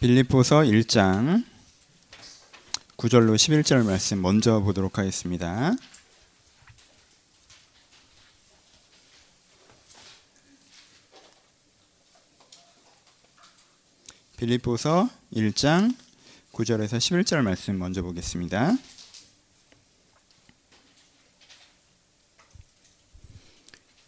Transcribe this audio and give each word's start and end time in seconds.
빌립보서 0.00 0.60
1장 0.60 1.44
9절로 2.96 3.34
11절 3.34 3.84
말씀 3.84 4.22
먼저 4.22 4.60
보도록 4.60 4.96
하겠습니다. 4.96 5.74
빌립보서 14.38 15.10
1장 15.34 15.94
9절에서 16.52 16.96
11절 16.96 17.42
말씀 17.42 17.78
먼저 17.78 18.00
보겠습니다. 18.00 18.72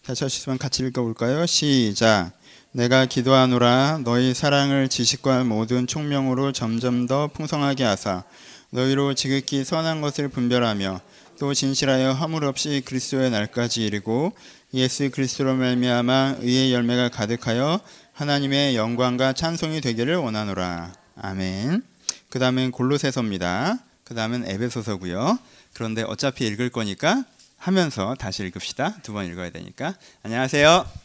다시 0.07 0.25
하시면 0.25 0.57
같이 0.57 0.87
읽어볼까요? 0.87 1.45
시작. 1.45 2.33
내가 2.73 3.05
기도하노라 3.05 4.01
너희 4.03 4.33
사랑을 4.33 4.89
지식과 4.89 5.45
모든 5.45 5.87
총명으로 5.87 6.53
점점 6.53 7.07
더 7.07 7.27
풍성하게 7.29 7.85
하사 7.85 8.25
너희로 8.71 9.13
지극히 9.15 9.63
선한 9.63 10.01
것을 10.01 10.29
분별하며 10.29 11.01
또 11.39 11.53
진실하여 11.53 12.13
허물 12.13 12.45
없이 12.45 12.83
그리스도의 12.85 13.31
날까지 13.31 13.85
이르고 13.85 14.33
예수 14.73 15.11
그리스도로 15.11 15.55
말미암아 15.55 16.37
의의 16.41 16.73
열매가 16.73 17.11
가득하여 17.11 17.81
하나님의 18.15 18.77
영광과 18.77 19.35
찬송이 19.35 19.81
되기를 19.83 20.17
원하노라. 20.17 20.93
아멘. 21.17 21.83
그 22.31 22.39
다음은 22.39 22.71
골로새서입니다. 22.71 23.79
그 24.05 24.15
다음은 24.15 24.49
에베소서고요. 24.49 25.39
그런데 25.75 26.03
어차피 26.05 26.47
읽을 26.47 26.71
거니까 26.71 27.25
하면서 27.59 28.15
다시 28.19 28.45
읽읍시다. 28.45 29.03
두 29.03 29.13
번 29.13 29.27
읽어야 29.27 29.51
되니까. 29.51 29.95
안녕하세요. 30.23 31.02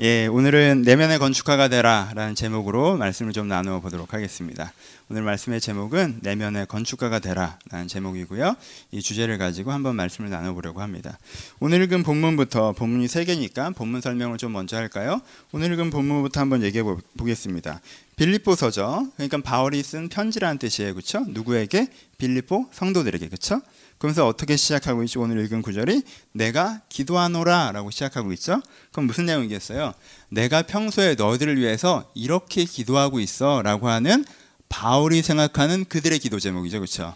예, 0.00 0.26
오늘은 0.26 0.82
내면의 0.82 1.18
건축가가 1.18 1.68
되라라는 1.68 2.34
제목으로 2.34 2.96
말씀을 2.96 3.34
좀 3.34 3.46
나누어 3.46 3.80
보도록 3.80 4.14
하겠습니다. 4.14 4.72
오늘 5.10 5.22
말씀의 5.22 5.60
제목은 5.60 6.20
내면의 6.22 6.66
건축가가 6.66 7.18
되라라는 7.18 7.88
제목이고요. 7.88 8.56
이 8.90 9.02
주제를 9.02 9.36
가지고 9.36 9.70
한번 9.70 9.94
말씀을 9.96 10.30
나눠 10.30 10.54
보려고 10.54 10.80
합니다. 10.80 11.18
오늘 11.60 11.82
읽은 11.82 12.04
본문부터 12.04 12.72
본문이 12.72 13.06
세 13.06 13.26
개니까 13.26 13.70
본문 13.70 14.00
설명을 14.00 14.38
좀 14.38 14.52
먼저 14.52 14.78
할까요? 14.78 15.20
오늘 15.52 15.70
읽은 15.74 15.90
본문부터 15.90 16.40
한번 16.40 16.62
얘기해 16.62 16.82
보겠습니다. 17.18 17.82
빌립보서죠. 18.16 19.08
그러니까 19.16 19.42
바울이 19.42 19.82
쓴 19.82 20.08
편지라는 20.08 20.56
뜻이에요. 20.56 20.94
그렇죠? 20.94 21.22
누구에게? 21.28 21.88
빌립보 22.16 22.68
성도들에게. 22.72 23.26
그렇죠? 23.28 23.60
그러면서 24.02 24.26
어떻게 24.26 24.56
시작하고 24.56 25.04
있죠? 25.04 25.20
오늘 25.20 25.44
읽은 25.44 25.62
구절이 25.62 26.02
내가 26.32 26.80
기도하노라라고 26.88 27.92
시작하고 27.92 28.32
있죠. 28.32 28.60
그럼 28.90 29.06
무슨 29.06 29.26
내용이겠어요? 29.26 29.94
내가 30.28 30.62
평소에 30.62 31.14
너희들을 31.14 31.56
위해서 31.56 32.10
이렇게 32.12 32.64
기도하고 32.64 33.20
있어라고 33.20 33.88
하는 33.88 34.24
바울이 34.68 35.22
생각하는 35.22 35.84
그들의 35.84 36.18
기도 36.18 36.40
제목이죠. 36.40 36.80
그렇죠? 36.80 37.14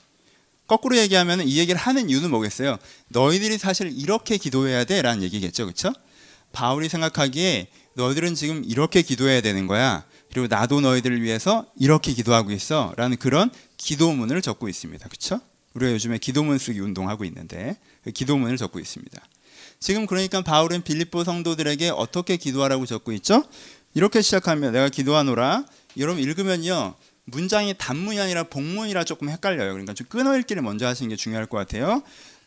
거꾸로 0.69 0.97
얘기하면 0.97 1.48
이 1.48 1.59
얘기를 1.59 1.77
하는 1.77 2.09
이유는 2.09 2.31
뭐겠어요? 2.31 2.79
너희들이 3.09 3.59
사실 3.59 3.92
이렇게 3.92 4.37
기도해야 4.37 4.84
돼라는 4.84 5.25
얘기겠죠. 5.25 5.64
그렇죠? 5.64 5.92
바울이 6.53 6.89
생각하기에 6.89 7.67
너희들은 7.95 8.37
지금 8.37 8.62
이렇게 8.64 9.03
기도해야 9.03 9.41
되는 9.41 9.67
거야. 9.67 10.05
그리고 10.31 10.47
나도 10.47 10.81
너희들을 10.81 11.20
위해서 11.20 11.67
이렇게 11.77 12.12
기도하고 12.12 12.53
있어라는 12.53 13.17
그런 13.17 13.51
기도문을 13.77 14.41
적고 14.41 14.69
있습니다. 14.69 15.09
그렇죠? 15.09 15.41
우리가 15.77 15.93
요즘에 15.93 16.19
기도문 16.19 16.59
쓰기 16.59 16.81
운동하고 16.81 17.25
있는데 17.27 17.77
그 18.03 18.11
기도문을 18.11 18.57
적고 18.57 18.81
있습니다. 18.81 19.21
지금 19.79 20.07
그러니까 20.07 20.41
바울은 20.41 20.83
빌립보 20.83 21.23
성도들에게 21.23 21.91
어떻게 21.91 22.39
기도하라고 22.39 22.87
적고 22.87 23.13
있죠? 23.13 23.45
이렇게 23.95 24.23
시작하면 24.23 24.73
내가 24.73 24.89
기도하노라. 24.89 25.65
여러분 25.99 26.23
읽으면요. 26.23 26.95
문장이 27.27 27.75
단문이 27.77 28.19
아니라 28.19 28.45
복문이라 28.45 29.05
조금 29.05 29.29
헷갈려요. 29.29 29.73
그러니까 29.73 29.93
좀 29.93 30.07
끊어 30.09 30.37
읽기를 30.39 30.63
먼저 30.63 30.87
하시는 30.87 31.09
게 31.11 31.17
중요할 31.17 31.47
것 31.47 31.59
같아요. 31.59 32.03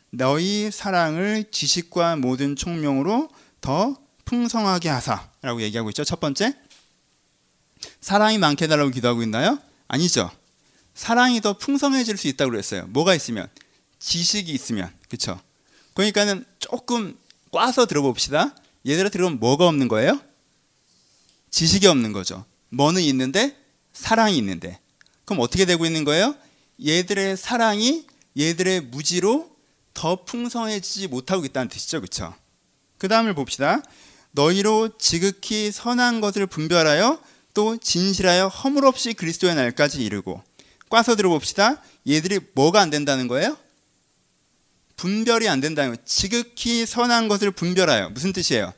너희 0.09 0.71
사랑을 0.71 1.45
지식과 1.51 2.15
모든 2.15 2.55
총명으로 2.55 3.29
더 3.61 3.95
풍성하게 4.25 4.89
하사라고 4.89 5.61
얘기하고 5.61 5.89
있죠. 5.89 6.03
첫 6.03 6.19
번째. 6.19 6.55
사랑이 8.01 8.37
많게 8.39 8.67
달라고 8.67 8.89
기도하고 8.89 9.21
있나요? 9.21 9.59
아니죠. 9.87 10.31
사랑이 10.99 11.39
더 11.39 11.53
풍성해질 11.57 12.17
수 12.17 12.27
있다고 12.27 12.51
그랬어요. 12.51 12.85
뭐가 12.87 13.15
있으면 13.15 13.47
지식이 13.99 14.51
있으면 14.51 14.91
그렇죠. 15.07 15.39
그러니까는 15.93 16.43
조금 16.59 17.17
꽈서 17.53 17.85
들어봅시다. 17.85 18.53
얘들아 18.85 19.07
들으면 19.07 19.39
뭐가 19.39 19.65
없는 19.69 19.87
거예요? 19.87 20.19
지식이 21.51 21.87
없는 21.87 22.11
거죠. 22.11 22.43
뭐는 22.67 23.01
있는데 23.03 23.55
사랑이 23.93 24.37
있는데 24.39 24.77
그럼 25.23 25.39
어떻게 25.39 25.63
되고 25.63 25.85
있는 25.85 26.03
거예요? 26.03 26.35
얘들의 26.85 27.37
사랑이 27.37 28.05
얘들의 28.37 28.81
무지로 28.81 29.49
더 29.93 30.25
풍성해지지 30.25 31.07
못하고 31.07 31.45
있다는 31.45 31.69
뜻이죠. 31.69 32.01
그렇죠? 32.01 32.35
그 32.97 33.07
다음을 33.07 33.33
봅시다. 33.35 33.81
너희로 34.31 34.97
지극히 34.97 35.71
선한 35.71 36.19
것을 36.19 36.45
분별하여 36.45 37.21
또 37.53 37.77
진실하여 37.77 38.49
허물 38.49 38.85
없이 38.85 39.13
그리스도의 39.13 39.55
날까지 39.55 40.03
이르고 40.03 40.48
꽈서 40.89 41.15
들어봅시다. 41.15 41.81
얘들이 42.07 42.39
뭐가 42.53 42.81
안 42.81 42.89
된다는 42.89 43.27
거예요? 43.27 43.57
분별이 44.95 45.47
안 45.47 45.61
된다는 45.61 45.91
거예요. 45.91 46.03
지극히 46.05 46.85
선한 46.85 47.27
것을 47.27 47.51
분별하여. 47.51 48.09
무슨 48.09 48.33
뜻이에요? 48.33 48.73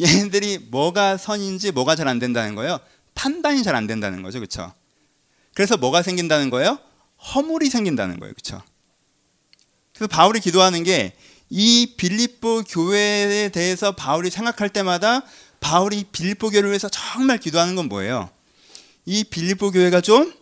얘들이 0.00 0.58
뭐가 0.58 1.16
선인지 1.16 1.70
뭐가 1.72 1.96
잘 1.96 2.08
안 2.08 2.18
된다는 2.18 2.54
거예요. 2.54 2.80
판단이 3.14 3.62
잘 3.62 3.74
안 3.74 3.86
된다는 3.86 4.22
거죠. 4.22 4.40
그렇죠? 4.40 4.72
그래서 5.54 5.76
뭐가 5.76 6.02
생긴다는 6.02 6.50
거예요? 6.50 6.78
허물이 7.34 7.70
생긴다는 7.70 8.18
거예요. 8.18 8.34
그렇죠? 8.34 8.60
그래서 9.94 10.08
바울이 10.08 10.40
기도하는 10.40 10.82
게 10.82 11.16
이 11.50 11.94
빌립보 11.96 12.64
교회에 12.64 13.48
대해서 13.50 13.92
바울이 13.92 14.30
생각할 14.30 14.70
때마다 14.70 15.22
바울이 15.60 16.04
빌립보 16.10 16.50
교회를 16.50 16.70
위해서 16.70 16.88
정말 16.88 17.38
기도하는 17.38 17.76
건 17.76 17.88
뭐예요? 17.88 18.30
이 19.06 19.22
빌립보 19.24 19.70
교회가 19.70 20.00
좀 20.00 20.34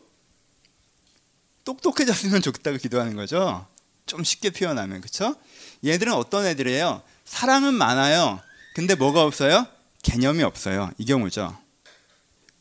똑똑해졌으면 1.64 2.40
좋겠다고 2.42 2.78
기도하는 2.78 3.16
거죠. 3.16 3.66
좀 4.06 4.24
쉽게 4.24 4.50
표현하면 4.50 5.00
그렇죠? 5.00 5.36
얘들은 5.84 6.12
어떤 6.12 6.46
애들이에요? 6.46 7.02
사랑은 7.24 7.74
많아요. 7.74 8.40
근데 8.74 8.94
뭐가 8.94 9.22
없어요? 9.22 9.66
개념이 10.02 10.42
없어요. 10.42 10.90
이 10.98 11.04
경우죠. 11.04 11.56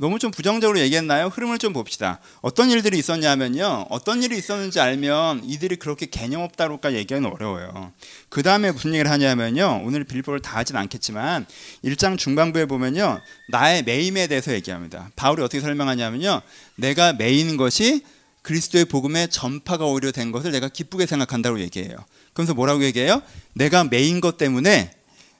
너무 0.01 0.17
좀 0.17 0.31
부정적으로 0.31 0.79
얘기했나요? 0.79 1.27
흐름을 1.27 1.59
좀 1.59 1.73
봅시다. 1.73 2.19
어떤 2.41 2.71
일들이 2.71 2.97
있었냐면요. 2.97 3.85
어떤 3.91 4.23
일이 4.23 4.35
있었는지 4.35 4.79
알면 4.79 5.43
이들이 5.43 5.75
그렇게 5.75 6.07
개념 6.07 6.41
없다로까지 6.41 6.95
얘기하기는 6.97 7.31
어려워요. 7.31 7.91
그 8.29 8.41
다음에 8.41 8.71
무슨 8.71 8.95
얘기를 8.95 9.11
하냐면요. 9.11 9.83
오늘 9.85 10.03
빌보를 10.03 10.41
다 10.41 10.57
하진 10.57 10.75
않겠지만 10.75 11.45
1장 11.85 12.17
중반부에 12.17 12.65
보면요. 12.65 13.21
나의 13.49 13.83
매임에 13.83 14.25
대해서 14.25 14.51
얘기합니다. 14.53 15.11
바울이 15.15 15.43
어떻게 15.43 15.61
설명하냐면요. 15.61 16.41
내가 16.77 17.13
매이는 17.13 17.57
것이 17.57 18.03
그리스도의 18.41 18.85
복음의 18.85 19.29
전파가 19.29 19.85
오히려 19.85 20.11
된 20.11 20.31
것을 20.31 20.51
내가 20.51 20.67
기쁘게 20.67 21.05
생각한다고 21.05 21.59
얘기해요. 21.59 21.95
그러면서 22.33 22.53
뭐라고 22.53 22.83
얘기해요? 22.83 23.21
내가 23.53 23.83
매인 23.83 24.21
것 24.21 24.37
때문에 24.37 24.91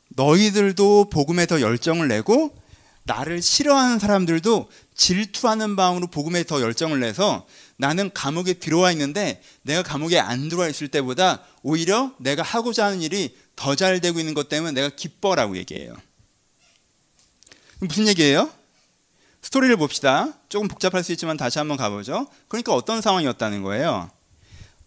너희들도 0.09 1.09
복음에 1.09 1.45
더 1.45 1.61
열정을 1.61 2.07
내고 2.07 2.55
나를 3.03 3.41
싫어하는 3.41 3.97
사람들도 3.97 4.69
질투하는 4.95 5.71
마음으로 5.71 6.07
복음에 6.07 6.43
더 6.43 6.61
열정을 6.61 6.99
내서 6.99 7.47
나는 7.77 8.11
감옥에 8.13 8.53
들어와 8.53 8.91
있는데 8.91 9.41
내가 9.63 9.81
감옥에 9.81 10.19
안 10.19 10.49
들어와 10.49 10.69
있을 10.69 10.87
때보다 10.87 11.43
오히려 11.63 12.13
내가 12.19 12.43
하고자 12.43 12.85
하는 12.85 13.01
일이 13.01 13.35
더 13.55 13.75
잘 13.75 13.99
되고 14.01 14.19
있는 14.19 14.33
것 14.33 14.49
때문에 14.49 14.71
내가 14.71 14.89
기뻐라고 14.89 15.57
얘기해요. 15.57 15.95
무슨 17.79 18.07
얘기예요? 18.07 18.51
스토리를 19.41 19.75
봅시다. 19.77 20.33
조금 20.49 20.67
복잡할 20.67 21.03
수 21.03 21.11
있지만 21.13 21.37
다시 21.37 21.57
한번 21.57 21.77
가보죠. 21.77 22.27
그러니까 22.47 22.73
어떤 22.73 23.01
상황이었다는 23.01 23.63
거예요. 23.63 24.09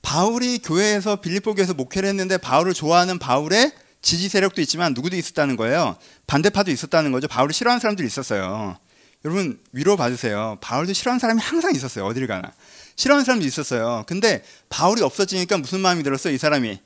바울이 0.03 0.59
교회에서 0.59 1.17
빌립보 1.17 1.55
교회에서 1.55 1.75
목회를 1.75 2.09
했는데 2.09 2.37
바울을 2.39 2.75
좋아하는 2.75 3.19
바울의 3.19 3.73
지지 4.03 4.29
세력도 4.29 4.61
있지만 4.61 4.93
누구도 4.93 5.17
있었다는 5.17 5.57
거예요. 5.57 5.97
반대파도 6.27 6.71
있었다는 6.71 7.11
거죠. 7.11 7.27
바울을 7.27 7.55
싫어하는 7.55 7.81
사람들이 7.81 8.07
있었어요. 8.07 8.77
여러분 9.25 9.59
위로 9.73 9.97
봐주세요. 9.97 10.59
바울도 10.61 10.93
싫어하는 10.93 11.19
사람이 11.19 11.41
항상 11.41 11.75
있었어요. 11.75 12.05
어디를 12.05 12.27
가나. 12.27 12.53
싫어하는 12.97 13.25
사람도 13.25 13.47
있었어요. 13.47 14.05
근데 14.07 14.45
바울이 14.69 15.03
없어지니까 15.03 15.57
무슨 15.59 15.81
마음이 15.81 16.03
들었어요? 16.03 16.35
이 16.35 16.39
사람이 16.39 16.79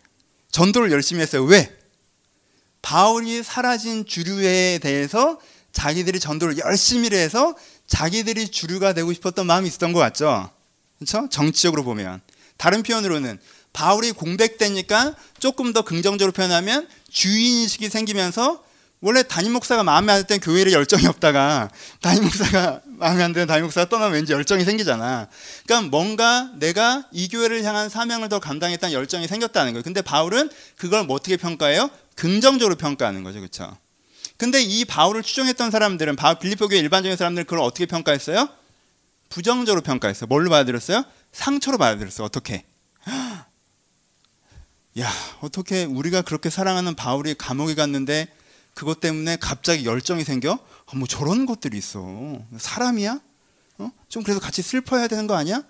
전도를 0.52 0.92
열심히 0.92 1.20
했어요. 1.20 1.42
왜? 1.44 1.76
바울이 2.80 3.42
사라진 3.42 4.06
주류에 4.06 4.78
대해서 4.78 5.40
자기들이 5.72 6.20
전도를 6.20 6.58
열심히 6.58 7.10
해서 7.10 7.54
자기들이 7.86 8.48
주류가 8.48 8.92
되고 8.92 9.12
싶었던 9.12 9.46
마음이 9.46 9.68
있었던 9.68 9.92
것 9.92 10.00
같죠. 10.00 10.50
그렇죠? 10.98 11.28
정치적으로 11.30 11.84
보면 11.84 12.20
다른 12.56 12.82
표현으로는 12.82 13.38
바울이 13.72 14.12
공백되니까 14.12 15.14
조금 15.38 15.72
더 15.72 15.82
긍정적으로 15.82 16.32
표현하면 16.32 16.88
주인의식이 17.10 17.88
생기면서 17.88 18.64
원래 19.00 19.22
담임 19.22 19.52
목사가 19.52 19.84
마음에 19.84 20.12
안들땐 20.12 20.40
교회에 20.40 20.72
열정이 20.72 21.06
없다가 21.06 21.70
담임 22.02 22.24
목사가 22.24 22.80
마음에 22.84 23.22
안 23.22 23.32
드는 23.32 23.46
담임 23.46 23.64
목사가 23.64 23.88
떠나면 23.88 24.14
왠지 24.14 24.32
열정이 24.32 24.64
생기잖아. 24.64 25.28
그러니까 25.64 25.88
뭔가 25.90 26.50
내가 26.56 27.04
이 27.12 27.28
교회를 27.28 27.62
향한 27.62 27.88
사명을 27.88 28.28
더 28.28 28.40
감당했다는 28.40 28.92
열정이 28.92 29.28
생겼다는 29.28 29.72
거예요. 29.72 29.84
근데 29.84 30.02
바울은 30.02 30.50
그걸 30.76 31.04
뭐 31.04 31.14
어떻게 31.14 31.36
평가해요? 31.36 31.90
긍정적으로 32.16 32.74
평가하는 32.74 33.22
거죠. 33.22 33.38
그렇죠? 33.38 33.76
근데 34.38 34.62
이 34.62 34.84
바울을 34.84 35.22
추종했던 35.24 35.70
사람들은 35.72 36.16
바울 36.16 36.38
빌립보 36.38 36.68
교회 36.68 36.78
일반적인 36.78 37.16
사람들은 37.16 37.44
그걸 37.44 37.58
어떻게 37.58 37.86
평가했어요? 37.86 38.48
부정적으로 39.28 39.82
평가했어요. 39.82 40.28
뭘로 40.28 40.48
받아들였어요? 40.48 41.04
상처로 41.32 41.76
받아들였어요. 41.76 42.24
어떻게? 42.24 42.64
야, 45.00 45.12
어떻게 45.40 45.84
우리가 45.84 46.22
그렇게 46.22 46.50
사랑하는 46.50 46.94
바울이 46.94 47.34
감옥에 47.34 47.74
갔는데 47.74 48.28
그것 48.74 49.00
때문에 49.00 49.36
갑자기 49.40 49.84
열정이 49.84 50.22
생겨? 50.22 50.52
아, 50.52 50.96
뭐 50.96 51.08
저런 51.08 51.44
것들이 51.44 51.76
있어. 51.76 52.38
사람이야? 52.56 53.20
어? 53.78 53.90
좀 54.08 54.22
그래서 54.22 54.38
같이 54.38 54.62
슬퍼해야 54.62 55.08
되는 55.08 55.26
거 55.26 55.34
아니야? 55.34 55.64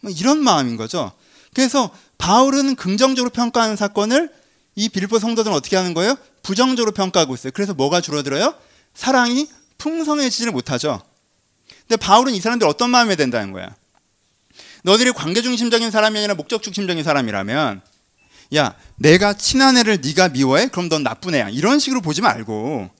뭐 0.00 0.10
이런 0.10 0.42
마음인 0.42 0.78
거죠. 0.78 1.12
그래서 1.52 1.94
바울은 2.16 2.76
긍정적으로 2.76 3.30
평가하는 3.30 3.76
사건을 3.76 4.32
이 4.76 4.88
빌보 4.88 5.18
성도들은 5.18 5.54
어떻게 5.54 5.76
하는 5.76 5.92
거예요? 5.92 6.16
부정적으로 6.42 6.92
평가하고 6.92 7.34
있어요. 7.34 7.52
그래서 7.54 7.74
뭐가 7.74 8.00
줄어들어요? 8.00 8.54
사랑이 8.94 9.48
풍성해지지를 9.78 10.52
못하죠. 10.52 11.00
근데 11.88 11.96
바울은 11.96 12.34
이 12.34 12.40
사람들 12.40 12.66
어떤 12.66 12.90
마음이 12.90 13.16
된다는 13.16 13.52
거야? 13.52 13.74
너들이 14.82 15.12
관계 15.12 15.42
중심적인 15.42 15.90
사람이 15.90 16.18
아니라 16.18 16.34
목적 16.34 16.62
중심적인 16.62 17.04
사람이라면 17.04 17.80
야, 18.56 18.74
내가 18.96 19.32
친한 19.32 19.78
애를 19.78 20.00
네가 20.02 20.30
미워해? 20.30 20.68
그럼 20.68 20.88
넌 20.88 21.02
나쁜 21.02 21.34
애야. 21.34 21.48
이런 21.48 21.78
식으로 21.78 22.00
보지 22.00 22.20
말고 22.20 22.90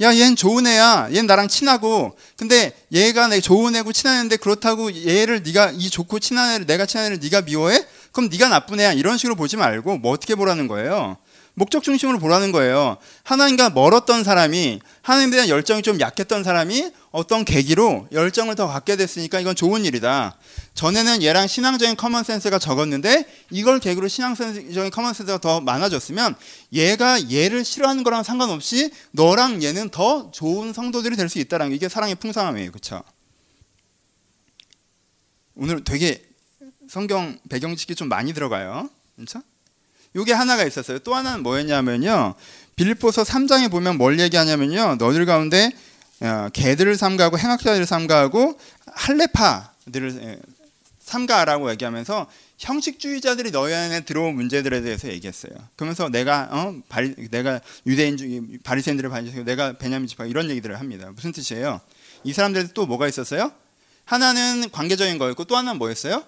야, 0.00 0.12
얜 0.12 0.36
좋은 0.36 0.66
애야. 0.66 1.08
얜 1.10 1.26
나랑 1.26 1.48
친하고. 1.48 2.16
근데 2.36 2.72
얘가 2.92 3.26
내 3.28 3.40
좋은 3.40 3.74
애고 3.74 3.92
친한 3.92 4.18
애인데 4.18 4.36
그렇다고 4.36 4.94
얘를 5.06 5.42
네가 5.42 5.72
이 5.74 5.90
좋고 5.90 6.20
친한 6.20 6.54
애를 6.54 6.66
내가 6.66 6.86
친한 6.86 7.06
애를 7.06 7.18
네가 7.20 7.42
미워해? 7.42 7.84
그럼 8.12 8.28
네가 8.30 8.48
나쁜 8.48 8.80
애야. 8.80 8.92
이런 8.92 9.18
식으로 9.18 9.34
보지 9.34 9.56
말고 9.56 9.98
뭐 9.98 10.12
어떻게 10.12 10.34
보라는 10.34 10.68
거예요? 10.68 11.16
목적 11.58 11.82
중심으로 11.82 12.18
보라는 12.18 12.52
거예요. 12.52 12.96
하나님과 13.24 13.70
멀었던 13.70 14.24
사람이 14.24 14.80
하나님에 15.02 15.30
대한 15.32 15.48
열정이 15.48 15.82
좀 15.82 16.00
약했던 16.00 16.44
사람이 16.44 16.92
어떤 17.10 17.44
계기로 17.44 18.08
열정을 18.12 18.54
더 18.54 18.66
갖게 18.66 18.96
됐으니까 18.96 19.40
이건 19.40 19.54
좋은 19.56 19.84
일이다. 19.84 20.36
전에는 20.74 21.22
얘랑 21.22 21.46
신앙적인 21.46 21.96
common 21.96 22.24
sense가 22.24 22.58
적었는데 22.58 23.26
이걸 23.50 23.80
계기로 23.80 24.08
신앙적인 24.08 24.90
common 24.90 25.14
sense가 25.14 25.38
더 25.38 25.60
많아졌으면 25.60 26.34
얘가 26.72 27.30
얘를 27.30 27.64
싫어하는 27.64 28.04
거랑 28.04 28.22
상관없이 28.22 28.90
너랑 29.10 29.62
얘는 29.62 29.90
더 29.90 30.30
좋은 30.30 30.72
성도들이 30.72 31.16
될 31.16 31.28
수 31.28 31.38
있다라는 31.38 31.70
게 31.70 31.76
이게 31.76 31.88
사랑의 31.88 32.14
풍성함이에요. 32.14 32.70
그렇죠? 32.70 33.02
오늘 35.56 35.82
되게 35.84 36.24
성경 36.88 37.38
배경지기 37.48 37.94
좀 37.96 38.08
많이 38.08 38.32
들어가요. 38.32 38.88
그렇죠? 39.16 39.42
요게 40.16 40.32
하나가 40.32 40.64
있었어요. 40.64 40.98
또 41.00 41.14
하나는 41.14 41.42
뭐였냐면요. 41.42 42.34
빌립보서 42.76 43.22
3장에 43.22 43.70
보면 43.70 43.98
뭘 43.98 44.18
얘기하냐면요. 44.20 44.96
너들 44.96 45.26
가운데 45.26 45.70
어, 46.20 46.48
개들을 46.52 46.96
삼가하고 46.96 47.38
행악자들을 47.38 47.86
삼가하고 47.86 48.58
할레파들을 48.86 50.20
예, 50.22 50.38
삼가라고 51.00 51.70
얘기하면서 51.70 52.26
형식주의자들이 52.58 53.52
너희 53.52 53.72
안에 53.72 54.00
들어온 54.00 54.34
문제들에 54.34 54.80
대해서 54.82 55.08
얘기했어요. 55.08 55.52
그러면서 55.76 56.08
내가 56.08 56.48
어 56.50 56.74
바리, 56.88 57.14
내가 57.30 57.60
유대인 57.86 58.58
바리새인들을 58.64 59.08
반지고 59.10 59.44
내가 59.44 59.74
베냐민 59.74 60.08
지파 60.08 60.26
이런 60.26 60.50
얘기들을 60.50 60.78
합니다. 60.78 61.10
무슨 61.14 61.30
뜻이에요? 61.30 61.80
이 62.24 62.32
사람들 62.32 62.68
또 62.74 62.86
뭐가 62.86 63.06
있었어요? 63.06 63.52
하나는 64.04 64.70
관계적인 64.70 65.18
거였고 65.18 65.44
또 65.44 65.56
하나는 65.56 65.78
뭐였어요? 65.78 66.24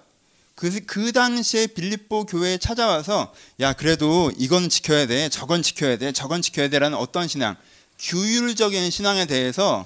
그, 0.55 0.79
그 0.85 1.11
당시에 1.11 1.67
빌립보 1.67 2.25
교회에 2.25 2.57
찾아와서 2.57 3.33
야 3.59 3.73
그래도 3.73 4.31
이건 4.37 4.69
지켜야 4.69 5.07
돼 5.07 5.29
저건 5.29 5.61
지켜야 5.61 5.97
돼 5.97 6.11
저건 6.11 6.41
지켜야 6.41 6.69
돼라는 6.69 6.97
어떤 6.97 7.27
신앙 7.27 7.55
규율적인 7.99 8.89
신앙에 8.89 9.25
대해서 9.25 9.85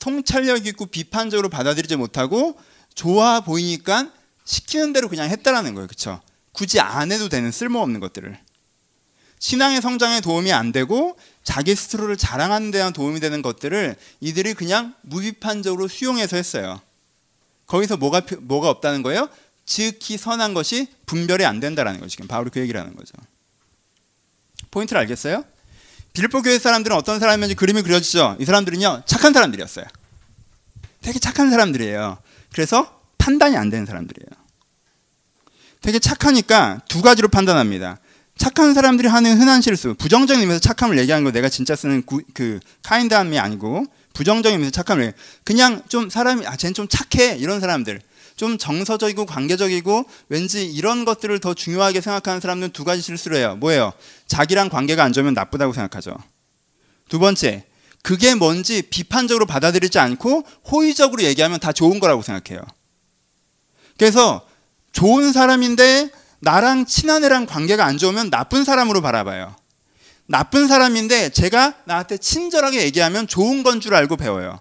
통찰력 0.00 0.66
있고 0.66 0.86
비판적으로 0.86 1.48
받아들이지 1.48 1.96
못하고 1.96 2.58
좋아 2.94 3.40
보이니까 3.40 4.10
시키는 4.44 4.92
대로 4.92 5.08
그냥 5.08 5.28
했다라는 5.28 5.74
거예요. 5.74 5.86
그렇죠 5.86 6.20
굳이 6.52 6.80
안 6.80 7.12
해도 7.12 7.28
되는 7.28 7.50
쓸모없는 7.50 8.00
것들을. 8.00 8.38
신앙의 9.38 9.82
성장에 9.82 10.22
도움이 10.22 10.52
안 10.52 10.72
되고 10.72 11.18
자기 11.44 11.74
스스로를 11.74 12.16
자랑하는 12.16 12.70
데한 12.70 12.94
도움이 12.94 13.20
되는 13.20 13.42
것들을 13.42 13.94
이들이 14.20 14.54
그냥 14.54 14.94
무비판적으로 15.02 15.88
수용해서 15.88 16.36
했어요. 16.36 16.80
거기서 17.66 17.98
뭐가 17.98 18.22
뭐가 18.40 18.70
없다는 18.70 19.02
거예요? 19.02 19.28
지극히 19.66 20.16
선한 20.16 20.54
것이 20.54 20.86
분별이 21.06 21.44
안 21.44 21.60
된다라는 21.60 22.00
거죠. 22.00 22.10
지금 22.10 22.28
바울이 22.28 22.50
그 22.50 22.60
얘기를 22.60 22.80
하는 22.80 22.94
거죠. 22.96 23.12
포인트를 24.70 25.00
알겠어요? 25.02 25.44
빌보 26.12 26.42
교회 26.42 26.58
사람들은 26.58 26.96
어떤 26.96 27.20
사람인지 27.20 27.56
그림이 27.56 27.82
그려지죠. 27.82 28.36
이 28.40 28.44
사람들은요 28.44 29.02
착한 29.04 29.32
사람들이었어요. 29.34 29.84
되게 31.02 31.18
착한 31.18 31.50
사람들이에요. 31.50 32.18
그래서 32.52 33.00
판단이 33.18 33.56
안 33.56 33.68
되는 33.68 33.84
사람들이에요. 33.84 34.28
되게 35.82 35.98
착하니까 35.98 36.80
두 36.88 37.02
가지로 37.02 37.28
판단합니다. 37.28 37.98
착한 38.38 38.74
사람들이 38.74 39.08
하는 39.08 39.40
흔한 39.40 39.62
실수, 39.62 39.94
부정적인 39.94 40.40
의미에서 40.40 40.60
착함을 40.60 40.98
얘기하는 40.98 41.24
거 41.24 41.32
내가 41.32 41.48
진짜 41.48 41.74
쓰는 41.74 42.04
구, 42.04 42.22
그 42.34 42.60
카인드함이 42.82 43.38
아니고 43.38 43.86
부정적인 44.12 44.54
의미에서 44.54 44.70
착함을 44.72 45.12
그냥 45.44 45.82
좀 45.88 46.10
사람이 46.10 46.46
아 46.46 46.56
쟤는 46.56 46.74
좀 46.74 46.86
착해 46.88 47.36
이런 47.36 47.60
사람들 47.60 48.00
좀 48.36 48.58
정서적이고 48.58 49.26
관계적이고 49.26 50.04
왠지 50.28 50.66
이런 50.66 51.04
것들을 51.04 51.38
더 51.40 51.54
중요하게 51.54 52.02
생각하는 52.02 52.40
사람들은 52.40 52.72
두 52.72 52.84
가지 52.84 53.00
실수를 53.02 53.38
해요. 53.38 53.56
뭐예요? 53.56 53.92
자기랑 54.26 54.68
관계가 54.68 55.02
안 55.02 55.12
좋으면 55.12 55.34
나쁘다고 55.34 55.72
생각하죠. 55.72 56.16
두 57.08 57.18
번째, 57.18 57.64
그게 58.02 58.34
뭔지 58.34 58.82
비판적으로 58.82 59.46
받아들이지 59.46 59.98
않고 59.98 60.44
호의적으로 60.70 61.22
얘기하면 61.22 61.58
다 61.58 61.72
좋은 61.72 61.98
거라고 61.98 62.22
생각해요. 62.22 62.62
그래서 63.98 64.46
좋은 64.92 65.32
사람인데 65.32 66.10
나랑 66.40 66.86
친한 66.86 67.24
애랑 67.24 67.46
관계가 67.46 67.84
안 67.84 67.96
좋으면 67.98 68.30
나쁜 68.30 68.64
사람으로 68.64 69.00
바라봐요. 69.00 69.56
나쁜 70.26 70.68
사람인데 70.68 71.30
제가 71.30 71.74
나한테 71.84 72.18
친절하게 72.18 72.82
얘기하면 72.82 73.26
좋은 73.26 73.62
건 73.62 73.80
줄 73.80 73.94
알고 73.94 74.16
배워요. 74.16 74.60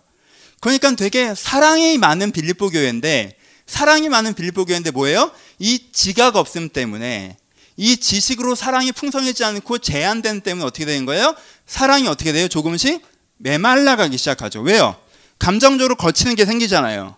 그러니까 0.62 0.92
되게 0.96 1.36
사랑이 1.36 1.98
많은 1.98 2.32
빌립보 2.32 2.70
교회인데 2.70 3.36
사랑이 3.68 4.10
많은 4.10 4.34
빌립보 4.34 4.66
교회인데 4.66 4.92
뭐예요? 4.92 5.32
이 5.60 5.92
지각 5.92 6.36
없음 6.36 6.70
때문에 6.70 7.38
이 7.78 7.98
지식으로 7.98 8.56
사랑이 8.56 8.92
풍성해지지 8.92 9.44
않고 9.44 9.80
제한된 9.80 10.42
때문에 10.42 10.66
어떻게 10.66 10.86
되는 10.86 11.06
거예요? 11.06 11.36
사랑이 11.66 12.08
어떻게 12.08 12.32
돼요? 12.32 12.48
조금씩 12.48 13.02
메말라가기 13.38 14.18
시작하죠. 14.18 14.62
왜요? 14.62 14.96
감정적으로 15.40 15.96
거치는 15.96 16.36
게 16.36 16.46
생기잖아요. 16.46 17.16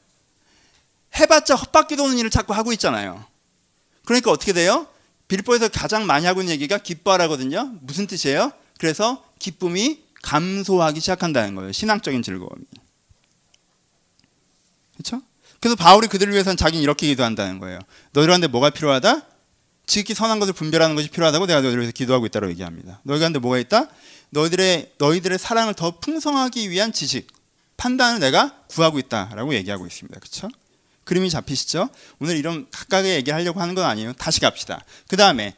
해봤자 1.15 1.55
헛바퀴 1.55 1.95
도는 1.95 2.17
일을 2.17 2.29
자꾸 2.29 2.53
하고 2.53 2.71
있잖아요. 2.73 3.23
그러니까 4.05 4.31
어떻게 4.31 4.53
돼요? 4.53 4.87
빌보에서 5.27 5.67
가장 5.67 6.05
많이 6.05 6.25
하고 6.25 6.41
있는 6.41 6.53
얘기가 6.53 6.77
기뻐하라거든요. 6.77 7.73
무슨 7.81 8.07
뜻이에요? 8.07 8.51
그래서 8.79 9.23
기쁨이 9.39 10.03
감소하기 10.23 10.99
시작한다는 10.99 11.55
거예요. 11.55 11.71
신앙적인 11.71 12.23
즐거움이. 12.23 12.63
그렇죠? 14.93 15.21
그래서 15.59 15.75
바울이 15.75 16.07
그들을 16.07 16.31
위해서는 16.33 16.57
자기는 16.57 16.81
이렇게 16.81 17.07
기도한다는 17.07 17.59
거예요. 17.59 17.79
너희한테 18.13 18.47
뭐가 18.47 18.69
필요하다? 18.69 19.21
지극히 19.85 20.13
선한 20.13 20.39
것을 20.39 20.53
분별하는 20.53 20.95
것이 20.95 21.09
필요하다고 21.09 21.47
내가 21.47 21.61
너희를 21.61 21.81
위해서 21.81 21.93
기도하고 21.93 22.25
있다고 22.25 22.49
얘기합니다. 22.49 22.99
너희한테 23.03 23.39
뭐가 23.39 23.57
있다? 23.57 23.87
너희들의 24.31 24.93
너희들의 24.97 25.39
사랑을 25.39 25.73
더 25.73 25.99
풍성하기 25.99 26.69
위한 26.69 26.91
지식, 26.91 27.27
판단을 27.77 28.19
내가 28.19 28.53
구하고 28.67 28.99
있다라고 28.99 29.53
얘기하고 29.55 29.87
있습니다. 29.87 30.19
그렇죠? 30.19 30.49
그림이 31.05 31.29
잡히시죠? 31.29 31.89
오늘 32.19 32.35
이런 32.35 32.67
각각의 32.69 33.15
얘기를 33.15 33.33
하려고 33.33 33.61
하는 33.61 33.75
건 33.75 33.85
아니에요. 33.85 34.13
다시 34.13 34.41
갑시다. 34.41 34.83
그 35.07 35.15
다음에 35.15 35.55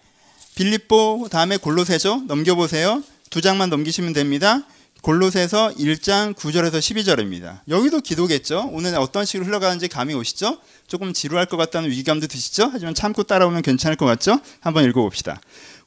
빌립보 0.56 1.30
다음에 1.32 1.58
골로새죠. 1.58 2.26
넘겨보세요. 2.28 3.04
두 3.32 3.42
장만 3.42 3.70
넘기시면 3.70 4.14
됩니다. 4.14 4.62
골로새서 5.02 5.76
1장 5.78 6.34
9절에서 6.34 6.80
12절입니다. 6.80 7.60
여기도 7.70 8.02
기도겠죠. 8.02 8.70
오늘 8.74 8.96
어떤 8.96 9.26
식으로 9.26 9.48
흘러가는지 9.48 9.88
감이 9.88 10.14
오시죠? 10.14 10.58
조금 10.88 11.14
지루할 11.14 11.46
것 11.46 11.56
같다는 11.56 11.90
위기감도 11.90 12.28
드시죠? 12.28 12.70
하지만 12.72 12.94
참고 12.94 13.24
따라오면 13.24 13.62
괜찮을 13.62 13.96
것 13.96 14.06
같죠? 14.06 14.40
한번 14.60 14.84
읽어봅시다. 14.86 15.40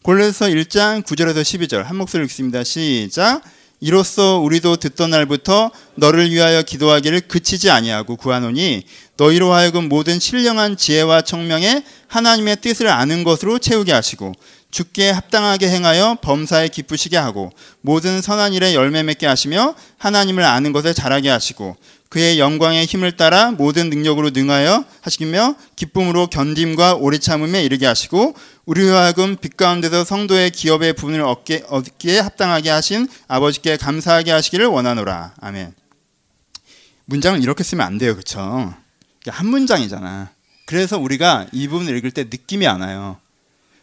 골로새서 0.03 0.47
1장 0.47 1.03
9절에서 1.05 1.43
12절 1.43 1.83
한 1.83 1.97
목소리 1.97 2.25
읽습니다. 2.25 2.65
시작. 2.65 3.43
이로써 3.81 4.39
우리도 4.39 4.77
듣던 4.77 5.11
날부터 5.11 5.73
너를 5.97 6.31
위하여 6.31 6.63
기도하기를 6.63 7.23
그치지 7.23 7.69
아니하고 7.69 8.17
구하노니 8.17 8.85
너희로 9.17 9.53
하여금 9.53 9.89
모든 9.89 10.21
신령한 10.21 10.77
지혜와 10.77 11.23
청명에 11.23 11.85
하나님의 12.07 12.61
뜻을 12.61 12.87
아는 12.87 13.25
것으로 13.25 13.59
채우게 13.59 13.93
하시고 13.93 14.33
죽게 14.73 15.11
합당하게 15.11 15.69
행하여 15.69 16.19
범사에 16.23 16.69
기쁘시게 16.69 17.17
하고 17.17 17.53
모든 17.83 18.21
선한 18.21 18.55
일에 18.55 18.75
열매 18.75 19.03
맺게 19.05 19.27
하시며 19.27 19.77
하나님을 19.99 20.43
아는 20.45 20.73
것에 20.73 20.93
자라게 20.93 21.29
하시고 21.29 21.77
그의 22.09 22.39
영광의 22.39 22.85
힘을 22.87 23.17
따라 23.17 23.53
모든 23.53 23.89
능력으로 23.89 24.31
능하여 24.31 24.85
하시며 25.01 25.55
기쁨으로 25.77 26.27
견딤과 26.27 26.97
오래 26.97 27.19
참음에 27.19 27.63
이르게 27.65 27.87
하시고 27.87 28.35
우리와 28.65 29.05
하여금 29.05 29.37
빛 29.37 29.57
가운데서 29.57 30.05
성도의 30.05 30.51
기업의 30.51 30.95
부분을 30.95 31.23
얻게, 31.23 31.65
얻기에 31.69 32.21
합당하게 32.21 32.71
하신 32.71 33.09
아버지께 33.29 33.77
감사하게 33.77 34.31
하시기를 34.31 34.67
원하노라. 34.67 35.35
아멘. 35.41 35.73
문장을 37.07 37.43
이렇게 37.43 37.63
쓰면 37.65 37.87
안 37.87 37.99
돼요. 37.99 38.13
그렇죠? 38.15 38.75
한 39.27 39.47
문장이잖아. 39.47 40.31
그래서 40.67 40.99
우리가 40.99 41.47
이 41.53 41.69
부분을 41.69 41.97
읽을 41.97 42.11
때 42.11 42.25
느낌이 42.25 42.67
안 42.67 42.81
와요. 42.83 43.19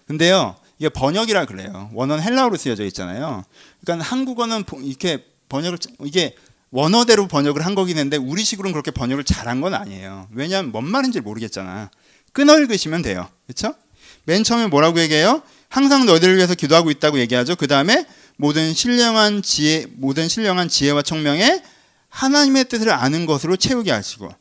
근데요. 0.08 0.56
이게 0.80 0.90
번역이라 0.90 1.46
그래요. 1.46 1.92
원어는 1.94 2.24
헬라어로 2.24 2.58
쓰여져 2.58 2.86
있잖아요. 2.86 3.44
그러니까 3.82 4.06
한국어는 4.06 4.64
이렇게 4.82 5.26
번역을 5.50 5.78
이게 6.06 6.36
원어대로 6.72 7.28
번역을 7.28 7.66
한 7.66 7.76
거긴 7.76 7.98
한데 7.98 8.16
우리식으로는 8.18 8.72
그렇게 8.72 8.92
번역을 8.92 9.24
잘한 9.26 9.60
건 9.60 9.74
아니에요. 9.74 10.28
왜냐하면 10.32 10.72
뭔 10.72 10.86
말인지 10.86 11.20
모르겠잖아. 11.20 11.90
끊어 12.32 12.58
읽으시면 12.58 13.02
돼요. 13.02 13.28
그렇죠? 13.46 13.76
맨 14.24 14.44
처음에 14.44 14.68
뭐라고 14.68 15.00
얘기해요? 15.02 15.42
항상 15.68 16.06
너희들을 16.06 16.38
위해서 16.38 16.56
기도하고 16.56 16.92
있다고 16.92 17.20
얘기하죠. 17.20 17.56
그 17.56 17.68
다음에 17.68 18.06
모든 18.38 18.74
신령한 18.74 19.42
지혜, 19.42 19.86
모든 19.96 20.30
신령한 20.30 20.70
지혜와 20.70 21.02
총명에 21.02 21.62
하나님의 22.10 22.70
뜻을 22.70 22.90
아는 22.90 23.26
것으로 23.26 23.58
채우게 23.58 23.92
하시고 23.92 24.34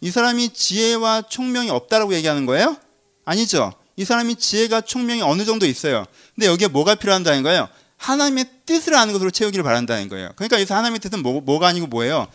이 0.00 0.10
사람이 0.10 0.50
지혜와 0.52 1.22
총명이 1.22 1.70
없다라고 1.70 2.14
얘기하는 2.14 2.44
거예요? 2.44 2.76
아니죠. 3.24 3.72
이 3.96 4.04
사람이 4.04 4.36
지혜가 4.36 4.82
총명이 4.82 5.22
어느 5.22 5.44
정도 5.44 5.66
있어요. 5.66 6.04
근데 6.34 6.46
여기에 6.46 6.68
뭐가 6.68 6.94
필요한다는 6.96 7.42
거예요? 7.42 7.68
하나님의 7.96 8.44
뜻을 8.66 8.94
아는 8.94 9.12
것으로 9.14 9.30
채우기를 9.30 9.64
바란다는 9.64 10.08
거예요. 10.08 10.30
그러니까 10.36 10.56
여기서 10.56 10.74
하나님의 10.74 11.00
뜻은 11.00 11.22
뭐, 11.22 11.40
뭐가 11.40 11.68
아니고 11.68 11.86
뭐예요? 11.86 12.28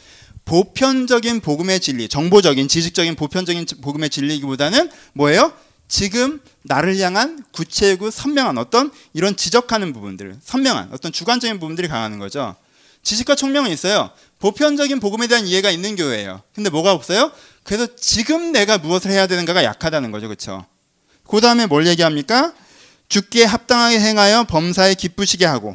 보편적인 0.46 1.41
복음의 1.41 1.80
진리, 1.80 2.10
정보적인, 2.10 2.68
지식적인 2.68 3.15
보편적인 3.15 3.68
복음의 3.82 4.10
진리이기보다는 4.10 4.89
뭐예요? 5.13 5.53
지금 5.88 6.39
나를 6.63 6.98
향한 7.00 7.44
구체이고 7.51 8.12
선명한 8.12 8.58
어떤 8.58 8.91
이런 9.13 9.36
지적하는 9.36 9.94
부분들, 9.94 10.38
선명한 10.41 10.89
어떤 10.94 11.12
주관적인 11.12 11.60
부분들이 11.60 11.88
강하는 11.88 12.18
거죠. 12.18 12.56
지식과 13.03 13.36
총명은 13.36 13.72
있어요. 13.72 14.10
보편적인 14.39 15.00
복음에 15.00 15.27
대한 15.27 15.46
이해가 15.46 15.70
있는 15.70 15.96
교회예요. 15.96 16.41
근데 16.56 16.70
뭐가 16.70 16.91
없어요? 16.94 17.32
그래서 17.63 17.88
지금 17.96 18.51
내가 18.51 18.77
무엇을 18.77 19.12
해야 19.12 19.27
되는가가 19.27 19.63
약하다는 19.63 20.12
거죠. 20.12 20.27
그렇죠? 20.27 20.65
그 21.31 21.39
다음에 21.39 21.65
뭘 21.65 21.88
얘기합니까? 21.88 22.53
죽게 23.07 23.45
합당하게 23.45 24.01
행하여 24.01 24.43
범사에 24.43 24.95
기쁘시게 24.95 25.45
하고 25.45 25.73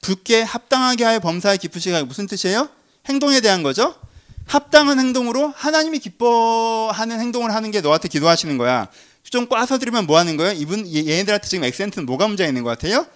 죽게 0.00 0.42
합당하게 0.42 1.04
하여 1.04 1.20
범사에 1.20 1.56
기쁘시게 1.56 1.94
하고 1.94 2.06
무슨 2.06 2.26
뜻이에요? 2.26 2.68
행동에 3.06 3.40
대한 3.40 3.62
거죠. 3.62 3.94
합당한 4.46 4.98
행동으로 4.98 5.52
하나님이 5.54 6.00
기뻐하는 6.00 7.20
행동을 7.20 7.54
하는 7.54 7.70
게 7.70 7.80
너한테 7.80 8.08
기도하시는 8.08 8.58
거야. 8.58 8.88
좀 9.22 9.46
꽈서 9.46 9.78
들으면 9.78 10.04
뭐 10.06 10.18
하는 10.18 10.36
거예요? 10.36 10.52
이분 10.54 10.84
얘네들한테 10.92 11.46
지금 11.46 11.62
액센트는 11.62 12.04
뭐가 12.04 12.26
문제가 12.26 12.48
있는 12.48 12.64
것 12.64 12.70
같아요? 12.70 13.06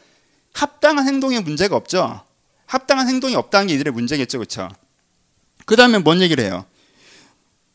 합당한 0.53 1.09
행동에 1.09 1.41
문제가 1.41 1.75
없죠. 1.75 2.21
합당한 2.67 3.09
행동이 3.09 3.35
없다는 3.35 3.67
게 3.67 3.75
이들의 3.75 3.93
문제겠죠, 3.93 4.39
그렇죠? 4.39 4.69
그 5.67 5.75
다음에 5.75 5.99
뭔 5.99 6.21
얘기를 6.21 6.45
해요? 6.45 6.65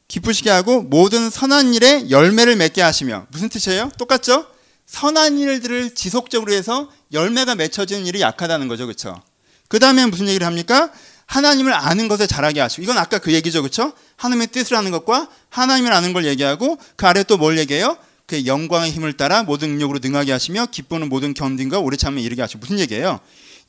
기쁘시게 0.07 0.49
하고 0.49 0.81
모든 0.81 1.29
선한 1.29 1.73
일에 1.73 2.09
열매를 2.09 2.55
맺게 2.55 2.81
하시며 2.81 3.25
무슨 3.29 3.49
뜻이에요? 3.49 3.91
똑같죠? 3.97 4.45
선한 4.85 5.37
일들을 5.37 5.95
지속적으로 5.95 6.53
해서 6.53 6.89
열매가 7.11 7.55
맺혀지는 7.55 8.05
일이 8.05 8.21
약하다는 8.21 8.67
거죠. 8.67 8.85
그렇죠? 8.85 9.21
그 9.67 9.79
다음에 9.79 10.05
무슨 10.05 10.27
얘기를 10.29 10.47
합니까? 10.47 10.91
하나님을 11.25 11.73
아는 11.73 12.07
것에 12.07 12.25
잘하게 12.25 12.61
하시고 12.61 12.83
이건 12.83 12.97
아까 12.97 13.17
그 13.17 13.33
얘기죠. 13.33 13.61
그렇죠? 13.61 13.91
하나님의 14.15 14.47
뜻을 14.47 14.77
아는 14.77 14.91
것과 14.91 15.27
하나님을 15.49 15.91
아는 15.91 16.13
걸 16.13 16.25
얘기하고 16.25 16.77
그 16.95 17.05
아래 17.05 17.23
또 17.23 17.35
뭘 17.35 17.57
얘기해요? 17.59 17.97
그 18.25 18.45
영광의 18.45 18.91
힘을 18.91 19.13
따라 19.13 19.43
모든 19.43 19.69
능력으로 19.69 19.99
능하게 20.01 20.31
하시며 20.31 20.67
기쁨은 20.67 21.09
모든 21.09 21.33
견딘과 21.33 21.79
오래 21.79 21.97
참음에 21.97 22.21
이르게 22.21 22.41
하시고 22.41 22.59
무슨 22.59 22.79
얘기예요? 22.79 23.19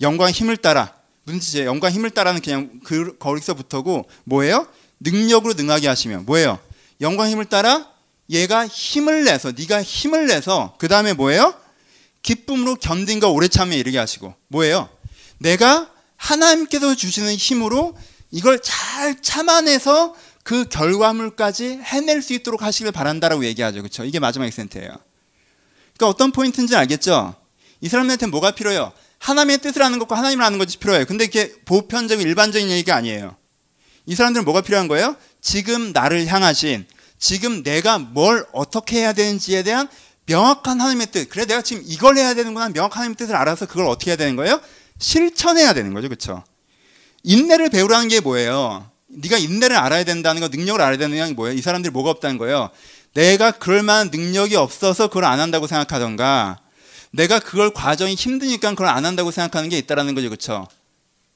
영광의 0.01 0.33
힘을 0.33 0.57
따라 0.57 0.93
무슨 1.25 1.41
뜻이에요? 1.41 1.67
영광의 1.69 1.95
힘을 1.97 2.11
따라는 2.11 2.41
그냥 2.41 2.71
그 2.85 3.17
거기서부터고 3.19 4.09
뭐예요? 4.25 4.67
능력으로 5.01 5.55
능하게 5.55 5.89
하시며 5.89 6.23
뭐예요? 6.27 6.59
영광 7.01 7.31
힘을 7.31 7.45
따라 7.47 7.89
얘가 8.31 8.67
힘을 8.67 9.25
내서 9.25 9.53
네가 9.53 9.83
힘을 9.83 10.27
내서 10.27 10.75
그 10.79 10.89
다음에 10.89 11.13
뭐예요? 11.13 11.55
기쁨으로 12.23 12.77
견딘과 12.77 13.29
오래 13.29 13.49
참에 13.49 13.77
이르게 13.77 13.99
하시고 13.99 14.35
뭐예요? 14.49 14.89
내가 15.39 15.91
하나님께서 16.17 16.95
주시는 16.95 17.35
힘으로 17.37 17.97
이걸 18.31 18.61
잘 18.61 19.21
참아내서 19.23 20.15
그 20.43 20.65
결과물까지 20.69 21.81
해낼 21.83 22.23
수 22.23 22.33
있도록 22.33 22.63
하시길 22.63 22.93
바란다라고 22.93 23.45
얘기하죠. 23.45 23.81
그렇죠? 23.81 24.05
이게 24.05 24.19
마지막 24.19 24.47
액센트예요. 24.47 24.89
그러니까 25.97 26.09
어떤 26.09 26.33
포인트인지 26.33 26.75
알겠죠? 26.75 27.35
이 27.81 27.89
사람한테 27.89 28.27
뭐가 28.27 28.51
필요해요? 28.53 28.93
하나님의 29.19 29.59
뜻을 29.59 29.83
아는 29.83 29.99
것과 29.99 30.17
하나님을 30.17 30.45
아는 30.45 30.59
것이 30.59 30.79
필요해요. 30.79 31.07
근데 31.07 31.25
이게 31.25 31.53
보편적인 31.65 32.27
일반적인 32.27 32.71
얘기가 32.71 32.97
아니에요. 32.97 33.37
이 34.09 34.15
사람들은 34.15 34.47
뭐가 34.47 34.63
필요한 34.63 34.89
거예요? 34.89 35.17
지금 35.43 35.93
나를 35.93 36.27
향하신 36.27 36.87
지금 37.19 37.63
내가 37.63 37.99
뭘 37.99 38.47
어떻게 38.53 39.01
해야 39.01 39.13
되는지에 39.13 39.63
대한 39.63 39.87
명확한 40.25 40.81
하나님의 40.81 41.09
뜻. 41.09 41.29
그래 41.29 41.45
내가 41.45 41.61
지금 41.61 41.83
이걸 41.85 42.17
해야 42.17 42.33
되는구나. 42.33 42.71
명확한 42.71 42.97
하나님의 42.97 43.17
뜻을 43.17 43.37
알아서 43.37 43.67
그걸 43.67 43.85
어떻게 43.85 44.13
해야 44.13 44.17
되는 44.17 44.35
거예요? 44.35 44.63
실천해야 44.99 45.75
되는 45.75 45.93
거죠. 45.93 46.09
그렇죠? 46.09 46.43
인내를 47.23 47.69
배우라는 47.69 48.09
게 48.09 48.21
뭐예요? 48.21 48.91
네가 49.09 49.37
인내를 49.37 49.77
알아야 49.77 50.05
된다는 50.05 50.41
거, 50.41 50.49
능력을 50.49 50.81
알아야 50.81 50.97
되는 50.97 51.15
게 51.15 51.35
뭐예요? 51.35 51.55
이 51.55 51.61
사람들이 51.61 51.93
뭐가 51.93 52.09
없다는 52.09 52.39
거예요? 52.39 52.71
내가 53.13 53.51
그럴 53.51 53.83
만한 53.83 54.09
능력이 54.11 54.57
없어서 54.57 55.09
그걸 55.09 55.27
안 55.27 55.39
한다고 55.39 55.67
생각하던가 55.67 56.59
내가 57.11 57.41
그걸 57.41 57.75
과정이 57.75 58.15
힘드니까 58.15 58.71
그걸 58.71 58.87
안 58.87 59.05
한다고 59.05 59.31
생각하는 59.31 59.69
게 59.69 59.77
있다라는 59.77 60.15
거죠. 60.15 60.31
그렇죠? 60.31 60.67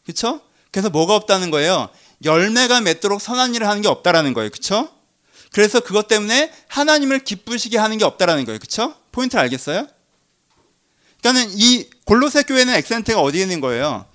그렇죠? 0.04 0.40
그래서 0.70 0.88
뭐가 0.88 1.14
없다는 1.14 1.50
거예요? 1.50 1.90
열매가 2.24 2.80
맺도록 2.80 3.20
선한 3.20 3.54
일을 3.54 3.68
하는 3.68 3.82
게 3.82 3.88
없다라는 3.88 4.34
거예요. 4.34 4.50
그렇죠? 4.50 4.88
그래서 5.52 5.80
그것 5.80 6.08
때문에 6.08 6.52
하나님을 6.68 7.20
기쁘시게 7.20 7.78
하는 7.78 7.98
게 7.98 8.04
없다라는 8.04 8.44
거예요. 8.44 8.58
그렇죠? 8.58 8.94
포인트를 9.12 9.42
알겠어요? 9.42 9.86
그러니까는 11.20 11.54
이 11.56 11.88
골로새 12.04 12.42
교회는 12.44 12.74
액센트가 12.74 13.20
어디에 13.20 13.42
있는 13.42 13.60
거예요? 13.60 14.06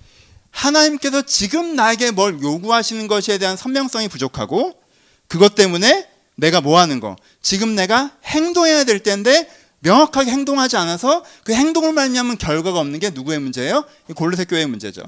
하나님께서 0.50 1.22
지금 1.22 1.76
나에게 1.76 2.10
뭘 2.10 2.40
요구하시는 2.42 3.06
것에 3.06 3.38
대한 3.38 3.56
선명성이 3.56 4.08
부족하고 4.08 4.80
그것 5.28 5.54
때문에 5.54 6.08
내가 6.34 6.60
뭐 6.60 6.78
하는 6.78 7.00
거 7.00 7.16
지금 7.42 7.74
내가 7.74 8.12
행동해야 8.24 8.84
될 8.84 9.00
때인데 9.00 9.48
명확하게 9.80 10.30
행동하지 10.30 10.76
않아서 10.76 11.24
그 11.44 11.54
행동을 11.54 11.92
말미암은 11.92 12.38
결과가 12.38 12.80
없는 12.80 12.98
게 12.98 13.10
누구의 13.10 13.38
문제예요? 13.38 13.84
골로새 14.14 14.44
교회의 14.46 14.66
문제죠. 14.66 15.02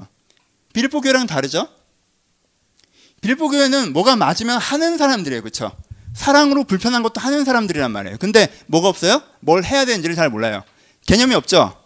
빌립보 0.73 1.01
교회랑 1.01 1.27
다르죠? 1.27 1.67
빌보 3.21 3.49
교회는 3.49 3.93
뭐가 3.93 4.15
맞으면 4.15 4.57
하는 4.57 4.97
사람들이에요. 4.97 5.41
그렇죠? 5.41 5.71
사랑으로 6.15 6.63
불편한 6.65 7.03
것도 7.03 7.21
하는 7.21 7.45
사람들이란 7.45 7.91
말이에요. 7.91 8.17
근데 8.17 8.51
뭐가 8.67 8.89
없어요? 8.89 9.21
뭘 9.39 9.63
해야 9.63 9.85
되는지를 9.85 10.15
잘 10.15 10.29
몰라요. 10.29 10.63
개념이 11.05 11.35
없죠? 11.35 11.77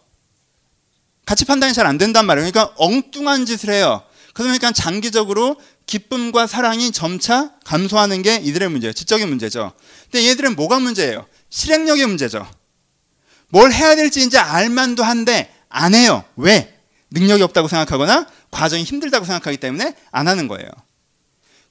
가치 1.26 1.46
판단이 1.46 1.74
잘 1.74 1.86
안 1.86 1.98
된단 1.98 2.26
말이에요. 2.26 2.50
그러니까 2.52 2.74
엉뚱한 2.78 3.46
짓을 3.46 3.70
해요. 3.72 4.02
그러니까 4.34 4.72
장기적으로 4.72 5.60
기쁨과 5.86 6.48
사랑이 6.48 6.92
점차 6.92 7.52
감소하는 7.64 8.22
게 8.22 8.36
이들의 8.38 8.70
문제예요. 8.70 8.94
지적인 8.94 9.28
문제죠. 9.28 9.74
근데 10.12 10.28
얘들은 10.28 10.56
뭐가 10.56 10.80
문제예요? 10.80 11.26
실행력의 11.50 12.08
문제죠. 12.08 12.48
뭘 13.50 13.72
해야 13.72 13.96
될지 13.96 14.22
이제 14.24 14.38
알만도 14.38 15.04
한데 15.04 15.54
안 15.70 15.94
해요. 15.94 16.24
왜? 16.36 16.74
능력이 17.12 17.44
없다고 17.44 17.68
생각하거나 17.68 18.28
과정이 18.52 18.84
힘들다고 18.84 19.26
생각하기 19.26 19.58
때문에 19.58 19.96
안 20.12 20.28
하는 20.28 20.48
거예요. 20.48 20.68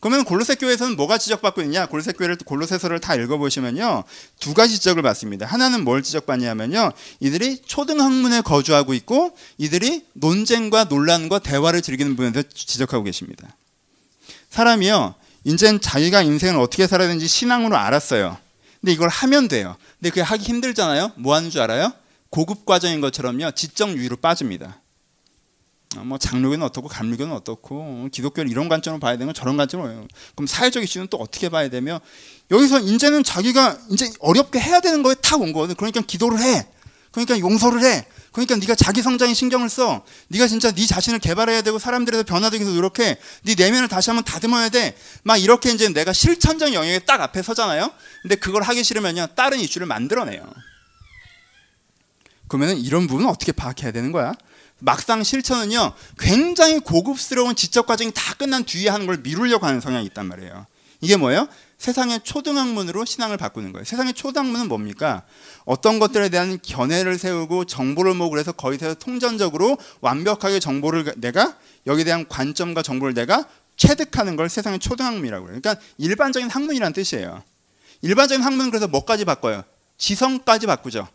그러면 0.04 0.26
골로새 0.26 0.56
교회에서는 0.56 0.96
뭐가 0.96 1.16
지적받고 1.16 1.62
있냐? 1.62 1.87
골로새 1.87 2.12
교회를 2.12 2.37
골로새서를 2.44 3.00
다 3.00 3.14
읽어보시면요 3.14 4.04
두 4.38 4.52
가지 4.52 4.75
지적을 4.75 5.02
받습니다. 5.02 5.46
하나는 5.46 5.82
뭘 5.82 6.02
지적받냐면요 6.02 6.92
이들이 7.20 7.62
초등학문에 7.64 8.42
거주하고 8.42 8.92
있고 8.92 9.34
이들이 9.56 10.04
논쟁과 10.12 10.84
논란과 10.84 11.38
대화를 11.38 11.80
즐기는 11.80 12.14
부분에서 12.16 12.46
지적하고 12.52 13.02
계십니다. 13.04 13.56
사람이요 14.50 15.14
이젠 15.44 15.80
자기가 15.80 16.20
인생을 16.20 16.61
어떻게 16.61 16.87
살아야 16.87 17.08
되는지 17.08 17.26
신앙으로 17.26 17.75
알았어요. 17.75 18.37
근데 18.82 18.92
이걸 18.92 19.08
하면 19.08 19.49
돼요. 19.49 19.75
근데 19.99 20.11
그게 20.11 20.20
하기 20.20 20.44
힘들잖아요. 20.44 21.12
뭐 21.14 21.34
하는 21.34 21.49
줄 21.49 21.62
알아요? 21.62 21.94
고급 22.28 22.66
과정인 22.66 23.00
것처럼요 23.00 23.52
지적 23.52 23.96
유의로 23.96 24.16
빠집니다. 24.16 24.76
어, 25.96 26.04
뭐 26.04 26.18
장로교는 26.18 26.64
어떻고 26.64 26.88
감리교는 26.88 27.32
어떻고 27.32 28.08
기독교는 28.10 28.50
이런 28.50 28.68
관점으로 28.68 29.00
봐야 29.00 29.16
되면 29.16 29.34
저런 29.34 29.56
관점으로 29.56 30.06
그럼 30.34 30.46
사회적 30.46 30.82
이슈는 30.82 31.08
또 31.08 31.18
어떻게 31.18 31.48
봐야 31.48 31.68
되며 31.68 32.00
여기서 32.50 32.80
이제는 32.80 33.24
자기가 33.24 33.78
이제 33.90 34.10
어렵게 34.20 34.60
해야 34.60 34.80
되는 34.80 35.02
거에 35.02 35.14
탁 35.14 35.40
온 35.40 35.52
거거든. 35.52 35.74
그러니까 35.74 36.00
기도를 36.00 36.40
해. 36.40 36.66
그러니까 37.10 37.38
용서를 37.38 37.84
해. 37.84 38.06
그러니까 38.32 38.56
네가 38.56 38.74
자기 38.74 39.00
성장에 39.00 39.34
신경을 39.34 39.68
써. 39.68 40.04
네가 40.28 40.48
진짜 40.48 40.72
네 40.72 40.86
자신을 40.86 41.20
개발해야 41.20 41.62
되고 41.62 41.78
사람들에서 41.78 42.24
변화되기 42.24 42.64
위해서 42.64 42.74
노력해. 42.74 43.16
네 43.42 43.54
내면을 43.54 43.88
다시 43.88 44.10
한번 44.10 44.24
다듬어야 44.24 44.68
돼. 44.70 44.96
막 45.22 45.36
이렇게 45.36 45.70
이제 45.70 45.88
내가 45.88 46.12
실천적 46.12 46.72
영역에 46.72 47.00
딱 47.00 47.20
앞에 47.20 47.42
서잖아요. 47.42 47.90
근데 48.22 48.34
그걸 48.34 48.62
하기 48.62 48.82
싫으면요. 48.82 49.28
다른 49.36 49.60
이슈를 49.60 49.86
만들어내요. 49.86 50.44
그러면 52.48 52.76
이런 52.78 53.06
부분은 53.06 53.30
어떻게 53.30 53.52
파악해야 53.52 53.92
되는 53.92 54.12
거야? 54.12 54.34
막상 54.84 55.22
실천은요. 55.22 55.94
굉장히 56.18 56.78
고급스러운 56.78 57.56
지적 57.56 57.86
과정이 57.86 58.12
다 58.14 58.34
끝난 58.34 58.64
뒤에 58.64 58.90
하는 58.90 59.06
걸 59.06 59.18
미루려고 59.18 59.66
하는 59.66 59.80
성향이 59.80 60.04
있단 60.06 60.26
말이에요. 60.26 60.66
이게 61.00 61.16
뭐예요? 61.16 61.48
세상의 61.78 62.20
초등학문으로 62.22 63.04
신앙을 63.04 63.36
바꾸는 63.36 63.72
거예요. 63.72 63.84
세상의 63.84 64.14
초등학문은 64.14 64.68
뭡니까? 64.68 65.22
어떤 65.64 65.98
것들에 65.98 66.28
대한 66.28 66.58
견해를 66.62 67.18
세우고 67.18 67.64
정보를 67.64 68.14
모으고 68.14 68.38
해서 68.38 68.52
거기서 68.52 68.94
통전적으로 68.94 69.78
완벽하게 70.00 70.60
정보를 70.60 71.14
내가 71.16 71.56
여기에 71.86 72.04
대한 72.04 72.28
관점과 72.28 72.82
정보를 72.82 73.14
내가 73.14 73.46
체득하는 73.76 74.36
걸 74.36 74.48
세상의 74.48 74.78
초등학문이라고 74.78 75.46
그래요. 75.46 75.60
그러니까 75.60 75.82
일반적인 75.98 76.50
학문이란 76.50 76.92
뜻이에요. 76.92 77.42
일반적인 78.02 78.44
학문은 78.44 78.70
그래서 78.70 78.86
뭐까지 78.86 79.24
바꿔요? 79.24 79.64
지성까지 79.96 80.66
바꾸죠. 80.66 81.08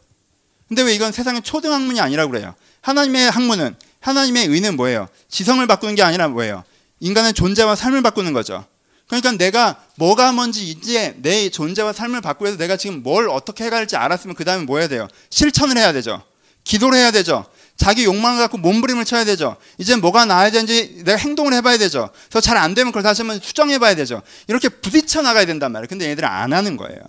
근데 0.69 0.83
왜 0.83 0.93
이건 0.93 1.11
세상의 1.11 1.41
초등학문이 1.41 1.99
아니라고 1.99 2.31
그래요? 2.31 2.55
하나님의 2.81 3.29
학문은 3.31 3.75
하나님의 3.99 4.45
의는 4.47 4.77
뭐예요? 4.77 5.09
지성을 5.29 5.65
바꾸는 5.67 5.95
게 5.95 6.03
아니라 6.03 6.29
뭐예요? 6.29 6.63
인간의 7.01 7.33
존재와 7.33 7.75
삶을 7.75 8.01
바꾸는 8.01 8.31
거죠. 8.33 8.65
그러니까 9.07 9.31
내가 9.33 9.81
뭐가 9.95 10.31
뭔지 10.31 10.69
이제 10.69 11.15
내 11.17 11.49
존재와 11.49 11.93
삶을 11.93 12.21
바꾸기 12.21 12.45
위해서 12.45 12.57
내가 12.59 12.77
지금 12.77 13.01
뭘 13.03 13.27
어떻게 13.29 13.63
해야 13.65 13.71
할지 13.71 13.95
알았으면 13.97 14.35
그 14.35 14.45
다음에 14.45 14.63
뭐 14.63 14.77
해야 14.77 14.88
돼요? 14.88 15.07
실천을 15.31 15.77
해야 15.77 15.91
되죠. 15.91 16.21
기도를 16.63 16.99
해야 16.99 17.11
되죠. 17.11 17.45
자기 17.75 18.03
욕망을 18.03 18.39
갖고 18.39 18.57
몸부림을 18.57 19.05
쳐야 19.05 19.23
되죠. 19.25 19.55
이제 19.79 19.95
뭐가 19.95 20.25
나아야 20.25 20.51
되는지 20.51 21.01
내가 21.05 21.17
행동을 21.17 21.53
해봐야 21.53 21.77
되죠. 21.77 22.09
그래서 22.29 22.41
잘 22.41 22.57
안 22.57 22.75
되면 22.75 22.91
그걸 22.91 23.01
다시 23.03 23.21
한번 23.21 23.39
수정해봐야 23.41 23.95
되죠. 23.95 24.21
이렇게 24.47 24.69
부딪혀 24.69 25.21
나가야 25.23 25.45
된단 25.45 25.71
말이에요. 25.71 25.88
근데 25.88 26.09
얘들은 26.09 26.27
안 26.29 26.53
하는 26.53 26.77
거예요. 26.77 26.99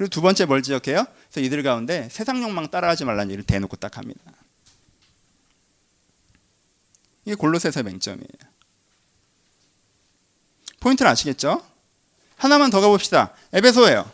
그리고 0.00 0.08
두 0.08 0.22
번째 0.22 0.46
뭘 0.46 0.62
지적해요? 0.62 1.04
그래서 1.30 1.46
이들 1.46 1.62
가운데 1.62 2.08
세상 2.10 2.42
욕망 2.42 2.70
따라하지 2.70 3.04
말라는 3.04 3.32
얘기를 3.32 3.44
대놓고 3.44 3.76
딱 3.76 3.98
합니다. 3.98 4.18
이게 7.26 7.34
골로새서 7.34 7.82
맹점이에요. 7.82 8.26
포인트를 10.80 11.10
아시겠죠? 11.10 11.62
하나만 12.38 12.70
더 12.70 12.80
가봅시다. 12.80 13.34
에베소예요. 13.52 14.10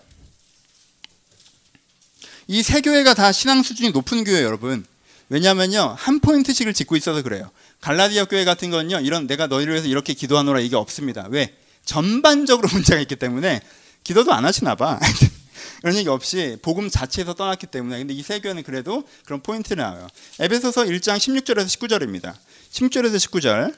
이 2.49 2.63
세 2.65 2.81
교회가 2.81 3.15
다 3.15 3.31
신앙 3.31 3.63
수준이 3.63 3.93
높은 3.93 4.25
교회 4.25 4.43
여러분. 4.43 4.85
왜냐하면요 5.29 5.95
한 5.97 6.19
포인트씩을 6.19 6.75
짚고 6.75 6.97
있어서 6.97 7.23
그래요. 7.23 7.49
갈라디아 7.81 8.25
교회 8.25 8.45
같은 8.45 8.73
건요 8.73 8.99
이런 8.99 9.29
내가 9.29 9.47
너희를 9.47 9.75
위해서 9.75 9.87
이렇게 9.87 10.15
기도하노라 10.15 10.59
이게 10.59 10.75
없습니다. 10.75 11.29
왜? 11.31 11.57
전반적으로 11.85 12.67
문제가 12.75 13.01
있기 13.03 13.15
때문에 13.15 13.61
기도도 14.03 14.33
안 14.33 14.45
하시나 14.45 14.75
봐. 14.75 14.99
그런 15.81 15.97
얘기 15.97 16.09
없이 16.09 16.57
복음 16.63 16.89
자체에서 16.91 17.35
떠났기 17.35 17.67
때문에 17.69 17.99
근데 17.99 18.15
이 18.15 18.23
세 18.23 18.41
교회는 18.41 18.63
그래도 18.65 19.05
그런 19.25 19.41
포인트를 19.41 19.83
나와요. 19.83 20.09
에베소서 20.41 20.85
1장 20.85 21.17
16절에서 21.19 21.67
19절입니다. 21.67 22.35
16절에서 22.73 23.17
19절 23.17 23.75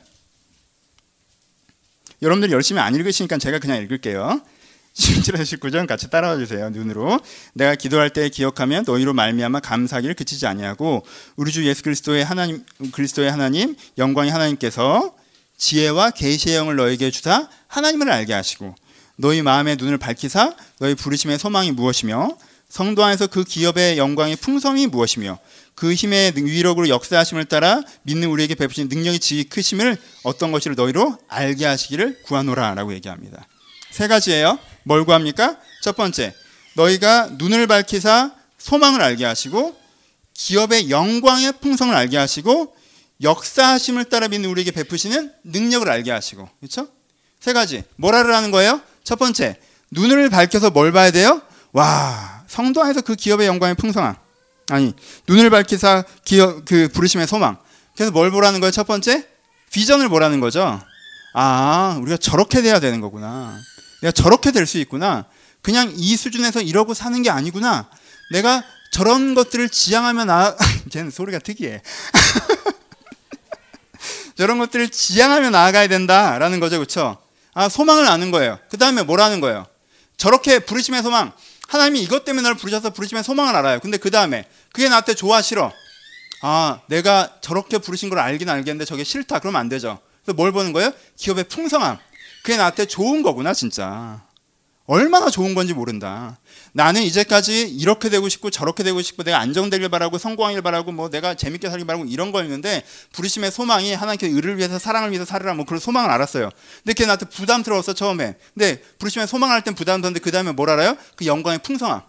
여러분들이 2.23 2.53
열심히 2.53 2.81
안 2.81 2.95
읽으시니까 2.95 3.39
제가 3.39 3.59
그냥 3.59 3.83
읽을게요. 3.83 4.41
17절 4.95 5.35
19절 5.43 5.87
같이 5.87 6.11
따라와 6.11 6.37
주세요. 6.39 6.71
눈으로 6.71 7.21
내가 7.55 7.77
기도할 7.77 8.11
때 8.11 8.29
기억하면 8.29 8.85
너희로 8.87 9.13
말미암아 9.15 9.61
감사하기를 9.61 10.17
그치지 10.17 10.47
아니하고 10.47 11.07
우리 11.37 11.53
주 11.53 11.65
예수 11.67 11.85
그리스도의 11.85 12.25
하나님 12.25 12.65
그리스도의 12.91 13.31
하나님 13.31 13.77
영광의 13.97 14.33
하나님께서 14.33 15.15
지혜와 15.57 16.11
계시의 16.11 16.57
영을 16.57 16.75
너에게 16.77 17.11
주사 17.13 17.49
하나님을 17.69 18.11
알게 18.11 18.33
하시고 18.33 18.75
너희 19.21 19.43
마음의 19.43 19.77
눈을 19.77 19.99
밝히사 19.99 20.55
너희 20.79 20.95
부르심의 20.95 21.39
소망이 21.39 21.73
무엇이며 21.73 22.37
성도 22.69 23.03
안에서 23.03 23.27
그 23.27 23.43
기업의 23.43 23.99
영광의 23.99 24.37
풍성이 24.37 24.87
무엇이며 24.87 25.39
그 25.75 25.93
힘의 25.93 26.35
위력으로 26.37 26.89
역사하심을 26.89 27.47
따라 27.47 27.83
믿는 28.03 28.29
우리에게 28.29 28.55
베푸신 28.55 28.89
능력이 28.89 29.19
지히 29.19 29.45
크심을 29.45 29.97
어떤 30.23 30.53
것을 30.53 30.75
너희로 30.77 31.19
알게 31.29 31.67
하시기를 31.67 32.23
구하노라라고 32.23 32.93
얘기합니다. 32.95 33.47
세 33.91 34.07
가지예요. 34.07 34.59
뭘 34.85 35.05
구합니까? 35.05 35.59
첫 35.83 35.97
번째, 35.97 36.35
너희가 36.75 37.31
눈을 37.39 37.67
밝히사 37.67 38.33
소망을 38.59 39.01
알게 39.01 39.25
하시고 39.25 39.77
기업의 40.35 40.91
영광의 40.91 41.55
풍성을 41.61 41.95
알게 41.95 42.17
하시고 42.17 42.77
역사하심을 43.23 44.05
따라 44.05 44.29
믿는 44.29 44.49
우리에게 44.49 44.71
베푸시는 44.71 45.33
능력을 45.43 45.89
알게 45.89 46.13
하시고 46.13 46.49
그렇죠? 46.61 46.89
세 47.41 47.53
가지. 47.53 47.83
뭐라를 47.97 48.35
하는 48.35 48.51
거예요? 48.51 48.81
첫 49.09 49.19
번째, 49.19 49.57
눈을 49.91 50.29
밝혀서 50.29 50.69
뭘 50.69 50.93
봐야 50.93 51.11
돼요? 51.11 51.41
와, 51.73 52.43
성도 52.47 52.83
안에서 52.83 53.01
그 53.01 53.15
기업의 53.15 53.47
영광의 53.47 53.75
풍성함. 53.77 54.15
아니 54.69 54.93
눈을 55.27 55.49
밝히사 55.49 56.05
기어, 56.27 56.61
그 56.67 56.89
부르심의 56.93 57.27
소망. 57.27 57.57
그래서 57.95 58.13
뭘 58.13 58.31
보라는 58.31 58.61
거예요? 58.61 58.71
첫 58.71 58.87
번째 58.87 59.27
비전을 59.73 60.11
보라는 60.11 60.41
거죠. 60.41 60.79
아 61.33 61.97
우리가 62.03 62.19
저렇게 62.19 62.61
돼야 62.61 62.81
되는 62.81 63.01
거구나. 63.01 63.59
내가 64.03 64.13
저렇게 64.13 64.51
될 64.51 64.67
수 64.67 64.77
있구나. 64.77 65.25
그냥 65.63 65.91
이 65.97 66.15
수준에서 66.15 66.61
이러고 66.61 66.93
사는 66.93 67.23
게 67.23 67.31
아니구나. 67.31 67.89
내가 68.33 68.63
저런 68.91 69.35
것들을 69.35 69.71
지향하며 69.71 70.27
나 70.27 70.55
쟤는 70.93 71.11
소리가 71.11 71.39
특이해. 71.39 71.81
저런 74.37 74.59
것들을 74.59 74.91
지향하며 74.91 75.49
나아가야 75.49 75.89
된다라는 75.89 76.61
거죠, 76.61 76.77
그렇죠? 76.77 77.17
아 77.59 77.69
소망을 77.69 78.07
아는 78.07 78.31
거예요. 78.31 78.57
그 78.71 78.79
다음에 78.79 79.03
뭐라는 79.03 79.41
거예요? 79.41 79.67
저렇게 80.17 80.61
부르심의 80.61 81.03
소망. 81.03 81.33
하나님이 81.67 82.01
이것 82.05 82.25
때문에 82.25 82.43
나를 82.43 82.57
부르셔서 82.57 82.91
부르시면 82.91 83.25
소망을 83.25 83.57
알아요. 83.57 83.81
근데 83.81 83.97
그 83.97 84.13
다음에 84.13 84.45
그게 84.73 84.89
나한테 84.89 85.15
좋아 85.15 85.43
싫어. 85.43 85.73
아, 86.41 86.79
내가 86.87 87.35
저렇게 87.41 87.79
부르신 87.79 88.11
걸 88.11 88.21
알긴 88.21 88.49
알겠는데 88.49 88.85
저게 88.85 89.03
싫다. 89.03 89.41
그러면 89.41 89.61
안 89.61 89.69
되죠. 89.69 89.99
그래서 90.25 90.37
뭘 90.37 90.53
보는 90.53 90.73
거예요? 90.73 90.93
기업의 91.17 91.49
풍성함. 91.49 91.99
그게 92.45 92.57
나한테 92.57 92.87
좋은 92.87 93.25
거구나, 93.25 93.53
진짜. 93.53 94.23
얼마나 94.89 95.29
좋은 95.29 95.55
건지 95.55 95.75
모른다. 95.75 96.39
나는 96.73 97.03
이제까지 97.03 97.69
이렇게 97.69 98.09
되고 98.09 98.27
싶고 98.27 98.49
저렇게 98.49 98.83
되고 98.83 99.01
싶고 99.03 99.23
내가 99.23 99.39
안정되길 99.39 99.91
바라고 99.91 100.17
성공하길 100.17 100.63
바라고 100.63 100.93
뭐 100.93 101.11
내가 101.11 101.35
재밌게 101.35 101.69
살길 101.69 101.87
바라고 101.87 102.07
이런 102.07 102.33
거였는데 102.33 102.83
부르심의 103.13 103.51
소망이 103.53 103.93
하나님께 103.93 104.29
의를 104.29 104.57
위해서 104.57 104.79
사랑을 104.79 105.11
위해서 105.11 105.27
살으라 105.27 105.53
뭐 105.53 105.67
그런 105.67 105.79
소망을 105.79 106.09
알았어요. 106.11 106.49
근데 106.79 106.95
그게 106.95 107.05
나한테 107.05 107.27
부담스러웠어 107.27 107.93
처음에. 107.93 108.37
근데 108.55 108.81
부르심의 108.99 109.29
소망할 109.29 109.63
땐 109.63 109.75
부담스러운데 109.75 110.21
그 110.21 110.31
다음에 110.31 110.53
뭘 110.53 110.71
알아요? 110.71 110.97
그 111.17 111.27
영광의 111.27 111.59
풍성함. 111.63 112.01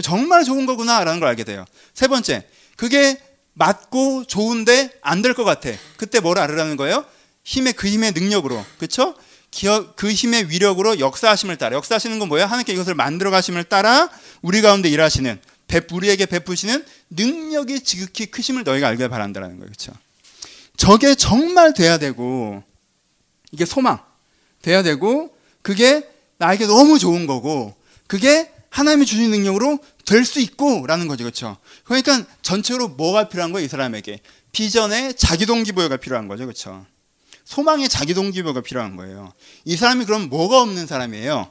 정말 0.00 0.44
좋은 0.44 0.64
거구나라는 0.66 1.18
걸 1.18 1.28
알게 1.30 1.42
돼요. 1.42 1.64
세 1.94 2.06
번째, 2.06 2.46
그게 2.76 3.18
맞고 3.54 4.26
좋은데 4.26 4.92
안 5.02 5.22
될 5.22 5.34
것 5.34 5.42
같아. 5.42 5.70
그때 5.96 6.20
뭘 6.20 6.38
알으라는 6.38 6.76
거예요? 6.76 7.04
힘의 7.42 7.72
그 7.72 7.88
힘의 7.88 8.12
능력으로, 8.12 8.64
그렇죠? 8.78 9.14
그 9.96 10.12
힘의 10.12 10.50
위력으로 10.50 10.98
역사하심을 10.98 11.56
따라 11.56 11.76
역사하시는 11.76 12.18
건 12.18 12.28
뭐예요? 12.28 12.46
하나님께 12.46 12.72
이것을 12.72 12.94
만들어 12.94 13.30
가심을 13.30 13.64
따라 13.64 14.10
우리 14.42 14.60
가운데 14.60 14.88
일하시는 14.88 15.40
우리에게 15.92 16.26
베푸시는 16.26 16.84
능력이 17.10 17.80
지극히 17.80 18.26
크심을 18.26 18.64
너희가 18.64 18.88
알길 18.88 19.08
바란다는 19.08 19.48
거예요. 19.58 19.66
그렇죠? 19.66 19.92
저게 20.76 21.14
정말 21.14 21.74
돼야 21.74 21.98
되고 21.98 22.62
이게 23.50 23.64
소망 23.64 23.98
돼야 24.62 24.82
되고 24.82 25.34
그게 25.62 26.06
나에게 26.38 26.66
너무 26.66 26.98
좋은 26.98 27.26
거고 27.26 27.74
그게 28.06 28.50
하나님이 28.70 29.06
주신 29.06 29.30
능력으로 29.30 29.78
될 30.04 30.24
수 30.24 30.38
있고라는 30.40 31.08
거죠. 31.08 31.24
그렇죠? 31.24 31.56
그러니까 31.84 32.24
전체로 32.42 32.88
뭐가 32.88 33.28
필요한 33.28 33.52
거예요, 33.52 33.64
이 33.66 33.68
사람에게? 33.68 34.20
비전의 34.52 35.14
자기 35.16 35.46
동기부여가 35.46 35.96
필요한 35.96 36.28
거죠. 36.28 36.44
그렇죠? 36.44 36.86
소망의 37.46 37.88
자기 37.88 38.12
동기부여가 38.12 38.60
필요한 38.60 38.96
거예요. 38.96 39.32
이 39.64 39.76
사람이 39.76 40.04
그럼 40.04 40.28
뭐가 40.28 40.60
없는 40.62 40.86
사람이에요? 40.86 41.48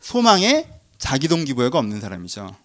소망의 0.00 0.66
자기 0.98 1.28
동기부여가 1.28 1.78
없는 1.78 2.00
사람이죠. 2.00 2.56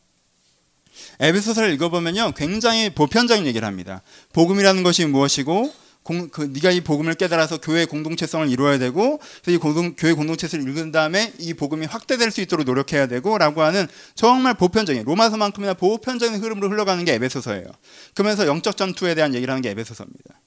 에베소서를 1.19 1.73
읽어보면요, 1.73 2.33
굉장히 2.35 2.91
보편적인 2.91 3.45
얘기를 3.47 3.67
합니다. 3.67 4.01
복음이라는 4.33 4.83
것이 4.83 5.05
무엇이고, 5.05 5.73
공, 6.03 6.29
그, 6.29 6.41
네가 6.53 6.71
이 6.71 6.81
복음을 6.81 7.13
깨달아서 7.13 7.61
교회 7.61 7.85
공동체성을 7.85 8.49
이루어야 8.49 8.77
되고, 8.77 9.19
이 9.47 9.57
공동, 9.57 9.95
교회 9.95 10.13
공동체를 10.13 10.67
이룬 10.67 10.91
다음에 10.91 11.33
이 11.39 11.53
복음이 11.53 11.85
확대될 11.87 12.31
수 12.31 12.41
있도록 12.41 12.65
노력해야 12.65 13.07
되고라고 13.07 13.61
하는 13.61 13.87
정말 14.15 14.53
보편적인 14.53 15.03
로마서만큼이나 15.03 15.73
보편적인 15.75 16.41
흐름으로 16.41 16.69
흘러가는 16.69 17.03
게 17.05 17.13
에베소서예요. 17.13 17.65
그러면서 18.13 18.45
영적 18.47 18.77
전투에 18.77 19.15
대한 19.15 19.33
얘기를 19.33 19.51
하는 19.51 19.61
게 19.61 19.69
에베소서입니다. 19.69 20.40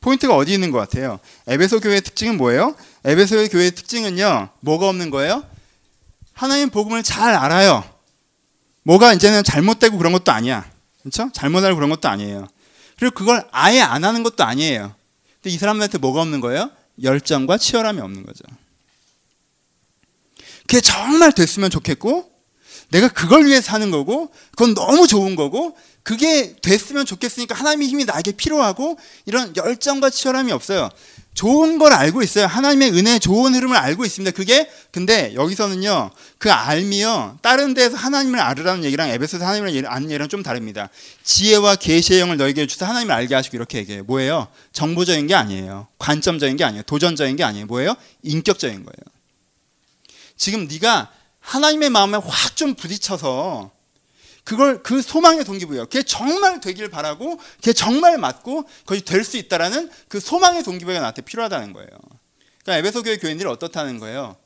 포인트가 0.00 0.36
어디 0.36 0.52
있는 0.52 0.70
것 0.70 0.78
같아요? 0.78 1.18
에베소 1.46 1.80
교회의 1.80 2.00
특징은 2.02 2.36
뭐예요? 2.36 2.74
에베소의 3.04 3.48
교회의 3.48 3.72
특징은요, 3.72 4.48
뭐가 4.60 4.88
없는 4.88 5.10
거예요? 5.10 5.44
하나님 6.32 6.70
복음을 6.70 7.02
잘 7.02 7.34
알아요. 7.34 7.84
뭐가 8.84 9.12
이제는 9.12 9.42
잘못되고 9.42 9.98
그런 9.98 10.12
것도 10.12 10.30
아니야. 10.32 10.70
그렇죠? 11.00 11.30
잘못하고 11.32 11.74
그런 11.74 11.90
것도 11.90 12.08
아니에요. 12.08 12.48
그리고 12.98 13.14
그걸 13.14 13.46
아예 13.50 13.80
안 13.80 14.04
하는 14.04 14.22
것도 14.22 14.44
아니에요. 14.44 14.94
근데 15.42 15.54
이 15.54 15.58
사람들한테 15.58 15.98
뭐가 15.98 16.20
없는 16.22 16.40
거예요? 16.40 16.70
열정과 17.02 17.58
치열함이 17.58 18.00
없는 18.00 18.24
거죠. 18.24 18.44
그게 20.60 20.80
정말 20.80 21.32
됐으면 21.32 21.70
좋겠고 21.70 22.30
내가 22.90 23.08
그걸 23.08 23.46
위해 23.46 23.60
사는 23.60 23.90
거고 23.90 24.32
그건 24.52 24.74
너무 24.74 25.06
좋은 25.06 25.36
거고 25.36 25.76
그게 26.02 26.56
됐으면 26.62 27.04
좋겠으니까 27.04 27.54
하나님의 27.54 27.88
힘이 27.88 28.04
나에게 28.04 28.32
필요하고 28.32 28.98
이런 29.26 29.54
열정과 29.56 30.10
치열함이 30.10 30.52
없어요. 30.52 30.90
좋은 31.34 31.78
걸 31.78 31.92
알고 31.92 32.22
있어요. 32.22 32.46
하나님의 32.46 32.92
은혜 32.92 33.20
좋은 33.20 33.54
흐름을 33.54 33.76
알고 33.76 34.04
있습니다. 34.04 34.34
그게 34.34 34.68
근데 34.90 35.32
여기서는요. 35.34 36.10
그 36.38 36.50
알미요. 36.50 37.38
다른 37.42 37.74
데서 37.74 37.96
하나님을 37.96 38.40
알으라는 38.40 38.82
얘기랑 38.84 39.10
에베소서 39.10 39.44
하나님을 39.44 39.86
아는 39.86 40.10
얘기랑 40.10 40.28
좀 40.28 40.42
다릅니다. 40.42 40.88
지혜와 41.22 41.76
계시의 41.76 42.20
영을 42.20 42.38
너에게 42.38 42.66
주사 42.66 42.88
하나님을 42.88 43.14
알게 43.14 43.36
하시고 43.36 43.56
이렇게 43.56 43.78
얘기해요. 43.78 44.02
뭐예요? 44.04 44.48
정보적인 44.72 45.28
게 45.28 45.34
아니에요. 45.36 45.86
관점적인 45.98 46.56
게 46.56 46.64
아니에요. 46.64 46.82
도전적인 46.82 47.36
게 47.36 47.44
아니에요. 47.44 47.66
뭐예요? 47.66 47.94
인격적인 48.24 48.84
거예요. 48.84 49.18
지금 50.36 50.66
네가 50.66 51.12
하나님의 51.40 51.90
마음에 51.90 52.18
확 52.18 52.56
좀 52.58 52.74
부딪혀서 52.74 53.70
그걸 54.48 54.82
그 54.82 55.02
소망의 55.02 55.44
동기부여. 55.44 55.84
그게 55.84 56.02
정말 56.02 56.58
되길 56.58 56.88
바라고, 56.88 57.38
그게 57.56 57.74
정말 57.74 58.16
맞고, 58.16 58.64
거기 58.86 59.02
될수 59.02 59.36
있다라는 59.36 59.90
그 60.08 60.20
소망의 60.20 60.62
동기부여가 60.62 61.00
나한테 61.00 61.20
필요하다는 61.20 61.74
거예요. 61.74 61.90
그러니까 62.62 62.78
에베소 62.78 63.02
교회 63.02 63.18
교인들이 63.18 63.46
어떻다는 63.46 63.98
거예요? 63.98 64.36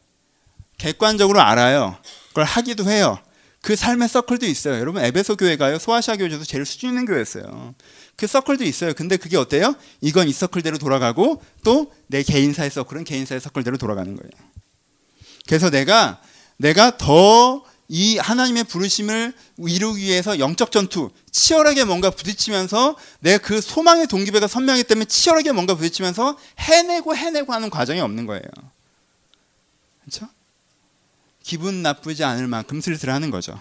객관적으로 0.77 1.41
알아요. 1.41 1.97
그걸 2.31 2.43
하기도 2.43 2.91
해요. 2.91 3.17
그 3.61 3.77
삶의 3.77 4.09
서클도 4.09 4.45
있어요. 4.45 4.81
여러분 4.81 5.05
에베소 5.05 5.37
교회가요 5.37 5.79
소아시아 5.79 6.17
교회에서 6.17 6.43
제일 6.43 6.67
수준 6.67 6.89
있는 6.89 7.07
교회였어요. 7.07 7.73
그 8.17 8.27
서클도 8.27 8.65
있어요. 8.65 8.95
근데 8.95 9.17
그게 9.17 9.37
어때요? 9.37 9.77
이건 10.01 10.27
이 10.27 10.33
서클대로 10.33 10.79
돌아가고 10.79 11.41
또 11.63 11.93
내 12.09 12.25
개인사의 12.25 12.71
서클은 12.71 13.05
개인사의 13.05 13.41
서클대로 13.41 13.79
돌아가는 13.79 14.17
거예요. 14.17 14.31
그래서 15.47 15.71
내가 15.71 16.21
내가 16.57 16.97
더 16.97 17.65
이 17.95 18.17
하나님의 18.17 18.65
부르심을 18.65 19.35
이루기 19.59 20.05
위해서 20.05 20.39
영적 20.39 20.73
전투 20.73 21.11
치열하게 21.31 21.85
뭔가 21.85 22.09
부딪히면서 22.09 22.97
내 23.21 23.37
그 23.37 23.61
소망의 23.61 24.07
동기부여가 24.07 24.47
선명하기 24.47 24.85
때문에 24.85 25.05
치열하게 25.05 25.53
뭔가 25.53 25.75
부딪히면서 25.75 26.39
해내고 26.59 27.15
해내고 27.15 27.53
하는 27.53 27.69
과정이 27.69 28.01
없는 28.01 28.25
거예요. 28.25 28.43
그렇죠? 30.01 30.27
기분 31.43 31.83
나쁘지 31.83 32.25
않을 32.25 32.47
만큼 32.47 32.81
슬슬 32.81 33.11
하는 33.11 33.31
거죠. 33.31 33.61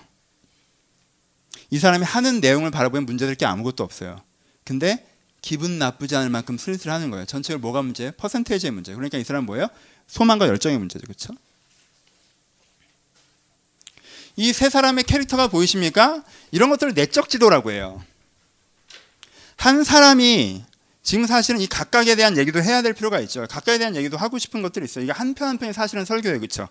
이 1.69 1.77
사람이 1.77 2.05
하는 2.05 2.39
내용을 2.39 2.71
바라보면 2.71 3.05
문제될 3.05 3.35
게 3.35 3.45
아무것도 3.45 3.83
없어요. 3.83 4.21
근데 4.63 5.05
기분 5.41 5.77
나쁘지 5.77 6.15
않을 6.15 6.29
만큼 6.29 6.57
슬슬 6.57 6.89
하는 6.89 7.09
거예요. 7.11 7.25
전체적으로 7.25 7.59
뭐가 7.59 7.81
문제예요? 7.81 8.13
퍼센테이지의 8.13 8.71
문제. 8.71 8.93
그러니까 8.93 9.17
이 9.17 9.25
사람 9.25 9.45
뭐예요? 9.45 9.67
소망과 10.07 10.47
열정의 10.47 10.77
문제죠. 10.77 11.05
그렇죠? 11.05 11.33
이 14.41 14.53
세 14.53 14.69
사람의 14.69 15.03
캐릭터가 15.03 15.47
보이십니까? 15.47 16.23
이런 16.51 16.69
것들을 16.71 16.93
내적 16.95 17.29
지도라고 17.29 17.71
해요. 17.71 18.03
한 19.55 19.83
사람이 19.83 20.63
지금 21.03 21.27
사실은 21.27 21.61
이 21.61 21.67
각각에 21.67 22.15
대한 22.15 22.37
얘기도 22.37 22.61
해야 22.61 22.81
될 22.81 22.93
필요가 22.93 23.19
있죠. 23.21 23.45
각각에 23.47 23.77
대한 23.77 23.95
얘기도 23.95 24.17
하고 24.17 24.39
싶은 24.39 24.61
것들이 24.63 24.85
있어요. 24.85 25.03
이게 25.03 25.11
한편 25.11 25.47
한 25.47 25.57
편이 25.59 25.73
사실은 25.73 26.05
설교예요. 26.05 26.39
그렇죠? 26.39 26.67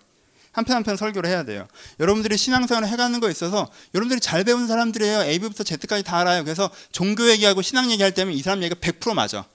한편 0.51 0.75
한편 0.75 0.97
설교를 0.97 1.29
해야 1.29 1.43
돼요. 1.43 1.65
여러분들이 2.01 2.35
신앙생활을 2.35 2.89
해가는 2.89 3.17
거 3.21 3.29
있어서 3.29 3.71
여러분들이 3.93 4.19
잘 4.19 4.43
배운 4.43 4.67
사람들이에요. 4.67 5.23
A부터 5.23 5.63
Z까지 5.63 6.03
다 6.03 6.17
알아요. 6.19 6.43
그래서 6.43 6.69
종교 6.91 7.29
얘기하고 7.29 7.61
신앙 7.61 7.89
얘기할 7.89 8.13
때면 8.13 8.33
이 8.33 8.41
사람 8.41 8.61
얘기가 8.61 8.79
100% 8.81 9.13
맞아. 9.13 9.45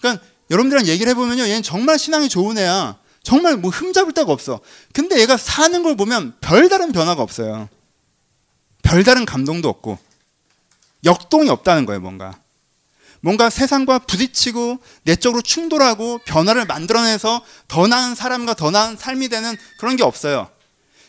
그러니까 0.00 0.22
여러분들이랑 0.50 0.86
얘기를 0.86 1.08
해보면요. 1.10 1.44
얘는 1.44 1.62
정말 1.62 1.98
신앙이 1.98 2.28
좋은 2.28 2.58
애야. 2.58 2.98
정말 3.26 3.56
뭐 3.56 3.72
흠잡을 3.72 4.12
데가 4.12 4.30
없어. 4.30 4.60
근데 4.92 5.18
얘가 5.20 5.36
사는 5.36 5.82
걸 5.82 5.96
보면 5.96 6.36
별다른 6.40 6.92
변화가 6.92 7.20
없어요. 7.20 7.68
별다른 8.84 9.26
감동도 9.26 9.68
없고 9.68 9.98
역동이 11.04 11.48
없다는 11.48 11.86
거예요, 11.86 12.00
뭔가. 12.00 12.38
뭔가 13.18 13.50
세상과 13.50 13.98
부딪히고 13.98 14.78
내적으로 15.02 15.42
충돌하고 15.42 16.18
변화를 16.18 16.66
만들어내서 16.66 17.44
더 17.66 17.88
나은 17.88 18.14
사람과 18.14 18.54
더 18.54 18.70
나은 18.70 18.96
삶이 18.96 19.28
되는 19.28 19.56
그런 19.78 19.96
게 19.96 20.04
없어요. 20.04 20.48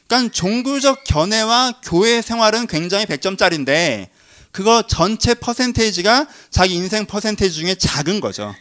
그러니까 0.08 0.32
종교적 0.34 1.03
견해와 1.03 1.82
교회 1.84 2.23
생활은 2.23 2.65
굉장히 2.65 3.06
100점짜리인데 3.06 4.10
그거 4.51 4.82
전체 4.88 5.36
퍼센테이지가 5.36 6.25
자기 6.49 6.73
인생 6.73 7.06
퍼센테이지 7.06 7.60
중에 7.60 7.75
작은 7.75 8.21
거죠. 8.21 8.56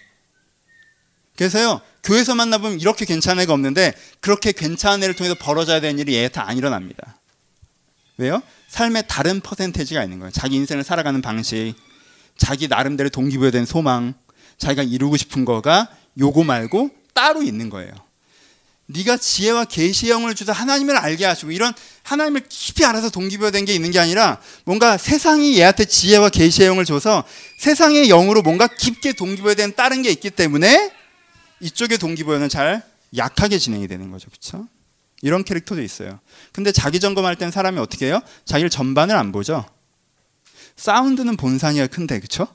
그래서요, 1.36 1.80
교회에서 2.06 2.36
만나보면 2.36 2.80
이렇게 2.80 3.04
괜찮은 3.04 3.42
애가 3.42 3.52
없는데 3.52 3.92
그렇게 4.20 4.52
괜찮은 4.52 5.02
애를 5.02 5.16
통해서 5.16 5.34
벌어져야 5.34 5.80
되는 5.80 5.98
일이 5.98 6.14
얘한테 6.14 6.40
안 6.40 6.56
일어납니다. 6.56 7.18
왜요? 8.16 8.42
삶에 8.68 9.02
다른 9.02 9.40
퍼센테이지가 9.40 10.04
있는 10.04 10.20
거예요. 10.20 10.30
자기 10.30 10.56
인생을 10.56 10.84
살아가는 10.84 11.20
방식, 11.20 11.74
자기 12.38 12.68
나름대로 12.68 13.08
동기부여된 13.10 13.66
소망, 13.66 14.14
자기가 14.56 14.84
이루고 14.84 15.16
싶은 15.16 15.44
거가 15.44 15.88
요거 16.18 16.44
말고 16.44 16.90
따로 17.12 17.42
있는 17.42 17.70
거예요. 17.70 17.92
네가 18.86 19.16
지혜와 19.16 19.64
계시의 19.64 20.12
영을 20.12 20.36
주사 20.36 20.52
하나님을 20.52 20.96
알게 20.96 21.24
하시고 21.24 21.50
이런 21.50 21.74
하나님을 22.04 22.44
깊이 22.48 22.84
알아서 22.84 23.10
동기부여된 23.10 23.64
게 23.64 23.74
있는 23.74 23.90
게 23.90 23.98
아니라 23.98 24.40
뭔가 24.64 24.96
세상이 24.96 25.58
얘한테 25.58 25.86
지혜와 25.86 26.28
계시의 26.28 26.68
영을 26.68 26.84
줘서 26.84 27.24
세상의 27.58 28.06
영으로 28.08 28.42
뭔가 28.42 28.68
깊게 28.68 29.14
동기부여된 29.14 29.74
다른 29.74 30.02
게 30.02 30.10
있기 30.10 30.30
때문에 30.30 30.92
이쪽의 31.60 31.98
동기부여는 31.98 32.48
잘 32.48 32.82
약하게 33.16 33.58
진행이 33.58 33.88
되는 33.88 34.10
거죠. 34.10 34.28
그렇죠? 34.28 34.66
이런 35.22 35.44
캐릭터도 35.44 35.82
있어요. 35.82 36.18
근데 36.52 36.72
자기 36.72 37.00
점검할 37.00 37.36
땐 37.36 37.50
사람이 37.50 37.78
어떻게 37.78 38.06
해요? 38.06 38.20
자기를 38.44 38.70
전반을 38.70 39.16
안 39.16 39.32
보죠. 39.32 39.64
사운드는 40.76 41.36
본산이가 41.36 41.86
큰데 41.86 42.18
그렇죠? 42.18 42.46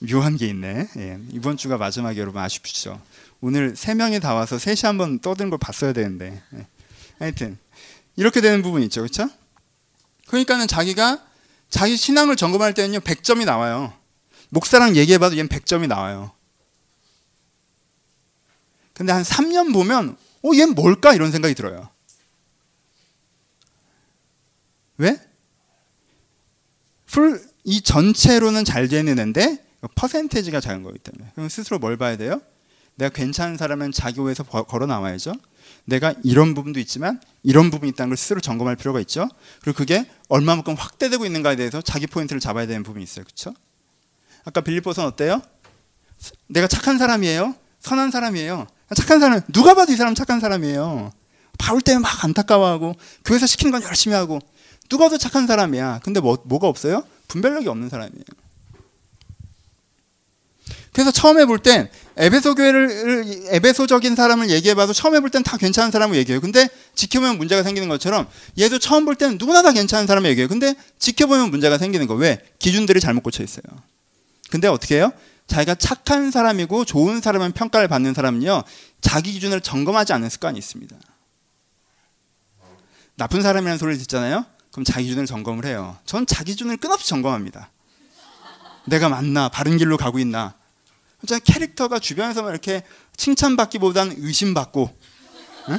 묘한 0.00 0.36
게 0.36 0.46
있네. 0.48 0.88
예. 0.96 1.18
이번 1.30 1.56
주가 1.56 1.76
마지막에 1.76 2.18
여러분 2.18 2.42
아쉽죠. 2.42 3.00
오늘 3.40 3.76
세 3.76 3.94
명이 3.94 4.20
다 4.20 4.34
와서 4.34 4.58
셋이 4.58 4.80
한번 4.82 5.20
떠드는 5.20 5.50
걸 5.50 5.58
봤어야 5.58 5.92
되는데. 5.92 6.42
예. 6.54 6.66
하여튼 7.18 7.58
이렇게 8.16 8.40
되는 8.40 8.62
부분이 8.62 8.86
있죠. 8.86 9.02
그렇죠? 9.02 9.28
그러니까는 10.26 10.66
자기가 10.66 11.22
자기 11.68 11.96
신앙을 11.96 12.36
점검할 12.36 12.74
때는요 12.74 13.00
100점이 13.00 13.44
나와요. 13.44 13.92
목사랑 14.48 14.96
얘기해 14.96 15.18
봐도 15.18 15.36
얘는 15.36 15.48
100점이 15.48 15.86
나와요. 15.86 16.32
근데 19.00 19.14
한 19.14 19.22
3년 19.22 19.72
보면 19.72 20.14
어, 20.42 20.50
얘는 20.52 20.74
뭘까? 20.74 21.14
이런 21.14 21.32
생각이 21.32 21.54
들어요. 21.54 21.88
왜? 24.98 25.18
풀, 27.06 27.42
이 27.64 27.80
전체로는 27.80 28.66
잘 28.66 28.88
되는 28.88 29.18
애인데 29.18 29.64
퍼센테이지가 29.94 30.60
작은 30.60 30.82
거기 30.82 30.98
때문에. 30.98 31.30
그럼 31.34 31.48
스스로 31.48 31.78
뭘 31.78 31.96
봐야 31.96 32.18
돼요? 32.18 32.42
내가 32.96 33.08
괜찮은 33.10 33.56
사람은 33.56 33.92
자기호에서 33.92 34.42
걸어 34.44 34.84
나와야죠. 34.84 35.32
내가 35.86 36.12
이런 36.22 36.52
부분도 36.52 36.78
있지만 36.80 37.22
이런 37.42 37.70
부분이 37.70 37.92
있다는 37.92 38.10
걸 38.10 38.18
스스로 38.18 38.42
점검할 38.42 38.76
필요가 38.76 39.00
있죠. 39.00 39.26
그리고 39.62 39.78
그게 39.78 40.10
얼마만큼 40.28 40.74
확대되고 40.74 41.24
있는가에 41.24 41.56
대해서 41.56 41.80
자기 41.80 42.06
포인트를 42.06 42.38
잡아야 42.38 42.66
되는 42.66 42.82
부분이 42.82 43.02
있어요. 43.02 43.24
그렇죠? 43.24 43.54
아까 44.44 44.60
빌립보선 44.60 45.06
어때요? 45.06 45.40
내가 46.48 46.68
착한 46.68 46.98
사람이에요. 46.98 47.54
선한 47.80 48.10
사람이에요. 48.10 48.66
착한 48.96 49.20
사람, 49.20 49.40
누가 49.52 49.74
봐도 49.74 49.92
이 49.92 49.96
사람 49.96 50.14
착한 50.14 50.40
사람이에요. 50.40 51.12
바울 51.58 51.80
때문에 51.80 52.02
막 52.02 52.24
안타까워하고 52.24 52.96
교회에서 53.24 53.46
시키는 53.46 53.70
건 53.72 53.82
열심히 53.82 54.16
하고 54.16 54.40
누가 54.88 55.04
봐도 55.04 55.18
착한 55.18 55.46
사람이야. 55.46 56.00
근데 56.02 56.20
뭐, 56.20 56.38
뭐가 56.44 56.66
없어요? 56.66 57.04
분별력이 57.28 57.68
없는 57.68 57.88
사람이에요. 57.88 58.24
그래서 60.92 61.12
처음에 61.12 61.44
볼 61.44 61.58
땐 61.60 61.88
에베소 62.16 62.56
교회를 62.56 63.44
에베소적인 63.50 64.16
사람을 64.16 64.50
얘기해봐도 64.50 64.92
처음에 64.92 65.20
볼 65.20 65.30
땐 65.30 65.42
다 65.44 65.56
괜찮은 65.56 65.92
사람을 65.92 66.16
얘기해요. 66.16 66.40
근데 66.40 66.68
지켜보면 66.96 67.38
문제가 67.38 67.62
생기는 67.62 67.88
것처럼 67.88 68.26
얘도 68.58 68.80
처음 68.80 69.04
볼 69.04 69.14
때는 69.14 69.38
누구나 69.38 69.62
다 69.62 69.72
괜찮은 69.72 70.06
사람을 70.08 70.28
얘기해요. 70.30 70.48
근데 70.48 70.74
지켜보면 70.98 71.50
문제가 71.50 71.78
생기는 71.78 72.06
거 72.08 72.14
왜? 72.14 72.40
기준들이 72.58 73.00
잘못 73.00 73.22
꽂혀 73.22 73.44
있어요. 73.44 73.62
근데 74.50 74.66
어떻게 74.66 74.96
해요? 74.96 75.12
자기가 75.50 75.74
착한 75.74 76.30
사람이고 76.30 76.84
좋은 76.84 77.20
사람은 77.20 77.52
평가를 77.52 77.88
받는 77.88 78.14
사람은요, 78.14 78.62
자기 79.00 79.32
기준을 79.32 79.60
점검하지 79.60 80.12
않는 80.12 80.30
습관이 80.30 80.56
있습니다. 80.56 80.96
나쁜 83.16 83.42
사람이라는 83.42 83.76
소리를 83.76 83.98
듣잖아요? 83.98 84.46
그럼 84.70 84.84
자기 84.84 85.06
기준을 85.06 85.26
점검을 85.26 85.66
해요. 85.66 85.98
전 86.06 86.24
자기 86.24 86.52
기준을 86.52 86.76
끊없이 86.76 87.08
점검합니다. 87.08 87.68
내가 88.84 89.08
맞나? 89.08 89.48
바른 89.48 89.76
길로 89.76 89.96
가고 89.96 90.20
있나? 90.20 90.54
진짜 91.18 91.40
캐릭터가 91.40 91.98
주변에서 91.98 92.48
이렇게 92.48 92.84
칭찬받기보다는 93.16 94.16
의심받고, 94.18 94.96
응? 95.70 95.78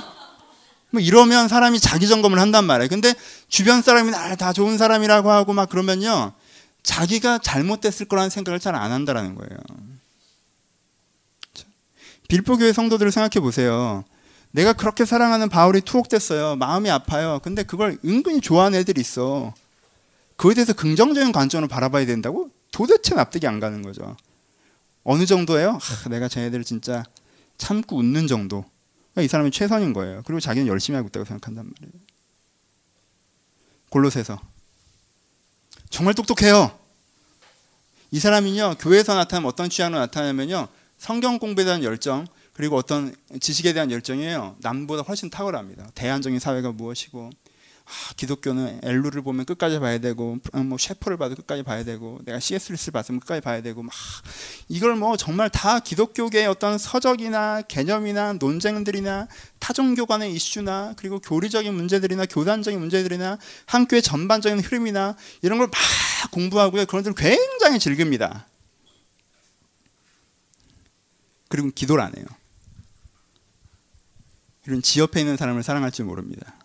뭐 0.90 1.02
이러면 1.02 1.48
사람이 1.48 1.80
자기 1.80 2.10
점검을 2.10 2.40
한단 2.40 2.66
말이에요. 2.66 2.90
근데 2.90 3.16
주변 3.48 3.82
사람이 3.82 4.12
날다 4.12 4.52
좋은 4.52 4.78
사람이라고 4.78 5.32
하고 5.32 5.54
막 5.54 5.70
그러면요. 5.70 6.34
자기가 6.84 7.40
잘못됐을 7.40 8.08
거라는 8.08 8.30
생각을 8.30 8.60
잘 8.60 8.76
안 8.76 8.92
한다라는 8.92 9.36
거예요. 9.36 9.58
빌보 12.28 12.58
교회 12.58 12.72
성도들을 12.74 13.12
생각해 13.12 13.42
보세요. 13.42 14.04
내가 14.52 14.74
그렇게 14.74 15.06
사랑하는 15.06 15.50
바울이 15.50 15.82
투옥됐어요. 15.82 16.56
마음이 16.56 16.90
아파요. 16.90 17.40
근데 17.44 17.64
그걸 17.64 17.98
은근히 18.06 18.42
좋아하는 18.42 18.80
애들이 18.80 19.02
있어. 19.02 19.54
그에 20.38 20.54
대해서 20.54 20.74
긍정적인 20.74 21.32
관점으로 21.32 21.68
바라봐야 21.68 22.06
된다고? 22.06 22.50
도대체 22.72 23.16
납득이 23.16 23.48
안 23.48 23.60
가는 23.60 23.82
거죠. 23.82 24.16
어느 25.04 25.26
정도예요? 25.26 25.78
하, 25.82 26.10
내가 26.10 26.28
쟤네들을 26.28 26.64
진짜 26.64 27.04
참고 27.58 27.98
웃는 27.98 28.28
정도. 28.28 28.66
이 29.18 29.28
사람이 29.28 29.52
최선인 29.52 29.94
거예요. 29.94 30.22
그리고 30.26 30.40
자기는 30.40 30.68
열심히 30.68 30.96
하고 30.96 31.10
있다고 31.10 31.26
생각한단 31.26 31.66
말이에요. 31.66 32.02
골로새서 33.90 34.40
정말 35.92 36.16
똑똑해요. 36.16 36.72
이 38.10 38.20
사람이요 38.20 38.76
교회에서 38.80 39.14
나타나면 39.14 39.50
어떤 39.50 39.70
취향으로 39.70 40.00
나타나면요 40.00 40.68
성경 40.98 41.38
공부에 41.38 41.66
대한 41.66 41.84
열정 41.84 42.26
그리고 42.54 42.78
어떤 42.78 43.16
지식에 43.40 43.74
대한 43.74 43.92
열정이에요 43.92 44.56
남보다 44.60 45.04
훨씬 45.04 45.30
탁월합니다. 45.30 45.92
대안적인 45.94 46.40
사회가 46.40 46.72
무엇이고 46.72 47.30
아, 47.86 48.14
기독교는 48.16 48.82
엘루를 48.84 49.22
보면 49.22 49.46
끝까지 49.46 49.80
봐야 49.80 49.98
되고 49.98 50.38
뭐 50.54 50.78
셰퍼를 50.78 51.18
봐도 51.18 51.36
끝까지 51.36 51.64
봐야 51.64 51.84
되고 51.84 52.20
내가 52.24 52.40
C.S. 52.40 52.72
리스를 52.72 52.92
봤으면 52.94 53.20
끝까지 53.20 53.42
봐야 53.42 53.62
되고 53.62 53.82
막 53.84 53.94
이걸 54.70 54.96
뭐 54.96 55.18
정말 55.18 55.50
다 55.50 55.80
기독교계의 55.80 56.48
어떤 56.48 56.78
서적이나 56.78 57.64
개념이나 57.64 58.34
논쟁들이나 58.34 59.28
타종교 59.60 60.06
간의 60.06 60.34
이슈나 60.34 60.94
그리고 60.96 61.20
교리적인 61.20 61.74
문제들이나 61.74 62.28
교단적인 62.28 62.80
문제들이나 62.80 63.38
한 63.66 63.88
교회 63.88 64.00
전반적인 64.00 64.60
흐름이나 64.60 65.16
이런 65.42 65.58
걸 65.58 65.72
막 66.22 66.32
공부하고요 66.32 66.86
그런 66.86 67.04
들 67.04 67.14
굉장히 67.16 67.80
즐깁니다. 67.80 68.46
그리고 71.48 71.72
기도를 71.72 72.04
안 72.04 72.16
해요. 72.16 72.26
이런 74.68 74.82
지 74.82 75.00
옆에 75.00 75.20
있는 75.20 75.38
사람을 75.38 75.64
사랑할 75.64 75.92
줄 75.92 76.06
모릅니다. 76.06 76.56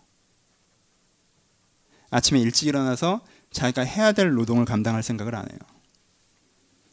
아침에 2.09 2.39
일찍 2.39 2.67
일어나서 2.67 3.21
자기가 3.51 3.83
해야 3.83 4.11
될 4.11 4.33
노동을 4.33 4.65
감당할 4.65 5.03
생각을 5.03 5.35
안 5.35 5.49
해요. 5.49 5.59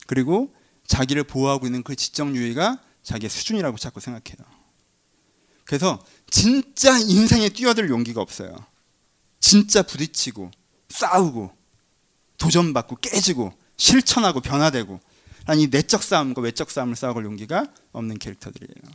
그리고 0.07 0.53
자기를 0.87 1.25
보호하고 1.25 1.67
있는 1.67 1.83
그 1.83 1.97
지적 1.97 2.35
유의가 2.35 2.79
자기의 3.03 3.31
수준이라고 3.31 3.77
자꾸 3.79 4.01
생각해요. 4.01 4.45
그래서 5.65 6.05
진짜 6.31 6.99
인생에 6.99 7.49
뛰어들 7.49 7.89
용기가 7.89 8.21
없어요. 8.21 8.55
진짜 9.41 9.83
부딪히고 9.83 10.51
싸우고 10.91 11.51
도전받고 12.39 12.97
깨지고 12.97 13.53
실천하고 13.77 14.41
변화되고 14.41 15.01
아니 15.47 15.67
내적 15.67 16.03
싸움과 16.03 16.41
외적 16.43 16.71
싸움을 16.71 16.97
싸워볼 16.97 17.25
용기가 17.25 17.67
없는 17.93 18.19
캐릭터들이에요. 18.19 18.95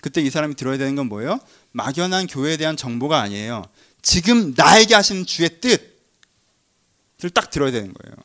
그때 0.00 0.20
이 0.22 0.30
사람이 0.30 0.54
들어야 0.54 0.78
되는 0.78 0.96
건 0.96 1.08
뭐예요? 1.08 1.38
막연한 1.72 2.26
교회에 2.26 2.56
대한 2.56 2.76
정보가 2.76 3.20
아니에요. 3.20 3.66
지금 4.02 4.54
나에게 4.56 4.94
하시는 4.94 5.26
주의 5.26 5.48
뜻을 5.60 7.30
딱 7.34 7.50
들어야 7.50 7.70
되는 7.70 7.92
거예요. 7.92 8.16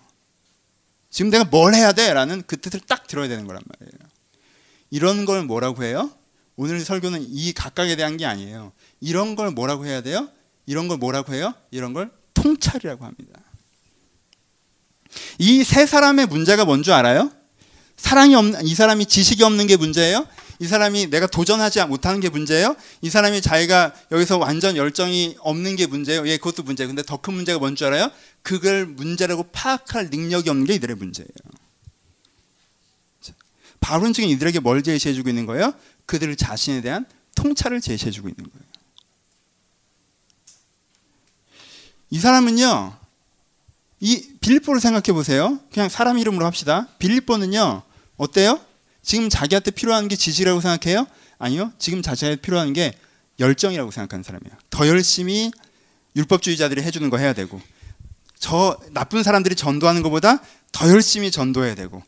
지금 1.09 1.29
내가 1.31 1.43
뭘 1.45 1.73
해야 1.73 1.91
돼? 1.93 2.11
라는 2.13 2.43
그 2.45 2.59
뜻을 2.59 2.79
딱 2.81 3.07
들어야 3.07 3.27
되는 3.27 3.45
거란 3.47 3.61
말이에요. 3.79 4.09
이런 4.91 5.25
걸 5.25 5.43
뭐라고 5.43 5.83
해요? 5.83 6.11
오늘 6.57 6.83
설교는 6.83 7.25
이 7.29 7.53
각각에 7.53 7.95
대한 7.95 8.17
게 8.17 8.25
아니에요. 8.25 8.71
이런 9.01 9.35
걸 9.35 9.51
뭐라고 9.51 9.85
해야 9.85 10.01
돼요? 10.01 10.29
이런 10.65 10.87
걸 10.87 10.97
뭐라고 10.97 11.33
해요? 11.33 11.53
이런 11.71 11.93
걸 11.93 12.11
통찰이라고 12.33 13.05
합니다. 13.05 13.39
이 15.39 15.63
세 15.63 15.85
사람의 15.85 16.25
문제가 16.27 16.65
뭔 16.65 16.83
줄 16.83 16.93
알아요? 16.93 17.31
사랑이 17.97 18.35
없는 18.35 18.65
이 18.65 18.75
사람이 18.75 19.05
지식이 19.05 19.43
없는 19.43 19.67
게 19.67 19.77
문제예요. 19.77 20.27
이 20.59 20.67
사람이 20.67 21.07
내가 21.09 21.27
도전하지 21.27 21.83
못하는 21.85 22.19
게 22.19 22.29
문제예요? 22.29 22.75
이 23.01 23.09
사람이 23.09 23.41
자기가 23.41 23.93
여기서 24.11 24.37
완전 24.37 24.77
열정이 24.77 25.35
없는 25.39 25.75
게 25.75 25.85
문제예요? 25.87 26.27
예, 26.27 26.37
그것도 26.37 26.63
문제예요. 26.63 26.87
근데 26.89 27.03
더 27.03 27.17
큰 27.17 27.33
문제가 27.33 27.59
뭔 27.59 27.75
줄 27.75 27.87
알아요? 27.87 28.09
그걸 28.41 28.85
문제라고 28.85 29.43
파악할 29.51 30.09
능력이 30.09 30.49
없는 30.49 30.65
게 30.65 30.75
이들의 30.75 30.95
문제예요. 30.95 31.29
바울은 33.79 34.13
지금 34.13 34.29
이들에게 34.29 34.59
뭘 34.61 34.81
제시해주고 34.81 35.29
있는 35.29 35.45
거예요? 35.45 35.73
그들 36.05 36.35
자신에 36.35 36.81
대한 36.81 37.05
통찰을 37.35 37.81
제시해주고 37.81 38.29
있는 38.29 38.43
거예요. 38.49 38.65
이 42.09 42.19
사람은요, 42.19 42.97
이 43.99 44.29
빌립보를 44.39 44.79
생각해 44.79 45.13
보세요. 45.13 45.59
그냥 45.71 45.89
사람 45.89 46.17
이름으로 46.17 46.45
합시다. 46.45 46.87
빌립보는요, 46.99 47.83
어때요? 48.17 48.59
지금 49.05 49.29
자기한테 49.29 49.71
필요한 49.71 50.07
게 50.07 50.15
지지라고 50.15 50.61
생각해요? 50.61 51.05
아니요. 51.37 51.71
지금 51.77 52.01
자기한테 52.01 52.41
필요한 52.41 52.73
게 52.73 52.93
열정이라고 53.39 53.91
생각하는 53.91 54.23
사람이에요. 54.23 54.57
더 54.71 54.87
열심히 54.87 55.51
율법주의자들이 56.15 56.81
해주는 56.81 57.09
거 57.09 57.17
해야 57.17 57.33
되고, 57.33 57.61
저 58.39 58.79
나쁜 58.91 59.21
사람들이 59.21 59.55
전도하는 59.55 60.01
것보다 60.01 60.41
더 60.71 60.89
열심히 60.89 61.29
전도해야 61.29 61.75
되고, 61.75 62.01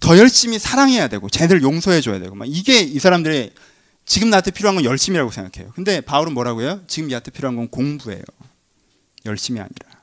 더 0.00 0.18
열심히 0.18 0.58
사랑해야 0.58 1.08
되고, 1.08 1.28
쟤들 1.28 1.62
용서해 1.62 2.00
줘야 2.00 2.18
되고, 2.18 2.34
막 2.34 2.46
이게 2.48 2.80
이 2.80 2.98
사람들의 2.98 3.52
지금 4.06 4.30
나한테 4.30 4.50
필요한 4.50 4.74
건 4.74 4.84
열심이라고 4.84 5.30
생각해요. 5.30 5.72
근데 5.74 6.00
바울은 6.00 6.34
뭐라고 6.34 6.62
해요? 6.62 6.80
지금 6.88 7.08
나한테 7.10 7.30
필요한 7.30 7.54
건 7.54 7.68
공부예요. 7.68 8.22
열심이 9.26 9.60
아니라. 9.60 10.00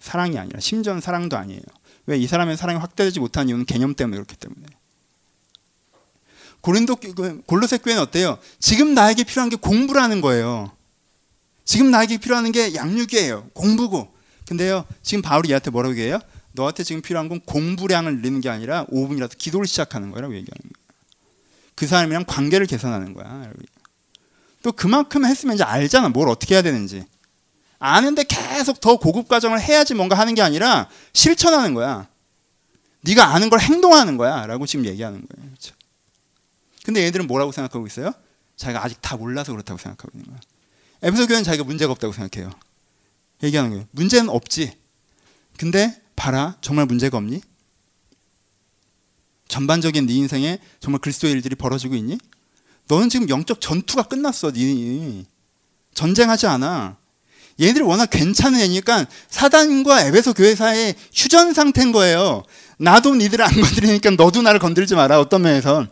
사랑이 0.00 0.38
아니라. 0.38 0.58
심지어는 0.58 1.00
사랑도 1.00 1.36
아니에요. 1.36 1.62
왜 2.06 2.18
이 2.18 2.26
사람의 2.26 2.56
사랑이 2.56 2.78
확대되지 2.80 3.20
못한 3.20 3.48
이유는 3.48 3.64
개념 3.66 3.94
때문에 3.94 4.16
그렇기 4.16 4.36
때문에. 4.36 4.66
고린도 6.64 6.96
그 6.96 7.42
골로새 7.44 7.76
교회는 7.76 8.02
어때요? 8.02 8.38
지금 8.58 8.94
나에게 8.94 9.24
필요한 9.24 9.50
게 9.50 9.56
공부라는 9.56 10.22
거예요. 10.22 10.72
지금 11.66 11.90
나에게 11.90 12.16
필요한 12.16 12.50
게 12.52 12.74
양육이에요. 12.74 13.50
공부고. 13.52 14.10
근데요, 14.48 14.86
지금 15.02 15.20
바울이 15.20 15.50
얘한테 15.50 15.70
뭐라고 15.70 15.92
얘기해요? 15.92 16.20
너한테 16.52 16.82
지금 16.82 17.02
필요한 17.02 17.28
건 17.28 17.40
공부량을 17.40 18.16
늘리는 18.16 18.40
게 18.40 18.48
아니라 18.48 18.86
5분이라도 18.86 19.36
기도를 19.36 19.66
시작하는 19.66 20.10
거라고 20.10 20.34
얘기하는 20.34 20.58
거예요. 20.62 20.84
그 21.74 21.86
사람이랑 21.86 22.24
관계를 22.26 22.66
개선하는 22.66 23.12
거야. 23.12 23.52
또 24.62 24.72
그만큼 24.72 25.26
했으면 25.26 25.56
이제 25.56 25.64
알잖아. 25.64 26.08
뭘 26.08 26.30
어떻게 26.30 26.54
해야 26.54 26.62
되는지. 26.62 27.04
아는데 27.78 28.24
계속 28.24 28.80
더 28.80 28.96
고급 28.96 29.28
과정을 29.28 29.60
해야지 29.60 29.92
뭔가 29.92 30.16
하는 30.16 30.34
게 30.34 30.40
아니라 30.40 30.88
실천하는 31.12 31.74
거야. 31.74 32.06
네가 33.02 33.34
아는 33.34 33.50
걸 33.50 33.60
행동하는 33.60 34.16
거야. 34.16 34.46
라고 34.46 34.64
지금 34.64 34.86
얘기하는 34.86 35.20
거예요. 35.20 35.50
그렇죠? 35.50 35.74
근데 36.84 37.02
얘들은 37.04 37.26
뭐라고 37.26 37.50
생각하고 37.50 37.86
있어요? 37.86 38.12
자기가 38.56 38.84
아직 38.84 39.00
다 39.00 39.16
몰라서 39.16 39.52
그렇다고 39.52 39.78
생각하고 39.78 40.10
있는 40.14 40.30
거야. 40.30 40.38
에베소 41.02 41.26
교회는 41.26 41.42
자기가 41.42 41.64
문제가 41.64 41.90
없다고 41.92 42.12
생각해요. 42.12 42.52
얘기하는 43.42 43.70
거예요. 43.70 43.86
문제는 43.90 44.28
없지. 44.28 44.76
근데 45.56 46.00
봐라. 46.14 46.56
정말 46.60 46.84
문제가 46.84 47.16
없니? 47.16 47.40
전반적인 49.48 50.06
네 50.06 50.12
인생에 50.14 50.58
정말 50.80 51.00
그리스도의 51.00 51.32
일들이 51.32 51.54
벌어지고 51.54 51.94
있니? 51.94 52.18
너는 52.88 53.08
지금 53.08 53.30
영적 53.30 53.62
전투가 53.62 54.02
끝났어. 54.02 54.52
네 54.52 55.24
전쟁하지 55.94 56.46
않아. 56.46 56.96
얘들이 57.60 57.82
워낙 57.82 58.06
괜찮은 58.06 58.60
애니까 58.60 59.06
사단과 59.30 60.06
에베소 60.06 60.34
교회사의 60.34 60.96
휴전 61.14 61.54
상태인 61.54 61.92
거예요. 61.92 62.42
나도 62.78 63.14
니들을 63.14 63.42
안 63.42 63.52
건드리니까 63.52 64.10
너도 64.10 64.42
나를 64.42 64.60
건들지 64.60 64.94
마라. 64.94 65.18
어떤 65.18 65.42
면에선. 65.42 65.88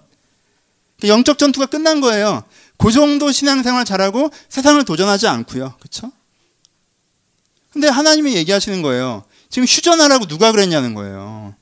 그 1.03 1.09
영적 1.09 1.37
전투가 1.37 1.67
끝난 1.67 2.01
거예요. 2.01 2.45
그 2.79 2.93
정도 2.93 3.33
신앙생활 3.33 3.85
잘하고 3.85 4.31
세상을 4.49 4.85
도전하지 4.85 5.27
않고요. 5.27 5.75
그렇죠? 5.81 6.13
근데 7.73 7.89
하나님이 7.89 8.37
얘기하시는 8.37 8.83
거예요. 8.83 9.25
지금 9.51 9.67
휴전하라고 9.67 10.27
누가 10.27 10.53
그랬냐는 10.53 10.95
거예요. 10.95 11.57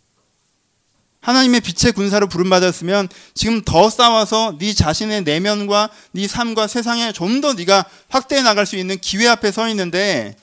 하나님의 1.23 1.63
빛의 1.63 1.93
군사로 1.95 2.29
부름받았으면 2.29 3.09
지금 3.35 3.63
더 3.65 3.89
싸워서 3.89 4.59
네 4.59 4.75
자신의 4.75 5.23
내면과 5.23 5.89
네 6.13 6.29
삶과 6.29 6.67
세상에 6.67 7.11
좀 7.13 7.41
더 7.41 7.55
네가 7.55 7.87
확대해 8.11 8.43
나갈 8.43 8.67
수 8.67 8.77
있는 8.77 8.99
기회 8.99 9.27
앞에 9.27 9.53
서 9.53 9.71
있는데 9.71 10.37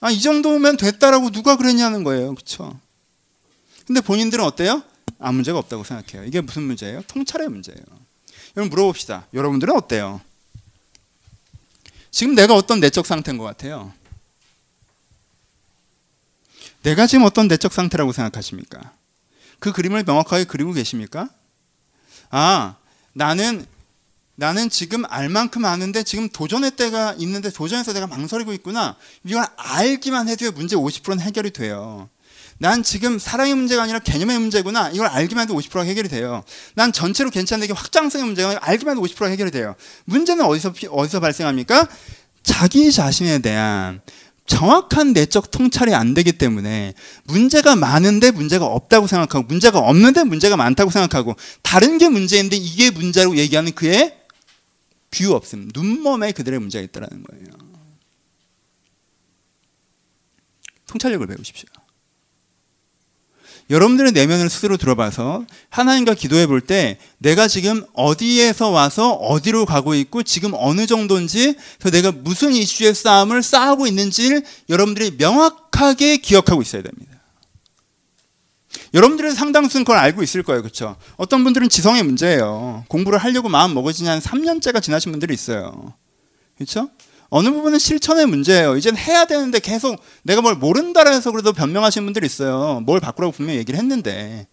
아, 0.00 0.10
이 0.10 0.20
정도면 0.20 0.78
됐다라고 0.78 1.30
누가 1.30 1.54
그랬냐는 1.54 2.02
거예요. 2.02 2.34
그렇죠? 2.34 2.76
근데 3.86 4.00
본인들은 4.00 4.44
어때요? 4.44 4.82
아무 5.18 5.36
문제가 5.36 5.58
없다고 5.58 5.84
생각해요. 5.84 6.24
이게 6.26 6.40
무슨 6.40 6.62
문제예요? 6.62 7.02
통찰의 7.08 7.48
문제예요. 7.48 7.82
여러분 8.56 8.70
물어봅시다. 8.70 9.26
여러분들은 9.34 9.74
어때요? 9.74 10.20
지금 12.10 12.34
내가 12.34 12.54
어떤 12.54 12.80
내적 12.80 13.06
상태인 13.06 13.38
것 13.38 13.44
같아요? 13.44 13.92
내가 16.82 17.06
지금 17.06 17.24
어떤 17.24 17.48
내적 17.48 17.72
상태라고 17.72 18.12
생각하십니까? 18.12 18.92
그 19.58 19.72
그림을 19.72 20.04
명확하게 20.04 20.44
그리고 20.44 20.72
계십니까? 20.72 21.28
아, 22.30 22.76
나는 23.12 23.66
나는 24.36 24.70
지금 24.70 25.04
알 25.06 25.28
만큼 25.28 25.64
아는데 25.64 26.04
지금 26.04 26.28
도전의 26.28 26.76
때가 26.76 27.14
있는데 27.18 27.50
도전에서 27.50 27.92
내가 27.92 28.06
망설이고 28.06 28.52
있구나. 28.52 28.96
이걸 29.24 29.44
알기만 29.56 30.28
해도 30.28 30.52
문제 30.52 30.76
50%는 30.76 31.18
해결이 31.20 31.50
돼요. 31.50 32.08
난 32.58 32.82
지금 32.82 33.18
사랑의 33.18 33.54
문제가 33.54 33.84
아니라 33.84 34.00
개념의 34.00 34.38
문제구나. 34.38 34.90
이걸 34.90 35.06
알기만 35.06 35.44
해도 35.44 35.54
50%가 35.54 35.82
해결이 35.82 36.08
돼요. 36.08 36.42
난 36.74 36.92
전체로 36.92 37.30
괜찮은데 37.30 37.66
이게 37.66 37.74
확장성의 37.74 38.26
문제가 38.26 38.48
아니라 38.48 38.60
알기만 38.64 38.96
해도 38.96 39.06
50%가 39.06 39.26
해결이 39.26 39.50
돼요. 39.50 39.76
문제는 40.04 40.44
어디서 40.44 40.74
어디서 40.90 41.20
발생합니까? 41.20 41.88
자기 42.42 42.90
자신에 42.90 43.38
대한 43.38 44.00
정확한 44.46 45.12
내적 45.12 45.50
통찰이 45.50 45.94
안 45.94 46.14
되기 46.14 46.32
때문에 46.32 46.94
문제가 47.24 47.76
많은데 47.76 48.30
문제가 48.30 48.64
없다고 48.64 49.06
생각하고 49.06 49.46
문제가 49.46 49.78
없는데 49.78 50.24
문제가 50.24 50.56
많다고 50.56 50.90
생각하고 50.90 51.36
다른 51.62 51.98
게 51.98 52.08
문제인데 52.08 52.56
이게 52.56 52.90
문제라고 52.90 53.36
얘기하는 53.36 53.72
그의 53.72 54.16
view 55.10 55.32
없음, 55.34 55.70
눈멂에 55.74 56.32
그들의 56.32 56.58
문제가 56.58 56.82
있다는 56.82 57.08
거예요. 57.08 57.46
통찰력을 60.86 61.26
배우십시오. 61.26 61.68
여러분들의 63.70 64.12
내면을 64.12 64.48
스스로 64.48 64.76
들어봐서 64.78 65.44
하나님과 65.70 66.14
기도해 66.14 66.46
볼 66.46 66.60
때 66.60 66.98
내가 67.18 67.48
지금 67.48 67.84
어디에서 67.92 68.70
와서 68.70 69.12
어디로 69.12 69.66
가고 69.66 69.94
있고 69.94 70.22
지금 70.22 70.52
어느 70.54 70.86
정도인지 70.86 71.54
그래서 71.78 71.96
내가 71.96 72.12
무슨 72.12 72.52
이슈의 72.52 72.94
싸움을 72.94 73.42
싸우고 73.42 73.86
있는지를 73.86 74.42
여러분들이 74.68 75.16
명확하게 75.18 76.18
기억하고 76.18 76.62
있어야 76.62 76.82
됩니다. 76.82 77.08
여러분들은 78.94 79.34
상당수는 79.34 79.84
그걸 79.84 79.98
알고 79.98 80.22
있을 80.22 80.42
거예요. 80.42 80.62
그렇죠? 80.62 80.96
어떤 81.16 81.44
분들은 81.44 81.68
지성의 81.68 82.02
문제예요. 82.04 82.84
공부를 82.88 83.18
하려고 83.18 83.48
마음 83.48 83.74
먹어지니 83.74 84.08
한 84.08 84.18
3년째가 84.20 84.82
지나신 84.82 85.12
분들이 85.12 85.34
있어요. 85.34 85.92
그렇죠? 86.56 86.88
어느 87.30 87.50
부분은 87.50 87.78
실천의 87.78 88.26
문제예요. 88.26 88.76
이젠 88.76 88.96
해야 88.96 89.26
되는데 89.26 89.58
계속 89.60 90.00
내가 90.22 90.40
뭘 90.40 90.54
모른다라 90.54 91.10
해서 91.10 91.30
그래도 91.30 91.52
변명하시는 91.52 92.06
분들이 92.06 92.26
있어요. 92.26 92.80
뭘 92.80 93.00
바꾸라고 93.00 93.32
분명히 93.32 93.58
얘기를 93.58 93.78
했는데. 93.78 94.46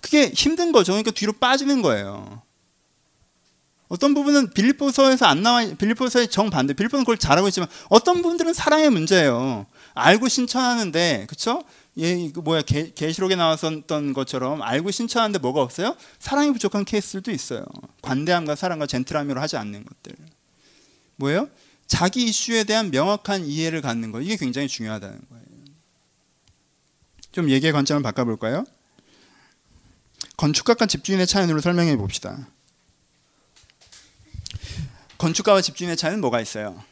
그게 0.00 0.30
힘든 0.34 0.72
거죠. 0.72 0.92
그러니까 0.92 1.10
뒤로 1.10 1.32
빠지는 1.32 1.82
거예요. 1.82 2.42
어떤 3.88 4.14
부분은 4.14 4.50
빌립보서에서 4.54 5.26
안 5.26 5.42
나와 5.42 5.64
빌립보서의 5.78 6.28
정반대. 6.28 6.72
빌립보는 6.74 7.04
그걸 7.04 7.18
잘하고 7.18 7.48
있지만 7.48 7.68
어떤 7.88 8.22
부분들은 8.22 8.54
사랑의 8.54 8.90
문제예요. 8.90 9.66
알고 9.94 10.28
신천하는데 10.28 11.26
그렇죠? 11.28 11.62
예, 11.98 12.30
그 12.30 12.40
뭐야 12.40 12.62
계, 12.62 12.92
계시록에 12.92 13.36
나왔었던 13.36 14.12
것처럼 14.14 14.62
알고 14.62 14.90
신천하는데 14.90 15.38
뭐가 15.38 15.62
없어요? 15.62 15.96
사랑이 16.18 16.52
부족한 16.52 16.84
케이스들도 16.84 17.30
있어요. 17.30 17.64
관대함과 18.02 18.56
사랑과 18.56 18.86
젠틀함으로 18.86 19.40
하지 19.40 19.56
않는 19.56 19.84
것들. 19.84 20.16
뭐예요? 21.16 21.48
자기 21.86 22.24
이슈에 22.24 22.64
대한 22.64 22.90
명확한 22.90 23.46
이해를 23.46 23.80
갖는 23.82 24.12
거 24.12 24.20
이게 24.20 24.36
굉장히 24.36 24.68
중요하다는 24.68 25.20
거예요. 25.28 25.44
좀 27.32 27.50
얘기의 27.50 27.72
관점을 27.72 28.02
바꿔볼까요? 28.02 28.64
건축가과 30.36 30.86
집주인의 30.86 31.26
차이로 31.26 31.60
설명해 31.60 31.96
봅시다. 31.96 32.48
건축가와 35.18 35.60
집주인의 35.60 35.96
차이는 35.96 36.20
뭐가 36.20 36.40
있어요? 36.40 36.82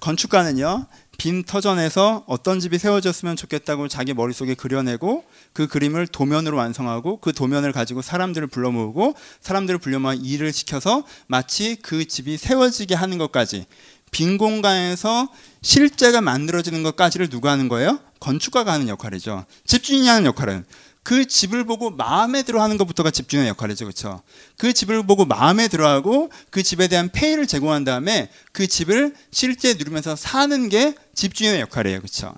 건축가는요 0.00 0.86
빈 1.18 1.44
터전에서 1.44 2.24
어떤 2.26 2.60
집이 2.60 2.78
세워졌으면 2.78 3.36
좋겠다고 3.36 3.88
자기 3.88 4.14
머릿속에 4.14 4.54
그려내고 4.54 5.24
그 5.52 5.66
그림을 5.66 6.06
도면으로 6.06 6.56
완성하고 6.56 7.18
그 7.18 7.32
도면을 7.32 7.72
가지고 7.72 8.02
사람들을 8.02 8.48
불러 8.48 8.70
모으고 8.70 9.14
사람들을 9.40 9.78
불러 9.78 9.98
모아 9.98 10.14
일을 10.14 10.52
시켜서 10.52 11.04
마치 11.26 11.76
그 11.76 12.06
집이 12.06 12.36
세워지게 12.36 12.94
하는 12.94 13.18
것까지 13.18 13.66
빈 14.10 14.38
공간에서 14.38 15.28
실제가 15.62 16.20
만들어지는 16.20 16.82
것까지를 16.82 17.28
누가 17.28 17.50
하는 17.50 17.68
거예요? 17.68 17.98
건축가가 18.20 18.72
하는 18.72 18.88
역할이죠. 18.88 19.44
집주인이 19.66 20.06
하는 20.06 20.24
역할은 20.26 20.64
그 21.04 21.26
집을 21.26 21.64
보고 21.64 21.90
마음에 21.90 22.42
들어하는 22.42 22.78
것부터가 22.78 23.10
집주인의 23.10 23.50
역할이죠, 23.50 23.84
그렇죠? 23.84 24.22
그 24.56 24.72
집을 24.72 25.06
보고 25.06 25.24
마음에 25.26 25.68
들어하고 25.68 26.30
그 26.50 26.62
집에 26.62 26.88
대한 26.88 27.10
페이를 27.10 27.46
제공한 27.46 27.84
다음에 27.84 28.30
그 28.52 28.66
집을 28.66 29.14
실제 29.30 29.74
누리면서 29.74 30.16
사는 30.16 30.68
게 30.70 30.94
집주인의 31.14 31.60
역할이에요, 31.60 32.00
그렇죠? 32.00 32.34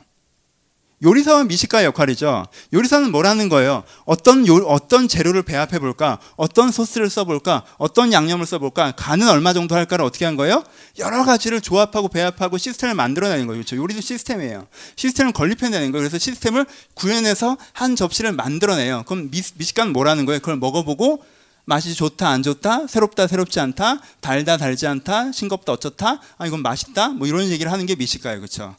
요리사와 1.03 1.45
미식가의 1.45 1.85
역할이죠. 1.87 2.47
요리사는 2.73 3.11
뭘 3.13 3.27
하는 3.27 3.51
거예요? 3.51 3.85
어떤 4.07 4.47
요, 4.47 4.57
어떤 4.67 5.09
재료를 5.09 5.43
배합해 5.43 5.79
볼까? 5.79 6.19
어떤 6.37 6.73
소스를 6.73 7.11
써 7.11 7.25
볼까? 7.25 7.65
어떤 7.77 8.15
양념을 8.15 8.47
써 8.47 8.59
볼까? 8.59 8.93
간은 8.93 9.29
얼마 9.29 9.53
정도 9.53 9.75
할까를 9.75 10.05
어떻게 10.05 10.25
한 10.25 10.37
거예요? 10.37 10.65
여러 10.99 11.25
가지를 11.25 11.61
조합하고 11.61 12.09
배합하고 12.09 12.57
시스템을 12.57 12.95
만들어내는 12.95 13.47
거예요. 13.47 13.63
그렇죠? 13.63 13.77
요리도 13.77 14.01
시스템이에요. 14.01 14.67
시스템을 14.97 15.33
건립해내는 15.33 15.93
거예요. 15.93 16.03
그래서 16.03 16.19
시스템을 16.19 16.65
구현해서 16.95 17.59
한 17.75 17.95
접시를 17.95 18.33
만들어내요. 18.33 19.03
그럼 19.07 19.31
미, 19.31 19.43
미식가는 19.55 19.93
뭘 19.93 20.09
하는 20.09 20.25
거예요? 20.25 20.41
그걸 20.41 20.57
먹어보고 20.57 21.23
맛이 21.67 21.95
좋다 21.95 22.29
안 22.29 22.43
좋다 22.45 22.87
새롭다 22.87 23.27
새롭지 23.27 23.59
않다 23.59 23.99
달다 24.21 24.57
달지 24.57 24.87
않다 24.87 25.33
싱겁다 25.33 25.73
어쩌다 25.73 26.21
아 26.39 26.47
이건 26.47 26.63
맛있다 26.63 27.09
뭐 27.09 27.27
이런 27.27 27.49
얘기를 27.49 27.73
하는 27.73 27.87
게 27.87 27.97
미식가예요 27.97 28.39
그렇죠 28.39 28.77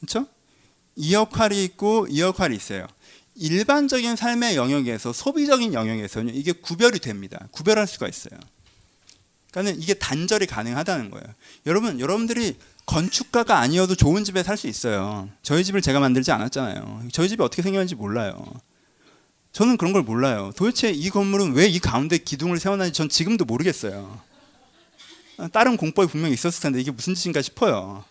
그렇죠 0.00 0.26
이 0.96 1.14
역할이 1.14 1.62
있고 1.64 2.06
이 2.08 2.20
역할이 2.20 2.56
있어요. 2.56 2.86
일반적인 3.36 4.16
삶의 4.16 4.56
영역에서 4.56 5.12
소비적인 5.12 5.74
영역에서는 5.74 6.34
이게 6.34 6.52
구별이 6.52 6.98
됩니다. 7.00 7.46
구별할 7.50 7.86
수가 7.86 8.08
있어요. 8.08 8.38
그러니까 9.50 9.76
이게 9.80 9.94
단절이 9.94 10.46
가능하다는 10.46 11.10
거예요. 11.10 11.26
여러분, 11.66 12.00
여러분들이 12.00 12.56
건축가가 12.86 13.58
아니어도 13.58 13.94
좋은 13.94 14.24
집에 14.24 14.42
살 14.42 14.56
수 14.56 14.68
있어요. 14.68 15.28
저희 15.42 15.64
집을 15.64 15.82
제가 15.82 16.00
만들지 16.00 16.30
않았잖아요. 16.32 17.08
저희 17.12 17.28
집이 17.28 17.42
어떻게 17.42 17.62
생겼는지 17.62 17.94
몰라요. 17.94 18.46
저는 19.52 19.76
그런 19.76 19.92
걸 19.92 20.02
몰라요. 20.02 20.52
도대체 20.56 20.90
이 20.90 21.08
건물은 21.10 21.54
왜 21.54 21.68
이 21.68 21.78
가운데 21.78 22.18
기둥을 22.18 22.58
세워놨는지 22.60 22.96
전 22.96 23.08
지금도 23.08 23.44
모르겠어요. 23.44 24.20
다른 25.52 25.76
공법이 25.76 26.10
분명히 26.10 26.34
있었을 26.34 26.62
텐데 26.62 26.80
이게 26.80 26.90
무슨 26.90 27.14
짓인가 27.14 27.42
싶어요. 27.42 28.04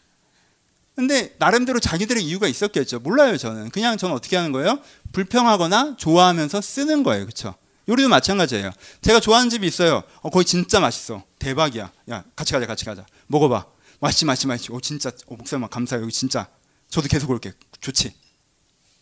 근데 0.95 1.35
나름대로 1.39 1.79
자기들의 1.79 2.23
이유가 2.23 2.47
있었겠죠. 2.47 2.99
몰라요, 2.99 3.37
저는. 3.37 3.69
그냥 3.69 3.97
저는 3.97 4.15
어떻게 4.15 4.37
하는 4.37 4.51
거예요? 4.53 4.79
불평하거나 5.11 5.97
좋아하면서 5.97 6.61
쓰는 6.61 7.03
거예요. 7.03 7.25
그렇죠? 7.25 7.55
요리도 7.89 8.07
마찬가지예요. 8.09 8.71
제가 9.01 9.19
좋아하는 9.19 9.49
집이 9.49 9.67
있어요. 9.67 10.03
어, 10.21 10.29
거기 10.29 10.45
진짜 10.45 10.79
맛있어. 10.79 11.23
대박이야. 11.37 11.91
야, 12.11 12.23
같이 12.35 12.53
가자, 12.53 12.65
같이 12.65 12.85
가자. 12.85 13.05
먹어봐. 13.27 13.65
맛있지, 13.99 14.25
맛있지, 14.25 14.47
맛있지. 14.47 14.71
오, 14.71 14.79
진짜. 14.79 15.11
오, 15.27 15.35
목사님 15.35 15.67
감사해요. 15.67 16.03
여기 16.03 16.13
진짜. 16.13 16.47
저도 16.89 17.07
계속 17.09 17.29
올게. 17.29 17.53
좋지. 17.81 18.13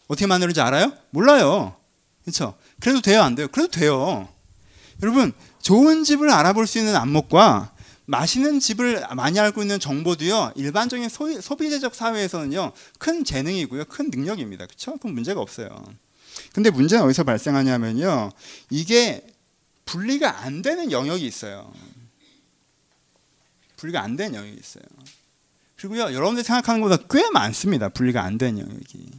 어떻게 0.08 0.26
만드는지 0.26 0.62
알아요? 0.62 0.94
몰라요. 1.12 1.76
그렇죠? 2.26 2.56
그래도 2.80 3.02
돼요, 3.02 3.22
안 3.22 3.36
돼요? 3.36 3.48
그래도 3.50 3.72
돼요. 3.72 4.28
여러분, 5.02 5.32
좋은 5.62 6.04
집을 6.04 6.30
알아볼 6.30 6.68
수 6.68 6.80
있는 6.80 6.96
안목과 6.96 7.73
맛있는 8.06 8.60
집을 8.60 9.06
많이 9.16 9.40
알고 9.40 9.62
있는 9.62 9.80
정보도요 9.80 10.52
일반적인 10.56 11.08
소, 11.10 11.40
소비재적 11.40 11.96
사회에서는요 11.96 12.74
큰 13.00 13.24
재능이고요 13.24 13.86
큰 13.86 14.10
능력입니다. 14.10 14.66
그렇죠 14.66 14.98
그럼 14.98 15.14
문제가 15.14 15.40
없어요. 15.40 15.70
근데 16.52 16.70
문제는 16.70 17.06
어디서 17.06 17.24
발생하냐면요 17.24 18.32
이게 18.70 19.26
분리가 19.86 20.42
안 20.42 20.62
되는 20.62 20.92
영역이 20.92 21.26
있어요. 21.26 21.72
분리가 23.78 24.02
안 24.02 24.16
되는 24.16 24.36
영역이 24.36 24.58
있어요. 24.60 24.84
그리고요 25.78 26.14
여러분들이 26.14 26.44
생각하는 26.44 26.82
것보다 26.82 27.04
꽤 27.10 27.30
많습니다 27.32 27.90
분리가 27.90 28.24
안 28.24 28.38
되는 28.38 28.60
영역이. 28.60 29.12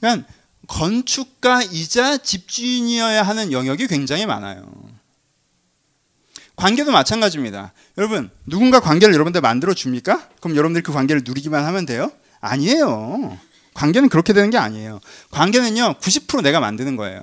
그러니까 0.00 0.28
건축가이자 0.66 2.18
집주인이어야 2.18 3.22
하는 3.22 3.52
영역이 3.52 3.86
굉장히 3.86 4.26
많아요 4.26 4.97
관계도 6.58 6.90
마찬가지입니다. 6.90 7.72
여러분, 7.96 8.30
누군가 8.44 8.80
관계를 8.80 9.14
여러분들 9.14 9.40
만들어 9.40 9.74
줍니까? 9.74 10.28
그럼 10.40 10.56
여러분들이 10.56 10.82
그 10.82 10.92
관계를 10.92 11.22
누리기만 11.24 11.64
하면 11.64 11.86
돼요? 11.86 12.10
아니에요. 12.40 13.38
관계는 13.74 14.08
그렇게 14.08 14.32
되는 14.32 14.50
게 14.50 14.58
아니에요. 14.58 14.98
관계는요, 15.30 15.94
90% 16.00 16.42
내가 16.42 16.58
만드는 16.58 16.96
거예요. 16.96 17.22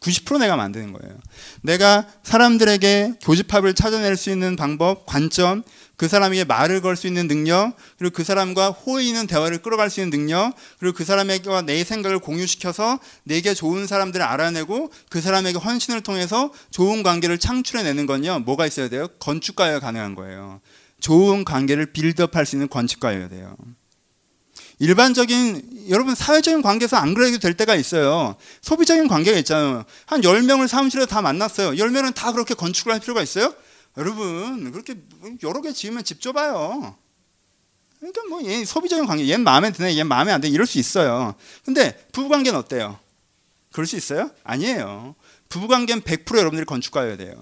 90% 0.00 0.38
내가 0.38 0.56
만드는 0.56 0.92
거예요. 0.92 1.16
내가 1.62 2.06
사람들에게 2.22 3.14
교집합을 3.22 3.74
찾아낼 3.74 4.16
수 4.16 4.30
있는 4.30 4.56
방법, 4.56 5.06
관점, 5.06 5.62
그 5.96 6.06
사람에게 6.06 6.44
말을 6.44 6.80
걸 6.80 6.96
수 6.96 7.08
있는 7.08 7.26
능력, 7.26 7.74
그리고 7.98 8.14
그 8.14 8.22
사람과 8.24 8.70
호의 8.70 9.08
있는 9.08 9.26
대화를 9.26 9.58
끌어갈 9.58 9.90
수 9.90 10.00
있는 10.00 10.10
능력, 10.10 10.54
그리고 10.78 10.96
그 10.96 11.04
사람에게와 11.04 11.62
내 11.62 11.82
생각을 11.82 12.20
공유시켜서 12.20 13.00
내게 13.24 13.54
좋은 13.54 13.86
사람들을 13.86 14.24
알아내고 14.24 14.92
그 15.10 15.20
사람에게 15.20 15.58
헌신을 15.58 16.02
통해서 16.02 16.52
좋은 16.70 17.02
관계를 17.02 17.38
창출해내는 17.38 18.06
건요, 18.06 18.40
뭐가 18.40 18.66
있어야 18.66 18.88
돼요? 18.88 19.08
건축가여야 19.18 19.80
가능한 19.80 20.14
거예요. 20.14 20.60
좋은 21.00 21.44
관계를 21.44 21.86
빌드업할 21.92 22.46
수 22.46 22.56
있는 22.56 22.68
건축가여야 22.68 23.28
돼요. 23.28 23.56
일반적인 24.78 25.88
여러분 25.88 26.14
사회적인 26.14 26.62
관계에서 26.62 26.96
안 26.96 27.14
그래도 27.14 27.38
될 27.38 27.54
때가 27.56 27.74
있어요. 27.74 28.36
소비적인 28.62 29.08
관계가 29.08 29.38
있잖아요. 29.38 29.84
한 30.06 30.20
10명을 30.20 30.68
사무실에 30.68 31.06
다 31.06 31.20
만났어요. 31.22 31.70
10명은 31.72 32.14
다 32.14 32.32
그렇게 32.32 32.54
건축을 32.54 32.92
할 32.92 33.00
필요가 33.00 33.22
있어요? 33.22 33.54
여러분, 33.96 34.70
그렇게 34.70 34.94
여러 35.42 35.60
개 35.60 35.72
지으면 35.72 36.04
집 36.04 36.20
좁아요. 36.20 36.94
그러니까 37.98 38.22
뭐 38.28 38.40
얘 38.42 38.64
소비적인 38.64 39.06
관계, 39.06 39.26
얘 39.28 39.36
마음에 39.36 39.72
드네, 39.72 39.96
얘 39.96 40.04
마음에 40.04 40.30
안 40.30 40.40
돼, 40.40 40.48
이럴 40.48 40.66
수 40.66 40.78
있어요. 40.78 41.34
근데 41.64 41.98
부부 42.12 42.28
관계는 42.28 42.56
어때요? 42.56 42.98
그럴 43.72 43.86
수 43.86 43.96
있어요? 43.96 44.30
아니에요. 44.44 45.16
부부 45.48 45.66
관계는 45.66 46.02
100% 46.02 46.38
여러분들이 46.38 46.64
건축가여야 46.64 47.16
돼요. 47.16 47.34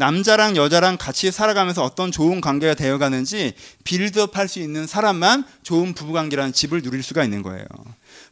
남자랑 0.00 0.56
여자랑 0.56 0.96
같이 0.96 1.30
살아가면서 1.30 1.84
어떤 1.84 2.10
좋은 2.10 2.40
관계가 2.40 2.72
되어가는지 2.72 3.52
빌드업 3.84 4.34
할 4.34 4.48
수 4.48 4.58
있는 4.58 4.86
사람만 4.86 5.44
좋은 5.62 5.92
부부관계라는 5.92 6.54
집을 6.54 6.80
누릴 6.80 7.02
수가 7.02 7.22
있는 7.22 7.42
거예요. 7.42 7.66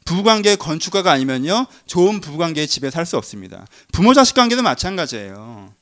부부관계 0.06 0.56
건축가가 0.56 1.12
아니면요, 1.12 1.66
좋은 1.84 2.20
부부관계의 2.22 2.66
집에 2.66 2.90
살 2.90 3.04
수 3.04 3.18
없습니다. 3.18 3.66
부모 3.92 4.14
자식 4.14 4.34
관계도 4.34 4.62
마찬가지예요. 4.62 5.74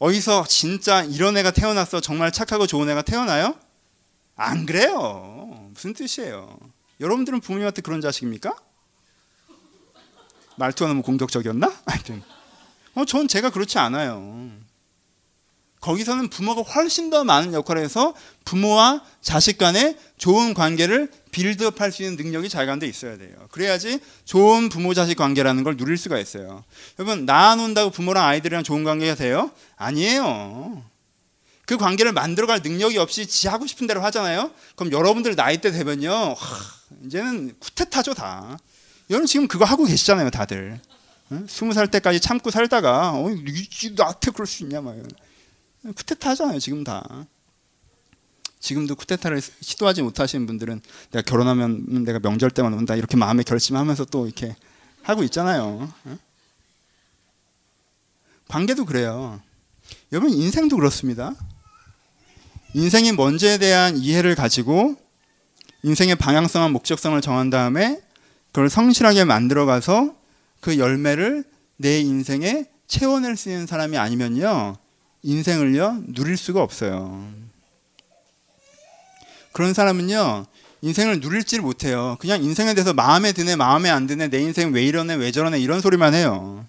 어디서 0.00 0.46
진짜 0.48 1.04
이런 1.04 1.36
애가 1.36 1.52
태어났어 1.52 2.00
정말 2.00 2.32
착하고 2.32 2.66
좋은 2.66 2.90
애가 2.90 3.02
태어나요? 3.02 3.54
안 4.34 4.66
그래요. 4.66 5.68
무슨 5.72 5.94
뜻이에요? 5.94 6.58
여러분들은 7.00 7.38
부모님한테 7.40 7.82
그런 7.82 8.00
자식입니까? 8.00 8.52
말투가 10.56 10.88
너무 10.88 11.02
공격적이었나? 11.02 11.72
하여튼. 11.86 12.20
어, 12.94 13.04
전 13.04 13.28
제가 13.28 13.50
그렇지 13.50 13.78
않아요. 13.78 14.50
거기서는 15.82 16.30
부모가 16.30 16.62
훨씬 16.62 17.10
더 17.10 17.24
많은 17.24 17.52
역할을 17.52 17.82
해서 17.82 18.14
부모와 18.44 19.02
자식 19.20 19.58
간의 19.58 19.98
좋은 20.16 20.54
관계를 20.54 21.10
빌드업 21.32 21.80
할 21.80 21.90
수 21.90 22.02
있는 22.02 22.16
능력이 22.16 22.48
자기한테 22.48 22.86
있어야 22.86 23.18
돼요. 23.18 23.34
그래야지 23.50 23.98
좋은 24.24 24.68
부모 24.68 24.94
자식 24.94 25.16
관계라는 25.16 25.64
걸 25.64 25.76
누릴 25.76 25.98
수가 25.98 26.18
있어요. 26.18 26.62
여러분, 26.98 27.26
낳아놓는다고 27.26 27.90
부모랑 27.90 28.24
아이들이랑 28.24 28.62
좋은 28.62 28.84
관계가 28.84 29.16
돼요? 29.16 29.50
아니에요. 29.76 30.84
그 31.66 31.76
관계를 31.76 32.12
만들어갈 32.12 32.60
능력이 32.62 32.98
없이 32.98 33.26
지 33.26 33.48
하고 33.48 33.66
싶은 33.66 33.86
대로 33.86 34.02
하잖아요. 34.04 34.52
그럼 34.76 34.92
여러분들 34.92 35.34
나이 35.34 35.60
때 35.60 35.72
되면요, 35.72 36.12
하, 36.12 36.58
이제는 37.06 37.56
쿠테타죠 37.58 38.14
다. 38.14 38.56
여러분 39.10 39.26
지금 39.26 39.48
그거 39.48 39.64
하고 39.64 39.84
계시잖아요, 39.84 40.30
다들. 40.30 40.80
스무 41.48 41.72
살 41.72 41.88
때까지 41.90 42.20
참고 42.20 42.50
살다가 42.50 43.12
어, 43.14 43.28
나한테 43.96 44.30
그럴 44.30 44.46
수 44.46 44.62
있냐 44.62 44.80
말. 44.80 45.02
쿠데타 45.82 46.30
하잖아요 46.30 46.58
지금 46.58 46.84
다. 46.84 47.26
지금도 48.60 48.94
쿠데타를 48.94 49.40
시도하지 49.60 50.02
못하시는 50.02 50.46
분들은 50.46 50.80
내가 51.10 51.22
결혼하면 51.22 52.04
내가 52.04 52.20
명절 52.20 52.52
때만 52.52 52.72
온다 52.74 52.94
이렇게 52.94 53.16
마음에 53.16 53.42
결심하면서 53.42 54.04
또 54.06 54.26
이렇게 54.26 54.54
하고 55.02 55.24
있잖아요. 55.24 55.92
관계도 58.46 58.84
그래요. 58.84 59.40
여러분 60.12 60.30
인생도 60.30 60.76
그렇습니다. 60.76 61.34
인생이 62.74 63.12
뭔지에 63.12 63.58
대한 63.58 63.96
이해를 63.96 64.36
가지고 64.36 64.96
인생의 65.82 66.14
방향성과 66.16 66.68
목적성을 66.68 67.20
정한 67.20 67.50
다음에 67.50 68.00
그걸 68.52 68.70
성실하게 68.70 69.24
만들어가서 69.24 70.14
그 70.60 70.78
열매를 70.78 71.44
내 71.78 71.98
인생에 71.98 72.66
채워낼 72.86 73.36
수 73.36 73.50
있는 73.50 73.66
사람이 73.66 73.98
아니면요 73.98 74.76
인생을요 75.22 76.04
누릴 76.08 76.36
수가 76.36 76.62
없어요. 76.62 77.26
그런 79.52 79.74
사람은요 79.74 80.46
인생을 80.80 81.20
누릴지를 81.20 81.62
못해요. 81.62 82.16
그냥 82.18 82.42
인생에 82.42 82.74
대해서 82.74 82.92
마음에 82.92 83.32
드네 83.32 83.56
마음에 83.56 83.88
안 83.88 84.06
드네 84.06 84.28
내 84.28 84.40
인생 84.40 84.72
왜 84.72 84.84
이러네 84.84 85.14
왜 85.14 85.30
저러네 85.30 85.60
이런 85.60 85.80
소리만 85.80 86.14
해요. 86.14 86.66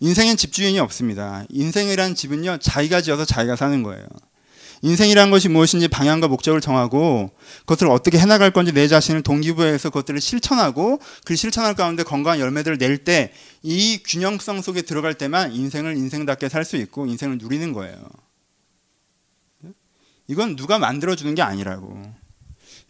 인생엔 0.00 0.36
집주인이 0.36 0.78
없습니다. 0.80 1.44
인생이란 1.48 2.14
집은요 2.14 2.58
자기가 2.58 3.00
지어서 3.00 3.24
자기가 3.24 3.56
사는 3.56 3.82
거예요. 3.82 4.06
인생이란 4.82 5.30
것이 5.30 5.48
무엇인지 5.48 5.88
방향과 5.88 6.28
목적을 6.28 6.60
정하고 6.60 7.30
그것을 7.60 7.88
어떻게 7.88 8.18
해나갈 8.18 8.50
건지 8.50 8.72
내 8.72 8.88
자신을 8.88 9.22
동기부여해서 9.22 9.90
그것들을 9.90 10.20
실천하고 10.20 11.00
그 11.24 11.34
실천할 11.34 11.74
가운데 11.74 12.02
건강한 12.02 12.40
열매들을 12.40 12.78
낼 12.78 12.98
때 13.04 13.32
이 13.62 14.00
균형성 14.04 14.62
속에 14.62 14.82
들어갈 14.82 15.14
때만 15.14 15.52
인생을 15.52 15.96
인생답게 15.96 16.48
살 16.48 16.64
수 16.64 16.76
있고 16.76 17.06
인생을 17.06 17.38
누리는 17.38 17.72
거예요. 17.72 17.96
이건 20.28 20.56
누가 20.56 20.78
만들어주는 20.78 21.34
게 21.34 21.42
아니라고. 21.42 22.12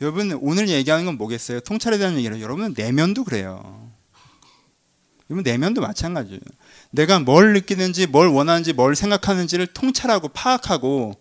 여러분 0.03 0.33
오늘 0.43 0.69
얘기하는 0.69 1.07
건 1.07 1.17
뭐겠어요? 1.17 1.61
통찰에 1.61 1.97
대한 1.97 2.17
얘기를 2.17 2.41
여러분 2.43 2.75
내면도 2.77 3.25
그래요. 3.25 3.91
여러분 5.31 5.43
내면도 5.43 5.81
마찬가지예요. 5.81 6.41
내가 6.91 7.19
뭘 7.21 7.55
느끼는지 7.55 8.07
뭘 8.07 8.29
원하는지 8.29 8.75
뭘 8.75 8.95
생각하는지를 8.95 9.69
통찰하고 9.69 10.29
파악하고 10.29 11.15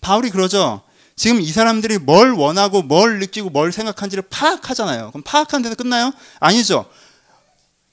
바울이 0.00 0.30
그러죠. 0.30 0.82
지금 1.16 1.40
이 1.40 1.46
사람들이 1.52 1.98
뭘 1.98 2.32
원하고 2.32 2.82
뭘 2.82 3.18
느끼고 3.18 3.50
뭘 3.50 3.72
생각하는지를 3.72 4.24
파악하잖아요. 4.30 5.10
그럼 5.10 5.22
파악한 5.22 5.62
데서 5.62 5.74
끝나요? 5.74 6.12
아니죠. 6.38 6.86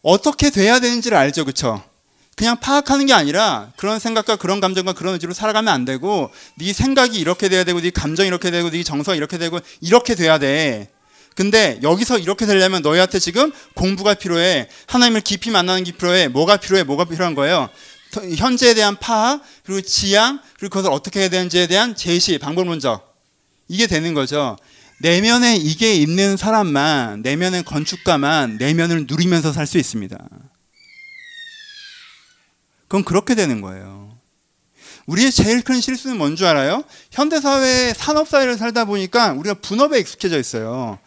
어떻게 0.01 0.49
돼야 0.49 0.79
되는지를 0.79 1.17
알죠. 1.17 1.43
그렇죠? 1.43 1.83
그냥 2.37 2.59
파악하는 2.59 3.07
게 3.07 3.13
아니라 3.13 3.71
그런 3.77 3.99
생각과 3.99 4.35
그런 4.35 4.59
감정과 4.61 4.93
그런 4.93 5.15
의지로 5.15 5.33
살아가면 5.33 5.73
안 5.73 5.85
되고 5.85 6.29
네 6.55 6.71
생각이 6.71 7.19
이렇게 7.19 7.49
돼야 7.49 7.63
되고 7.63 7.81
네 7.81 7.89
감정이 7.89 8.27
이렇게 8.27 8.51
되고 8.51 8.69
네 8.69 8.83
정서가 8.83 9.15
이렇게 9.15 9.37
되고 9.37 9.59
이렇게 9.81 10.15
돼야 10.15 10.37
돼. 10.37 10.87
근데 11.35 11.79
여기서 11.83 12.17
이렇게 12.19 12.45
되려면 12.45 12.81
너희한테 12.81 13.19
지금 13.19 13.51
공부가 13.73 14.13
필요해. 14.13 14.69
하나님을 14.85 15.21
깊이 15.21 15.51
만나는 15.51 15.83
게 15.83 15.91
필요해. 15.91 16.29
뭐가 16.29 16.57
필요해? 16.57 16.83
뭐가 16.83 17.05
필요한 17.05 17.35
거예요? 17.35 17.69
현재에 18.35 18.73
대한 18.73 18.97
파악, 18.97 19.41
그리고 19.63 19.81
지향, 19.81 20.39
그리고 20.57 20.73
그것을 20.73 20.91
어떻게 20.91 21.21
해야 21.21 21.29
되는지에 21.29 21.67
대한 21.67 21.95
제시, 21.95 22.37
방법론적. 22.37 23.15
이게 23.67 23.87
되는 23.87 24.13
거죠. 24.13 24.57
내면에 25.01 25.55
이게 25.55 25.93
있는 25.93 26.37
사람만, 26.37 27.21
내면의 27.21 27.63
건축가만 27.63 28.57
내면을 28.57 29.05
누리면서 29.07 29.51
살 29.53 29.67
수 29.67 29.77
있습니다. 29.77 30.17
그건 32.87 33.03
그렇게 33.03 33.35
되는 33.35 33.61
거예요. 33.61 34.17
우리의 35.07 35.31
제일 35.31 35.61
큰 35.61 35.79
실수는 35.81 36.17
뭔 36.17 36.35
줄 36.35 36.47
알아요? 36.47 36.83
현대사회 37.11 37.93
산업사회를 37.93 38.57
살다 38.57 38.85
보니까 38.85 39.33
우리가 39.33 39.55
분업에 39.55 39.99
익숙해져 39.99 40.39
있어요. 40.39 40.97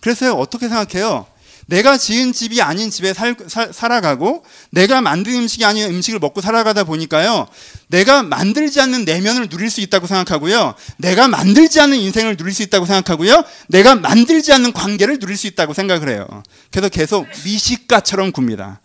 그래서 0.00 0.34
어떻게 0.34 0.68
생각해요? 0.68 1.26
내가 1.68 1.98
지은 1.98 2.32
집이 2.32 2.62
아닌 2.62 2.90
집에 2.90 3.12
살, 3.12 3.36
살, 3.46 3.74
살아가고 3.74 4.42
내가 4.70 5.02
만든 5.02 5.34
음식이 5.34 5.66
아닌 5.66 5.84
음식을 5.90 6.18
먹고 6.18 6.40
살아가다 6.40 6.84
보니까요. 6.84 7.46
내가 7.88 8.22
만들지 8.22 8.80
않는 8.80 9.04
내면을 9.04 9.50
누릴 9.50 9.68
수 9.68 9.82
있다고 9.82 10.06
생각하고요. 10.06 10.74
내가 10.96 11.28
만들지 11.28 11.78
않는 11.78 11.98
인생을 11.98 12.38
누릴 12.38 12.54
수 12.54 12.62
있다고 12.62 12.86
생각하고요. 12.86 13.44
내가 13.68 13.96
만들지 13.96 14.50
않는 14.54 14.72
관계를 14.72 15.18
누릴 15.18 15.36
수 15.36 15.46
있다고 15.46 15.74
생각을 15.74 16.08
해요. 16.08 16.26
그래서 16.70 16.88
계속 16.88 17.26
미식가처럼 17.44 18.32
굽니다. 18.32 18.80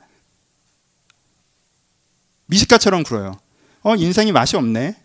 미식가처럼 2.48 3.04
굴어요. 3.04 3.40
어, 3.84 3.96
인생이 3.96 4.34
맛이 4.34 4.58
없네. 4.58 4.98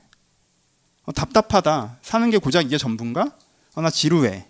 어, 1.05 1.13
답답하다. 1.13 1.99
사는 2.03 2.29
게 2.31 2.39
고작 2.39 2.67
이게 2.67 2.77
전부인가? 2.77 3.31
어, 3.75 3.81
나 3.83 3.89
지루해. 3.89 4.48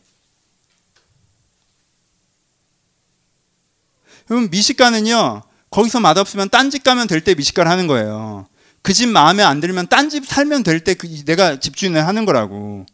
그럼 4.29 4.49
미식가는요, 4.51 5.43
거기서 5.71 6.01
맛없으면 6.01 6.49
딴 6.51 6.71
집 6.71 6.85
가면 6.85 7.07
될 7.09 7.21
때 7.23 7.35
미식가를 7.35 7.71
하는 7.71 7.87
거예요. 7.87 8.47
그 8.83 8.93
집 8.93 9.09
마음에 9.09 9.43
안 9.43 9.61
들면 9.61 9.89
딴 9.89 10.09
집 10.09 10.27
살면 10.27 10.63
될때 10.63 10.95
그 10.95 11.07
내가 11.25 11.59
집주인을 11.61 12.07
하는 12.07 12.25
거라고. 12.25 12.87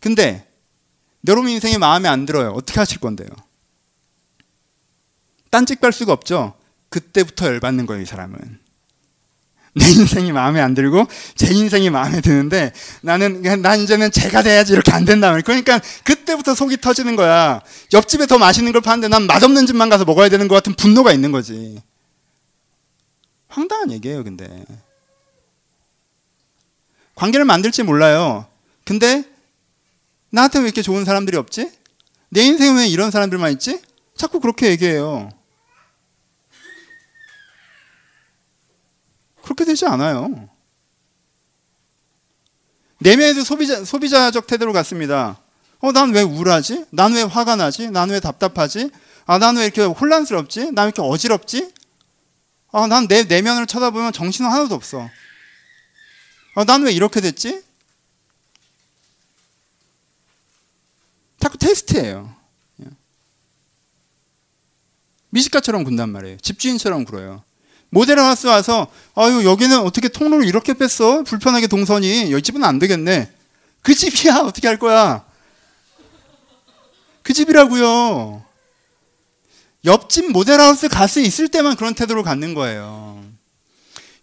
근데 0.00 0.46
여러분 1.26 1.50
인생이 1.50 1.78
마음에 1.78 2.08
안 2.08 2.26
들어요. 2.26 2.50
어떻게 2.50 2.78
하실 2.80 2.98
건데요? 2.98 3.28
딴 5.50 5.64
집 5.66 5.80
갈 5.80 5.92
수가 5.92 6.12
없죠. 6.12 6.54
그때부터 6.88 7.46
열받는 7.46 7.86
거예요, 7.86 8.02
이 8.02 8.06
사람은. 8.06 8.63
내 9.74 9.88
인생이 9.90 10.30
마음에 10.30 10.60
안 10.60 10.72
들고 10.72 11.06
제 11.34 11.52
인생이 11.52 11.90
마음에 11.90 12.20
드는데 12.20 12.72
나는 13.02 13.42
난 13.60 13.80
이제는 13.80 14.12
제가 14.12 14.42
돼야지 14.42 14.72
이렇게 14.72 14.92
안 14.92 15.04
된다. 15.04 15.32
그러니까 15.42 15.80
그때부터 16.04 16.54
속이 16.54 16.76
터지는 16.80 17.16
거야. 17.16 17.60
옆집에 17.92 18.26
더 18.26 18.38
맛있는 18.38 18.72
걸 18.72 18.80
파는데 18.80 19.08
난 19.08 19.26
맛없는 19.26 19.66
집만 19.66 19.88
가서 19.88 20.04
먹어야 20.04 20.28
되는 20.28 20.46
것 20.46 20.54
같은 20.54 20.74
분노가 20.74 21.12
있는 21.12 21.32
거지. 21.32 21.80
황당한 23.48 23.90
얘기예요, 23.92 24.22
근데. 24.24 24.64
관계를 27.16 27.44
만들지 27.44 27.82
몰라요. 27.82 28.46
근데 28.84 29.24
나한테 30.30 30.60
왜 30.60 30.66
이렇게 30.66 30.82
좋은 30.82 31.04
사람들이 31.04 31.36
없지? 31.36 31.70
내 32.28 32.42
인생에 32.42 32.78
왜 32.78 32.86
이런 32.86 33.10
사람들만 33.10 33.52
있지? 33.52 33.80
자꾸 34.16 34.40
그렇게 34.40 34.68
얘기해요. 34.70 35.30
그렇게 39.54 39.64
되지 39.64 39.86
않아요. 39.86 40.48
내면에도 42.98 43.44
소비자, 43.44 43.84
소비자적 43.84 44.46
태도로 44.46 44.72
갔습니다. 44.72 45.40
어, 45.80 45.92
난 45.92 46.12
왜 46.12 46.22
우울하지? 46.22 46.86
난 46.90 47.12
왜 47.14 47.22
화가 47.22 47.56
나지? 47.56 47.90
난 47.90 48.10
왜 48.10 48.18
답답하지? 48.20 48.90
아, 49.26 49.38
난 49.38 49.56
왜 49.56 49.64
이렇게 49.64 49.82
혼란스럽지? 49.84 50.72
난 50.72 50.86
왜 50.86 50.92
이렇게 50.94 51.02
어지럽지? 51.02 51.72
아, 52.72 52.86
난 52.88 53.06
내 53.06 53.22
내면을 53.24 53.66
쳐다보면 53.66 54.12
정신은 54.12 54.50
하나도 54.50 54.74
없어. 54.74 55.08
아, 56.56 56.64
난 56.64 56.82
왜 56.82 56.92
이렇게 56.92 57.20
됐지? 57.20 57.62
자꾸 61.38 61.58
테스트예요. 61.58 62.34
예. 62.80 62.86
미식가처럼 65.30 65.84
군단 65.84 66.08
말이에요. 66.10 66.38
집주인처럼 66.38 67.04
굴어요. 67.04 67.44
모델 67.94 68.18
하우스 68.18 68.48
와서 68.48 68.88
아유 69.14 69.44
여기는 69.44 69.78
어떻게 69.78 70.08
통로를 70.08 70.46
이렇게 70.46 70.74
뺐어? 70.74 71.22
불편하게 71.22 71.68
동선이 71.68 72.32
여기 72.32 72.42
집은 72.42 72.64
안 72.64 72.80
되겠네. 72.80 73.30
그 73.82 73.94
집이야 73.94 74.38
어떻게 74.44 74.66
할 74.66 74.80
거야? 74.80 75.24
그 77.22 77.32
집이라고요. 77.32 78.44
옆집 79.84 80.32
모델하우스 80.32 80.88
가스 80.88 81.20
있을 81.20 81.46
때만 81.46 81.76
그런 81.76 81.94
태도를 81.94 82.24
갖는 82.24 82.54
거예요. 82.54 83.22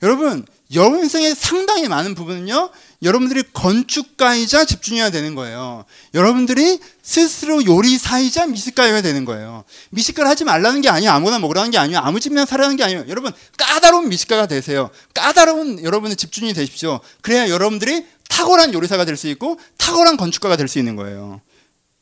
여러분, 0.03 0.45
여러분 0.73 0.99
인생의 0.99 1.35
상당히 1.35 1.87
많은 1.87 2.15
부분은요, 2.15 2.69
여러분들이 3.03 3.43
건축가이자 3.51 4.65
집중해야 4.65 5.09
되는 5.09 5.35
거예요. 5.35 5.85
여러분들이 6.13 6.79
스스로 7.01 7.65
요리사이자 7.65 8.45
미식가여야 8.47 9.01
되는 9.01 9.25
거예요. 9.25 9.65
미식가를 9.89 10.29
하지 10.29 10.43
말라는 10.43 10.81
게 10.81 10.89
아니에요. 10.89 11.11
아무거나 11.11 11.39
먹으라는 11.39 11.71
게 11.71 11.77
아니에요. 11.77 11.99
아무 11.99 12.19
집이나 12.19 12.45
살라는 12.45 12.75
게 12.77 12.83
아니에요. 12.83 13.05
여러분, 13.09 13.33
까다로운 13.57 14.07
미식가가 14.09 14.45
되세요. 14.47 14.91
까다로운 15.13 15.83
여러분의 15.83 16.15
집중이 16.15 16.53
되십시오. 16.53 16.99
그래야 17.21 17.49
여러분들이 17.49 18.05
탁월한 18.29 18.73
요리사가 18.73 19.03
될 19.05 19.17
수 19.17 19.27
있고, 19.27 19.59
탁월한 19.77 20.15
건축가가 20.15 20.55
될 20.55 20.67
수 20.67 20.79
있는 20.79 20.95
거예요. 20.95 21.41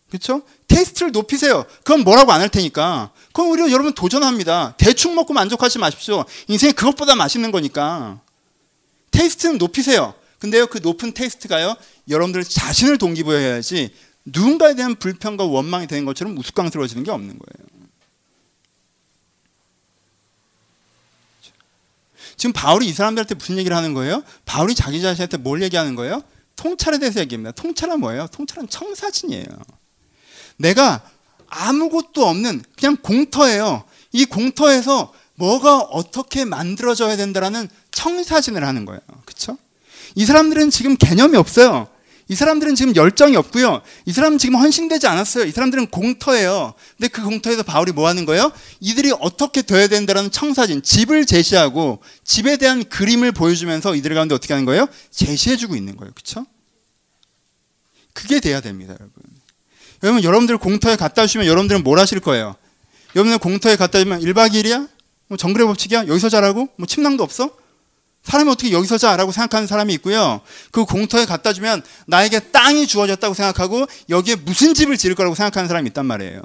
그렇죠? 0.09 0.41
테스트를 0.67 1.11
높이세요. 1.11 1.65
그건 1.83 2.03
뭐라고 2.03 2.31
안 2.31 2.41
할 2.41 2.49
테니까. 2.49 3.11
그건 3.27 3.47
오히려 3.51 3.71
여러분 3.71 3.93
도전합니다. 3.93 4.75
대충 4.77 5.15
먹고 5.15 5.33
만족하지 5.33 5.79
마십시오. 5.79 6.25
인생이 6.47 6.73
그것보다 6.73 7.15
맛있는 7.15 7.51
거니까. 7.51 8.19
테스트는 9.11 9.57
높이세요. 9.57 10.13
근데요, 10.39 10.67
그 10.67 10.79
높은 10.81 11.13
테스트가요, 11.13 11.75
여러분들 12.07 12.43
자신을 12.43 12.97
동기부여해야지 12.97 13.93
누군가에 14.25 14.75
대한 14.75 14.95
불평과 14.95 15.45
원망이 15.45 15.87
되는 15.87 16.05
것처럼 16.05 16.37
우스꽝스러워지는 16.37 17.03
게 17.03 17.11
없는 17.11 17.37
거예요. 17.37 17.69
지금 22.37 22.53
바울이 22.53 22.87
이 22.87 22.93
사람들한테 22.93 23.35
무슨 23.35 23.57
얘기를 23.57 23.75
하는 23.75 23.93
거예요? 23.93 24.23
바울이 24.45 24.73
자기 24.73 25.01
자신한테 25.01 25.37
뭘 25.37 25.61
얘기하는 25.61 25.95
거예요? 25.95 26.21
통찰에 26.55 26.97
대해서 26.97 27.19
얘기합니다. 27.19 27.51
통찰은 27.51 27.99
뭐예요? 27.99 28.27
통찰은 28.27 28.69
청사진이에요. 28.69 29.45
내가 30.55 31.01
아무것도 31.47 32.25
없는 32.25 32.63
그냥 32.77 32.95
공터예요. 33.01 33.83
이 34.13 34.25
공터에서 34.25 35.13
뭐가 35.39 35.79
어떻게 35.79 36.45
만들어져야 36.45 37.15
된다라는 37.15 37.69
청사진을 37.91 38.63
하는 38.63 38.85
거예요. 38.85 38.99
그렇죠? 39.25 39.57
이 40.15 40.25
사람들은 40.25 40.69
지금 40.69 40.97
개념이 40.97 41.37
없어요. 41.37 41.87
이 42.27 42.35
사람들은 42.35 42.75
지금 42.75 42.95
열정이 42.95 43.35
없고요. 43.37 43.81
이 44.05 44.11
사람은 44.11 44.37
지금 44.37 44.55
헌신되지 44.55 45.07
않았어요. 45.07 45.45
이 45.45 45.51
사람들은 45.51 45.87
공터예요. 45.87 46.73
근데 46.97 47.07
그 47.07 47.23
공터에서 47.23 47.63
바울이 47.63 47.91
뭐 47.91 48.07
하는 48.07 48.25
거예요? 48.25 48.51
이들이 48.81 49.13
어떻게 49.19 49.63
돼야 49.63 49.87
된다는 49.87 50.29
청사진, 50.29 50.83
집을 50.83 51.25
제시하고 51.25 52.03
집에 52.23 52.57
대한 52.57 52.83
그림을 52.83 53.31
보여주면서 53.31 53.95
이들 53.95 54.13
가운데 54.13 54.35
어떻게 54.35 54.53
하는 54.53 54.65
거예요? 54.65 54.87
제시해주고 55.09 55.75
있는 55.75 55.95
거예요. 55.95 56.11
그렇죠? 56.13 56.45
그게 58.13 58.39
돼야 58.39 58.61
됩니다, 58.61 58.93
여러분. 58.99 59.23
여러분, 60.03 60.23
여러분들 60.23 60.57
공터에 60.59 60.97
갖다 60.97 61.25
주시면 61.25 61.47
여러분들은 61.47 61.83
뭘 61.83 61.97
하실 61.97 62.19
거예요? 62.19 62.55
여러분들 63.15 63.39
공터에 63.39 63.75
갖다 63.75 63.97
주면 63.97 64.21
1박 64.21 64.51
2일이야? 64.51 64.98
뭐 65.29 65.37
정글의 65.37 65.67
법칙이야? 65.67 66.07
여기서 66.07 66.27
자라고? 66.27 66.67
뭐 66.75 66.85
침낭도 66.87 67.23
없어? 67.23 67.51
사람이 68.23 68.49
어떻게 68.51 68.71
여기서 68.71 68.97
자라고 68.97 69.31
생각하는 69.31 69.67
사람이 69.67 69.93
있고요. 69.95 70.41
그 70.71 70.85
공터에 70.85 71.25
갖다 71.25 71.53
주면 71.53 71.81
나에게 72.07 72.51
땅이 72.51 72.87
주어졌다고 72.87 73.33
생각하고 73.33 73.85
여기에 74.09 74.35
무슨 74.37 74.73
집을 74.73 74.97
지을 74.97 75.15
거라고 75.15 75.35
생각하는 75.35 75.67
사람이 75.67 75.87
있단 75.89 76.05
말이에요. 76.05 76.41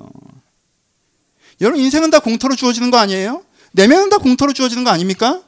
여러분 1.61 1.81
인생은 1.81 2.11
다 2.11 2.21
공터로 2.21 2.55
주어지는 2.57 2.91
거 2.91 2.99
아니에요? 2.99 3.43
내면은 3.73 4.11
다 4.11 4.19
공터로 4.19 4.53
주어지는 4.53 4.85
거 4.85 4.91
아닙니까? 4.91 5.41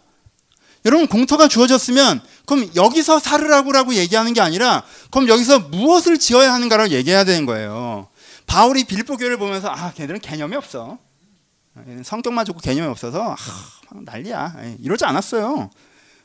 여러분 0.85 1.07
공터가 1.07 1.47
주어졌으면 1.47 2.21
그럼 2.47 2.71
여기서 2.75 3.19
살으라고라고 3.19 3.95
얘기하는 3.95 4.33
게 4.33 4.41
아니라 4.41 4.83
그럼 5.11 5.29
여기서 5.29 5.59
무엇을 5.59 6.19
지어야 6.19 6.53
하는가를 6.55 6.91
얘기해야 6.93 7.25
되는 7.25 7.45
거예요. 7.45 8.09
바울이 8.47 8.85
빌보 8.85 9.17
교회를 9.17 9.37
보면서 9.37 9.69
아 9.69 9.93
걔들은 9.93 10.21
개념이 10.21 10.57
없어. 10.57 10.99
성격만 12.05 12.45
좋고 12.45 12.61
개념이 12.61 12.89
없어서 12.89 13.33
아, 13.33 13.37
난리야. 13.93 14.77
이러지 14.81 15.05
않았어요. 15.05 15.71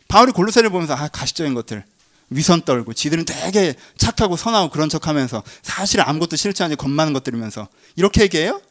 바울이 0.07 0.31
골로새를 0.31 0.69
보면서 0.69 0.93
아 0.93 1.07
가시적인 1.07 1.53
것들 1.53 1.85
위선 2.29 2.61
떨고 2.63 2.93
지들은 2.93 3.25
되게 3.25 3.75
착하고 3.97 4.37
선하고 4.37 4.69
그런 4.69 4.89
척하면서 4.89 5.43
사실 5.61 6.01
아무것도 6.01 6.35
싫지 6.37 6.63
않은 6.63 6.77
겁 6.77 6.89
많은 6.89 7.13
것들이면서 7.13 7.67
이렇게 7.95 8.23
얘기해요? 8.23 8.61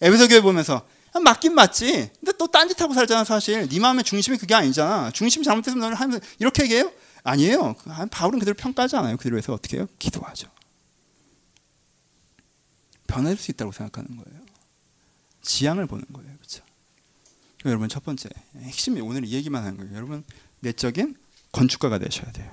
에베소 0.00 0.28
교회 0.28 0.40
보면서 0.40 0.86
아, 1.12 1.20
맞긴 1.20 1.54
맞지. 1.54 2.10
근데 2.20 2.32
또 2.36 2.48
딴짓하고 2.48 2.92
살잖아 2.92 3.22
사실. 3.24 3.68
네 3.68 3.78
마음의 3.80 4.02
중심이 4.02 4.36
그게 4.36 4.54
아니잖아. 4.54 5.12
중심이 5.12 5.44
잘못됐으면 5.44 5.80
너는 5.80 5.96
하면 5.96 6.20
이렇게 6.40 6.64
얘기해요? 6.64 6.92
아니에요. 7.22 7.76
바울은 8.10 8.40
그대로 8.40 8.56
평가하지 8.56 8.96
않아요. 8.96 9.16
그대로 9.16 9.38
해서 9.38 9.52
어떻게 9.54 9.76
해요? 9.76 9.86
기도하죠. 9.98 10.48
변할 13.06 13.36
수 13.36 13.52
있다고 13.52 13.70
생각하는 13.70 14.16
거예요. 14.16 14.43
지향을 15.44 15.86
보는 15.86 16.04
거예요. 16.12 16.30
그렇죠? 16.36 16.64
여러분 17.64 17.88
첫 17.88 18.04
번째 18.04 18.28
핵심이 18.56 19.00
오늘 19.00 19.24
이 19.24 19.32
얘기만 19.32 19.62
하는 19.62 19.76
거예요. 19.76 19.94
여러분 19.94 20.24
내적인 20.60 21.16
건축가가 21.52 21.98
되셔야 21.98 22.30
돼요. 22.32 22.52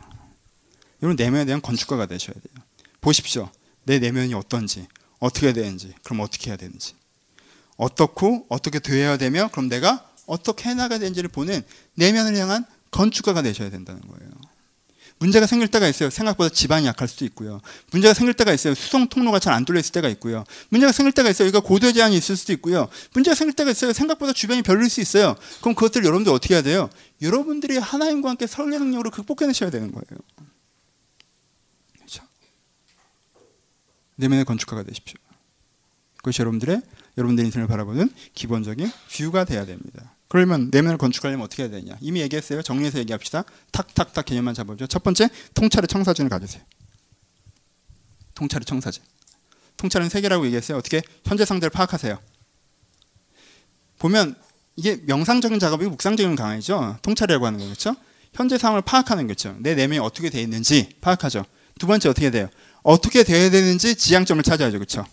여러분 1.01 1.15
내면에 1.15 1.45
대한 1.45 1.61
건축가가 1.61 2.05
되셔야 2.05 2.33
돼요. 2.33 2.65
보십시오. 3.01 3.49
내 3.83 3.97
내면이 3.97 4.33
어떤지, 4.35 4.87
어떻게 5.19 5.53
되는지, 5.53 5.93
그럼 6.03 6.19
어떻게 6.19 6.51
해야 6.51 6.57
되는지. 6.57 6.93
어떻고 7.77 8.45
어떻게 8.47 8.77
되어야 8.77 9.17
되며 9.17 9.49
그럼 9.51 9.67
내가 9.67 10.07
어떻게 10.27 10.69
해나가야 10.69 10.99
되는지를 10.99 11.29
보는 11.29 11.63
내면을 11.95 12.35
향한 12.37 12.65
건축가가 12.91 13.41
되셔야 13.41 13.71
된다는 13.71 14.01
거예요. 14.01 14.31
문제가 15.21 15.45
생길 15.45 15.67
때가 15.67 15.87
있어요. 15.87 16.09
생각보다 16.09 16.49
지방이 16.49 16.87
약할 16.87 17.07
수도 17.07 17.25
있고요. 17.25 17.61
문제가 17.91 18.11
생길 18.15 18.33
때가 18.33 18.51
있어요. 18.53 18.73
수송 18.73 19.07
통로가 19.07 19.37
잘 19.37 19.51
안 19.53 19.65
뚫려 19.65 19.79
있을 19.79 19.91
때가 19.91 20.09
있고요. 20.09 20.45
문제가 20.69 20.91
생길 20.91 21.11
때가 21.11 21.29
있어요. 21.29 21.47
여기가 21.47 21.59
고도 21.59 21.91
제한이 21.91 22.17
있을 22.17 22.35
수도 22.35 22.53
있고요. 22.53 22.87
문제가 23.13 23.35
생길 23.35 23.55
때가 23.55 23.69
있어요. 23.69 23.93
생각보다 23.93 24.33
주변이 24.33 24.63
별일 24.63 24.89
수 24.89 24.99
있어요. 24.99 25.35
그럼 25.59 25.75
그것들 25.75 26.03
여러분들 26.05 26.33
어떻게 26.33 26.55
해야 26.55 26.63
돼요? 26.63 26.89
여러분들이 27.21 27.77
하나님과 27.77 28.29
함께 28.29 28.47
설계 28.47 28.79
능력으로 28.79 29.11
극복해내셔야 29.11 29.69
되는 29.69 29.91
거예요. 29.91 30.05
그렇죠? 31.97 32.23
내면의 34.15 34.43
건축가가 34.45 34.81
되십시오. 34.83 35.19
그것이 36.17 36.41
여러분들의 36.41 36.81
여러분들 37.17 37.45
인생을 37.45 37.67
바라보는 37.67 38.09
기본적인 38.33 38.91
뷰가 39.11 39.43
돼야 39.43 39.65
됩니다. 39.65 40.15
그러면 40.31 40.69
내면을 40.71 40.97
건축하려면 40.97 41.43
어떻게 41.43 41.63
해야 41.63 41.69
되냐? 41.69 41.97
이미 41.99 42.21
얘기했어요. 42.21 42.61
정리해서 42.61 42.99
얘기합시다. 42.99 43.43
탁탁탁 43.73 44.23
개념만 44.23 44.53
잡아보죠. 44.53 44.87
첫 44.87 45.03
번째, 45.03 45.27
통찰의 45.55 45.89
청사진을 45.89 46.29
가지세요. 46.29 46.63
통찰의 48.35 48.63
청사진. 48.63 49.03
통찰은 49.75 50.07
세 50.07 50.21
개라고 50.21 50.45
얘기했어요. 50.45 50.77
어떻게 50.77 51.01
현재 51.25 51.43
상태를 51.43 51.69
파악하세요. 51.71 52.17
보면 53.99 54.35
이게 54.77 55.01
명상적인 55.05 55.59
작업이고 55.59 55.91
묵상적인 55.91 56.37
강의죠. 56.37 56.97
통찰이라고 57.01 57.45
하는 57.45 57.59
거죠. 57.67 57.93
현재 58.33 58.57
상황을 58.57 58.83
파악하는 58.83 59.27
거죠. 59.27 59.53
내 59.59 59.75
내면이 59.75 59.99
어떻게 59.99 60.29
되어 60.29 60.39
있는지 60.39 60.95
파악하죠. 61.01 61.43
두 61.77 61.87
번째 61.87 62.07
어떻게 62.07 62.31
돼요? 62.31 62.47
어떻게 62.83 63.25
되어야 63.25 63.49
되는지 63.49 63.95
지향점을 63.95 64.41
찾아야죠. 64.43 64.77
그렇죠? 64.77 65.05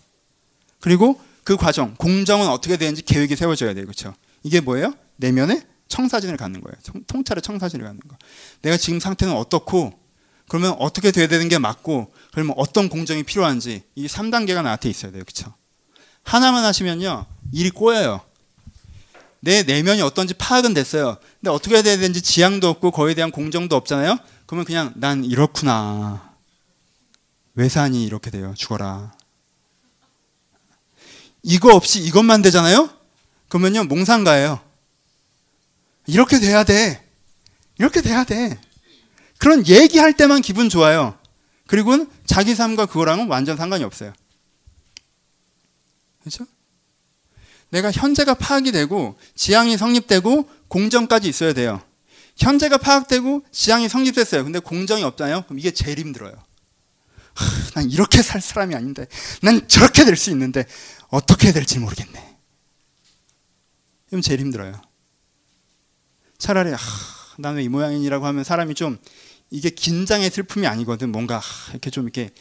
그리고 0.79 1.19
그 1.43 1.57
과정, 1.57 1.95
공정은 1.95 2.47
어떻게 2.47 2.77
되는지 2.77 3.01
계획이 3.01 3.35
세워져야 3.35 3.73
돼요. 3.73 3.83
그렇죠? 3.83 4.15
이게 4.43 4.61
뭐예요? 4.61 4.93
내면에 5.19 5.65
청사진을 5.89 6.37
갖는 6.37 6.61
거예요. 6.61 6.75
통찰의 7.07 7.41
청사진을 7.41 7.85
갖는 7.85 7.99
거. 8.07 8.15
내가 8.61 8.77
지금 8.77 8.99
상태는 8.99 9.33
어떻고 9.33 9.97
그러면 10.47 10.75
어떻게 10.79 11.11
돼야 11.11 11.27
되는 11.27 11.49
게 11.49 11.57
맞고 11.57 12.13
그러면 12.31 12.53
어떤 12.57 12.89
공정이 12.89 13.23
필요한지 13.23 13.83
이 13.95 14.07
3단계가 14.07 14.63
나한테 14.63 14.89
있어야 14.89 15.11
돼요. 15.11 15.23
그렇죠? 15.23 15.53
하나만 16.23 16.63
하시면요. 16.63 17.25
일이 17.51 17.69
꼬여요. 17.69 18.21
내 19.41 19.63
내면이 19.63 20.01
어떤지 20.01 20.33
파악은 20.33 20.73
됐어요. 20.73 21.17
근데 21.39 21.49
어떻게 21.49 21.75
해야 21.75 21.83
되는지 21.83 22.21
지향도 22.21 22.67
없고 22.69 22.91
거기에 22.91 23.15
대한 23.15 23.31
공정도 23.31 23.75
없잖아요. 23.75 24.17
그러면 24.45 24.65
그냥 24.65 24.93
난 24.95 25.23
이렇구나. 25.23 26.33
왜 27.55 27.67
사니 27.67 28.03
이렇게 28.03 28.29
돼요. 28.29 28.53
죽어라. 28.55 29.13
이거 31.43 31.73
없이 31.73 32.01
이것만 32.01 32.41
되잖아요. 32.41 32.89
그러면요 33.47 33.85
몽상가예요. 33.85 34.68
이렇게 36.09 36.39
돼야 36.39 36.63
돼. 36.63 37.03
이렇게 37.77 38.01
돼야 38.01 38.23
돼. 38.23 38.59
그런 39.37 39.65
얘기할 39.65 40.13
때만 40.13 40.41
기분 40.41 40.69
좋아요. 40.69 41.17
그리고는 41.67 42.09
자기 42.25 42.55
삶과 42.55 42.87
그거랑은 42.87 43.27
완전 43.27 43.55
상관이 43.55 43.83
없어요. 43.83 44.13
그렇죠? 46.21 46.45
내가 47.69 47.91
현재가 47.91 48.33
파악이 48.33 48.71
되고 48.71 49.17
지향이 49.35 49.77
성립되고 49.77 50.49
공정까지 50.67 51.29
있어야 51.29 51.53
돼요. 51.53 51.81
현재가 52.37 52.77
파악되고 52.77 53.45
지향이 53.51 53.87
성립됐어요. 53.87 54.43
근데 54.43 54.59
공정이 54.59 55.03
없잖아요. 55.03 55.43
그럼 55.43 55.59
이게 55.59 55.71
제일 55.71 55.99
힘들어요. 55.99 56.33
하, 57.35 57.71
난 57.75 57.89
이렇게 57.89 58.21
살 58.21 58.41
사람이 58.41 58.73
아닌데, 58.75 59.05
난 59.41 59.67
저렇게 59.67 60.03
될 60.03 60.15
수 60.15 60.31
있는데 60.31 60.65
어떻게 61.09 61.51
될지 61.51 61.79
모르겠네. 61.79 62.35
그럼 64.09 64.21
제일 64.21 64.39
힘들어요. 64.39 64.81
차라리 66.39 66.71
난왜 67.37 67.63
이 67.63 67.69
모양이라고 67.69 68.25
하면 68.25 68.43
사람이 68.43 68.73
좀 68.73 68.97
이게 69.51 69.69
긴장의 69.69 70.31
슬픔이 70.31 70.65
아니거든. 70.65 71.11
뭔가 71.11 71.41
이렇게 71.71 71.89
좀 71.91 72.05
이렇게 72.05 72.31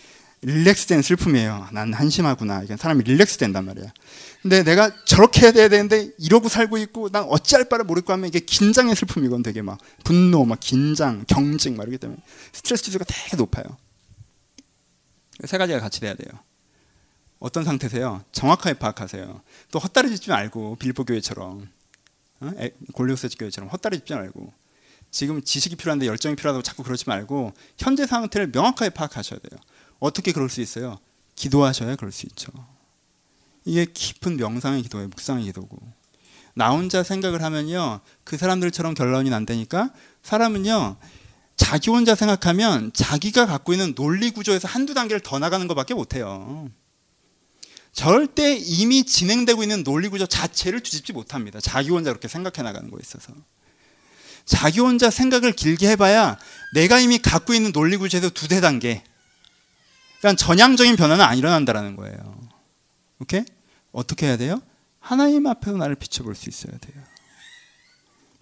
릴렉스된 0.42 1.02
슬픔이에요. 1.02 1.68
난 1.72 1.92
한심하구나. 1.92 2.62
이게 2.62 2.76
사람이 2.76 3.02
릴렉스 3.02 3.38
된단 3.38 3.64
말이야. 3.64 3.92
근데 4.40 4.62
내가 4.62 4.92
저렇게 5.04 5.42
해야 5.42 5.68
되는데 5.68 6.10
이러고 6.18 6.48
살고 6.48 6.78
있고 6.78 7.10
난 7.10 7.24
어찌할 7.24 7.68
바를 7.68 7.84
모르고 7.84 8.12
하면 8.12 8.28
이게 8.28 8.38
긴장의 8.38 8.94
슬픔이건 8.94 9.42
되게 9.42 9.62
막 9.62 9.78
분노, 10.04 10.44
막 10.44 10.60
긴장, 10.60 11.24
경직 11.26 11.74
막 11.74 11.82
이러기 11.82 11.98
때문에 11.98 12.20
스트레스 12.52 12.84
지수가 12.84 13.04
되게 13.04 13.36
높아요. 13.36 13.64
세 15.44 15.58
가지가 15.58 15.80
같이 15.80 16.00
돼야 16.00 16.14
돼요. 16.14 16.30
어떤 17.40 17.64
상태세요? 17.64 18.22
정확하게 18.30 18.78
파악하세요. 18.78 19.40
또 19.72 19.78
헛다리 19.80 20.08
짚지 20.10 20.30
말고 20.30 20.76
빌보 20.76 21.04
교회처럼 21.04 21.62
어? 21.62 21.77
골리오스 22.92 23.28
교회처럼 23.38 23.70
헛다리 23.70 23.98
짚지 23.98 24.14
말고 24.14 24.52
지금 25.10 25.42
지식이 25.42 25.76
필요한데 25.76 26.06
열정이 26.06 26.36
필요하다고 26.36 26.62
자꾸 26.62 26.82
그러지 26.82 27.04
말고 27.06 27.52
현재 27.78 28.06
상태를 28.06 28.50
명확하게 28.52 28.90
파악하셔야 28.90 29.40
돼요. 29.40 29.60
어떻게 29.98 30.32
그럴 30.32 30.48
수 30.48 30.60
있어요? 30.60 30.98
기도하셔야 31.34 31.96
그럴 31.96 32.12
수 32.12 32.26
있죠. 32.26 32.52
이게 33.64 33.86
깊은 33.86 34.36
명상의 34.36 34.82
기도예요. 34.82 35.08
묵상의 35.08 35.44
기도고. 35.44 35.78
나 36.54 36.70
혼자 36.70 37.02
생각을 37.02 37.42
하면요. 37.42 38.00
그 38.24 38.36
사람들처럼 38.36 38.94
결론이 38.94 39.30
난 39.30 39.46
다니까 39.46 39.92
사람은요. 40.22 40.96
자기 41.56 41.90
혼자 41.90 42.14
생각하면 42.14 42.92
자기가 42.92 43.46
갖고 43.46 43.72
있는 43.72 43.94
논리 43.94 44.30
구조에서 44.30 44.68
한두 44.68 44.94
단계를 44.94 45.20
더 45.20 45.38
나가는 45.38 45.66
것밖에 45.68 45.94
못 45.94 46.14
해요. 46.14 46.70
절대 47.92 48.56
이미 48.56 49.04
진행되고 49.04 49.62
있는 49.62 49.82
논리 49.84 50.08
구조 50.08 50.26
자체를 50.26 50.82
뒤집지 50.82 51.12
못합니다. 51.12 51.60
자기 51.60 51.90
혼자 51.90 52.10
그렇게 52.10 52.28
생각해 52.28 52.62
나가는 52.62 52.90
거에 52.90 53.00
있어서. 53.02 53.32
자기 54.44 54.80
혼자 54.80 55.10
생각을 55.10 55.52
길게 55.52 55.88
해봐야 55.90 56.38
내가 56.74 56.98
이미 57.00 57.18
갖고 57.18 57.52
있는 57.52 57.72
논리 57.72 57.96
구조에서 57.96 58.30
두대 58.30 58.60
단계. 58.60 59.02
그러니까 60.18 60.42
전향적인 60.42 60.96
변화는 60.96 61.24
안 61.24 61.36
일어난다라는 61.38 61.96
거예요. 61.96 62.48
오케이? 63.20 63.44
어떻게 63.92 64.26
해야 64.26 64.36
돼요? 64.36 64.62
하나님 65.00 65.46
앞에서 65.46 65.76
나를 65.76 65.94
비춰볼 65.96 66.34
수 66.34 66.48
있어야 66.48 66.76
돼요. 66.78 67.02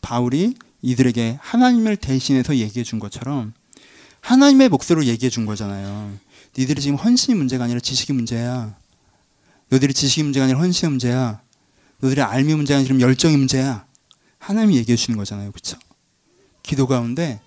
바울이 0.01 0.55
이들에게 0.83 1.39
하나님을 1.41 1.97
대신해서 1.97 2.57
얘기해 2.57 2.85
준 2.85 2.99
것처럼 2.99 3.53
하나님의 4.21 4.69
목소리로 4.69 5.07
얘기해 5.07 5.31
준 5.31 5.47
거잖아요. 5.47 6.17
니들이 6.57 6.81
지금 6.81 6.97
헌신이 6.97 7.37
문제가 7.37 7.65
아니라 7.65 7.81
지식이 7.81 8.13
문제야. 8.13 8.77
너희들이 9.69 9.95
지식이 9.95 10.23
문제가 10.23 10.45
아니라 10.45 10.61
헌신이 10.61 10.91
문제야. 10.91 11.41
너희들의 11.99 12.25
알미 12.25 12.55
문제가 12.55 12.81
아니라 12.81 13.01
열정이 13.01 13.37
문제야. 13.37 13.87
하나님이 14.39 14.77
얘기해 14.77 14.97
주는 14.97 15.17
거잖아요. 15.17 15.51
그렇죠? 15.51 15.79
기도 16.63 16.87
가운데 16.87 17.41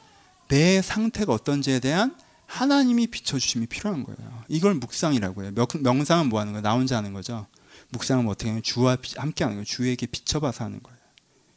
내 0.47 0.81
상태가 0.81 1.33
어떤지에 1.33 1.79
대한 1.79 2.15
하나님이 2.45 3.07
비춰주심이 3.07 3.67
필요한 3.67 4.03
거예요. 4.03 4.43
이걸 4.47 4.73
묵상이라고 4.75 5.43
해요. 5.43 5.51
명 5.81 6.03
상은 6.03 6.29
뭐 6.29 6.39
하는 6.39 6.53
거예요? 6.53 6.63
나 6.63 6.73
혼자 6.73 6.97
하는 6.97 7.13
거죠. 7.13 7.45
묵상은 7.89 8.23
뭐 8.23 8.31
어떻게 8.31 8.49
하면 8.49 8.63
주와 8.63 8.97
함께 9.17 9.43
하는 9.43 9.57
거예요. 9.57 9.65
주에게 9.65 10.07
비춰봐서 10.07 10.65
하는 10.65 10.81
거예요. 10.81 10.99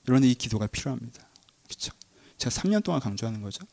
그런데 0.05 0.29
이 0.29 0.35
기도가 0.35 0.67
필요합니다. 0.67 1.23
그렇죠? 1.67 1.93
제가 2.39 2.55
3년 2.55 2.85
동안 2.85 3.01
강조하는 3.01 3.41
거죠. 3.41 3.65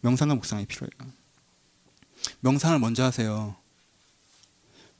명상과 0.00 0.34
묵상이 0.34 0.66
필요해요. 0.66 1.12
명상을 2.40 2.78
먼저 2.78 3.04
하세요. 3.04 3.56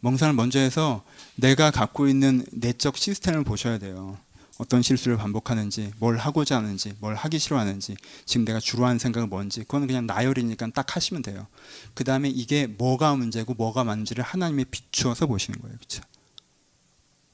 명상을 0.03 0.35
먼저 0.35 0.59
해서 0.59 1.05
내가 1.37 1.71
갖고 1.71 2.09
있는 2.09 2.45
내적 2.51 2.97
시스템을 2.97 3.45
보셔야 3.45 3.79
돼요. 3.79 4.19
어떤 4.59 4.83
실수를 4.83 5.17
반복하는지, 5.17 5.93
뭘 5.99 6.19
하고자 6.19 6.57
하는지, 6.57 6.95
뭘 7.01 7.15
하기 7.15 7.39
싫어하는지, 7.39 7.97
지금 8.27 8.45
내가 8.45 8.61
주로 8.61 8.85
하는 8.85 8.99
생각은 8.99 9.29
뭔지, 9.29 9.61
그건 9.61 9.87
그냥 9.87 10.07
나열이니까 10.07 10.71
딱 10.75 10.95
하시면 10.95 11.23
돼요. 11.23 11.47
그 11.95 12.05
다음에 12.05 12.29
이게 12.29 12.67
뭐가 12.67 13.15
문제고 13.17 13.55
뭐가 13.55 13.85
맞는지를 13.85 14.23
하나님에 14.23 14.65
비추어서 14.65 15.27
보시는 15.27 15.61
거예요. 15.61 15.77
그렇죠? 15.77 16.03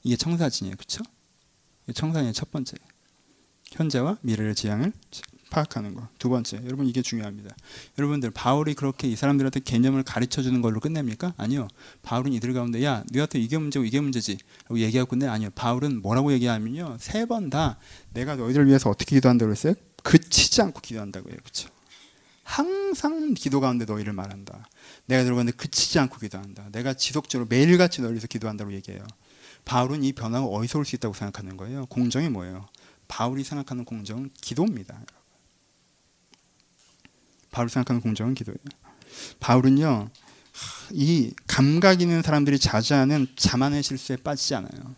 이게 0.03 0.15
청사진이에요. 0.15 0.75
그렇죠? 0.75 1.03
청사진의 1.93 2.33
첫 2.33 2.51
번째. 2.51 2.77
현재와 3.73 4.17
미래의 4.21 4.55
지향을 4.55 4.93
파악하는 5.49 5.95
거. 5.95 6.07
두 6.19 6.29
번째, 6.29 6.61
여러분 6.65 6.85
이게 6.87 7.01
중요합니다. 7.01 7.55
여러분들 7.97 8.31
바울이 8.31 8.73
그렇게 8.75 9.07
이 9.07 9.15
사람들한테 9.15 9.61
개념을 9.61 10.03
가르쳐 10.03 10.41
주는 10.41 10.61
걸로 10.61 10.79
끝냅니까? 10.79 11.33
아니요. 11.37 11.67
바울은 12.03 12.33
이들 12.33 12.53
가운데 12.53 12.83
야, 12.83 13.03
너한테 13.11 13.39
이게 13.39 13.57
문제고 13.57 13.85
이게 13.85 13.99
문제지. 13.99 14.37
라고 14.63 14.79
얘기하고 14.79 15.09
끝내 15.09 15.27
아니요. 15.27 15.49
바울은 15.55 16.01
뭐라고 16.01 16.31
얘기하면요. 16.33 16.97
세 16.99 17.25
번 17.25 17.49
다 17.49 17.77
내가 18.13 18.35
너희들 18.35 18.67
위해서 18.67 18.89
어떻게 18.89 19.15
기도한다고 19.15 19.47
그랬어요? 19.49 19.73
그치지 20.03 20.61
않고 20.61 20.81
기도한다고 20.81 21.29
해요. 21.29 21.37
그렇죠? 21.41 21.69
항상 22.43 23.33
기도 23.33 23.59
가운데 23.59 23.85
너희를 23.85 24.13
말한다. 24.13 24.67
내가 25.05 25.23
들어가는데 25.23 25.55
그치지 25.57 25.99
않고 25.99 26.17
기도한다. 26.19 26.67
내가 26.71 26.93
지속적으로 26.93 27.47
매일같이 27.49 28.01
너희를 28.01 28.19
기도한다고 28.21 28.73
얘기해요. 28.73 29.05
바울은 29.65 30.03
이 30.03 30.13
변화가 30.13 30.45
어디서 30.45 30.79
올 30.79 30.85
수 30.85 30.95
있다고 30.95 31.13
생각하는 31.13 31.57
거예요? 31.57 31.85
공정이 31.87 32.29
뭐예요? 32.29 32.67
바울이 33.07 33.43
생각하는 33.43 33.85
공정은 33.85 34.29
기도입니다. 34.41 34.99
바울 37.51 37.69
생각하는 37.69 38.01
공정은 38.01 38.33
기도예요. 38.33 38.57
바울은요, 39.39 40.09
이 40.91 41.31
감각 41.47 42.01
있는 42.01 42.21
사람들이 42.21 42.59
자주 42.59 42.93
하는 42.93 43.27
자만의 43.35 43.83
실수에 43.83 44.17
빠지지 44.17 44.55
않아요. 44.55 44.95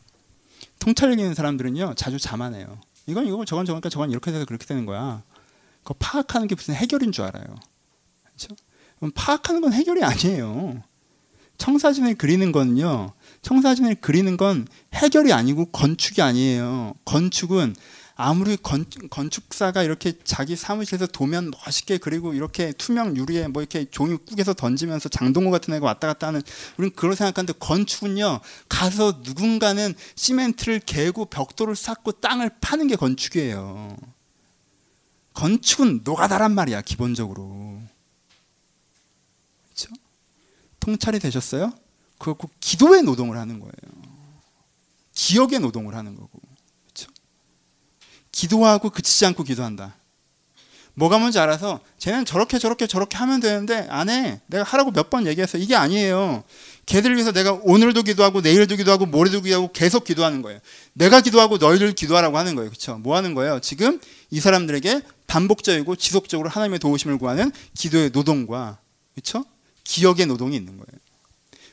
통찰력 0.79 1.19
있는 1.19 1.33
사람들은요, 1.33 1.95
자주 1.95 2.19
자만해요. 2.19 2.79
이건 3.07 3.27
이거 3.27 3.45
저건 3.45 3.65
저거니까 3.65 3.89
저건 3.89 4.11
이렇게 4.11 4.31
돼서 4.31 4.45
그렇게 4.45 4.65
되는 4.65 4.85
거야. 4.85 5.21
그 5.83 5.93
파악하는 5.97 6.47
게 6.47 6.55
무슨 6.55 6.75
해결인 6.75 7.11
줄 7.11 7.25
알아요. 7.25 7.45
그렇죠? 8.23 8.55
파악하는 9.15 9.61
건 9.61 9.73
해결이 9.73 10.03
아니에요. 10.03 10.83
청사진을 11.57 12.15
그리는 12.15 12.51
건요, 12.51 13.13
청사진을 13.41 13.95
그리는 13.95 14.35
건 14.37 14.67
해결이 14.93 15.31
아니고 15.33 15.65
건축이 15.65 16.21
아니에요. 16.21 16.93
건축은 17.05 17.75
아무리 18.22 18.55
건, 18.55 18.86
건축사가 19.09 19.82
이렇게 19.82 20.13
자기 20.24 20.55
사무실에서 20.55 21.07
도면 21.07 21.51
멋있게 21.51 21.97
그리고 21.97 22.34
이렇게 22.34 22.72
투명 22.72 23.17
유리에 23.17 23.47
뭐 23.47 23.61
이렇게 23.63 23.86
종이 23.89 24.15
꾸겨서 24.15 24.53
던지면서 24.53 25.09
장동호 25.09 25.49
같은 25.49 25.74
애가 25.74 25.86
왔다 25.86 26.07
갔다 26.07 26.28
하는 26.28 26.41
우리는 26.78 26.95
그런 26.95 27.15
생각하는데 27.15 27.57
건축은요 27.59 28.39
가서 28.69 29.22
누군가는 29.24 29.95
시멘트를 30.15 30.82
개고 30.82 31.26
벽돌을 31.26 31.76
쌓고 31.76 32.13
땅을 32.13 32.51
파는 32.61 32.88
게 32.88 32.95
건축이에요. 32.95 33.97
건축은 35.34 36.01
노가다란 36.03 36.53
말이야 36.53 36.82
기본적으로. 36.82 37.82
그렇죠? 39.65 39.95
통찰이 40.80 41.19
되셨어요? 41.19 41.74
그거 42.19 42.47
기도의 42.59 43.01
노동을 43.01 43.38
하는 43.38 43.59
거예요. 43.59 43.74
기억의 45.13 45.59
노동을 45.59 45.95
하는 45.95 46.15
거고. 46.15 46.50
기도하고 48.45 48.89
그치지 48.89 49.23
않고 49.27 49.43
기도한다. 49.43 49.93
뭐가 50.95 51.19
뭔지 51.19 51.37
알아서 51.39 51.79
쟤는 51.99 52.25
저렇게 52.25 52.57
저렇게 52.57 52.87
저렇게 52.87 53.15
하면 53.17 53.39
되는데 53.39 53.85
안 53.89 54.09
해. 54.09 54.41
내가 54.47 54.63
하라고 54.63 54.89
몇 54.91 55.09
번 55.11 55.27
얘기했어. 55.27 55.57
이게 55.59 55.75
아니에요. 55.75 56.43
걔들 56.87 57.13
위해서 57.13 57.31
내가 57.31 57.53
오늘도 57.61 58.01
기도하고 58.01 58.41
내일도 58.41 58.75
기도하고 58.75 59.05
모레도 59.05 59.41
기도하고 59.41 59.71
계속 59.73 60.03
기도하는 60.05 60.41
거예요. 60.41 60.59
내가 60.93 61.21
기도하고 61.21 61.57
너희들 61.57 61.93
기도하라고 61.93 62.37
하는 62.37 62.55
거예요. 62.55 62.71
그렇죠? 62.71 62.97
뭐 62.97 63.15
하는 63.15 63.35
거예요? 63.35 63.59
지금 63.59 64.01
이 64.31 64.39
사람들에게 64.39 65.01
반복적이고 65.27 65.95
지속적으로 65.95 66.49
하나님의 66.49 66.79
도우심을 66.79 67.19
구하는 67.19 67.51
기도의 67.77 68.09
노동과 68.09 68.79
그렇죠? 69.13 69.45
기억의 69.83 70.25
노동이 70.25 70.55
있는 70.55 70.77
거예요. 70.77 70.99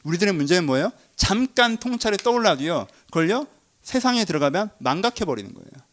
우리들의 0.04 0.34
문제는 0.34 0.66
뭐예요? 0.66 0.92
잠깐 1.16 1.78
통찰에 1.78 2.18
떠올라도요. 2.18 2.86
그걸요. 3.06 3.46
세상에 3.82 4.26
들어가면 4.26 4.68
망각해 4.78 5.24
버리는 5.24 5.50
거예요. 5.52 5.87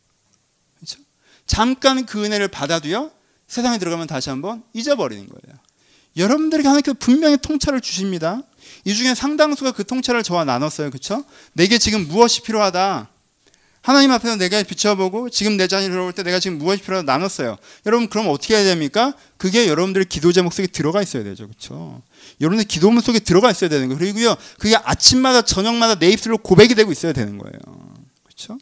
잠깐 1.46 2.06
그 2.06 2.24
은혜를 2.24 2.48
받아도요. 2.48 3.12
세상에 3.48 3.78
들어가면 3.78 4.08
다시 4.08 4.30
한번 4.30 4.64
잊어버리는 4.74 5.28
거예요. 5.28 5.60
여러분들에게 6.18 6.68
하나님께서 6.68 6.96
분명히 7.00 7.38
통찰을 7.38 7.82
주십니다. 7.82 8.42
이 8.86 8.94
중에 8.94 9.14
상당수가 9.14 9.74
그 9.74 9.86
통찰을 9.86 10.24
저와 10.24 10.46
나눴어요. 10.46 10.90
그렇죠? 10.90 11.24
내게 11.54 11.78
지금 11.78 12.08
무엇이 12.08 12.42
필요하다. 12.42 13.10
하나님 13.82 14.12
앞에서 14.12 14.36
내가 14.38 14.64
비춰보고 14.64 15.30
지금 15.30 15.58
내 15.58 15.68
자신을 15.68 15.94
돌아볼 15.94 16.14
때 16.14 16.24
내가 16.24 16.40
지금 16.40 16.58
무엇이 16.58 16.82
필요하다 16.82 17.12
나눴어요. 17.12 17.58
여러분 17.86 18.10
그럼 18.10 18.30
어떻게 18.30 18.56
해야 18.56 18.64
됩니까? 18.64 19.14
그게 19.38 19.68
여러분들의 19.68 20.08
기도 20.10 20.32
제목 20.32 20.54
속에 20.54 20.66
들어가 20.68 21.04
있어야 21.04 21.24
되죠. 21.24 21.48
그렇죠? 21.48 22.02
여러분의 22.42 22.66
기도문 22.66 23.04
속에 23.04 23.20
들어가 23.20 23.52
있어야 23.52 23.70
되는 23.70 23.88
거예요. 23.88 24.00
그리고요. 24.00 24.36
그게 24.58 24.76
아침마다 24.76 25.44
저녁마다 25.44 26.00
내 26.00 26.10
입술로 26.10 26.40
고백이 26.40 26.74
되고 26.74 26.92
있어야 26.92 27.14
되는 27.14 27.38
거예요. 27.38 27.60
그렇죠? 28.24 28.58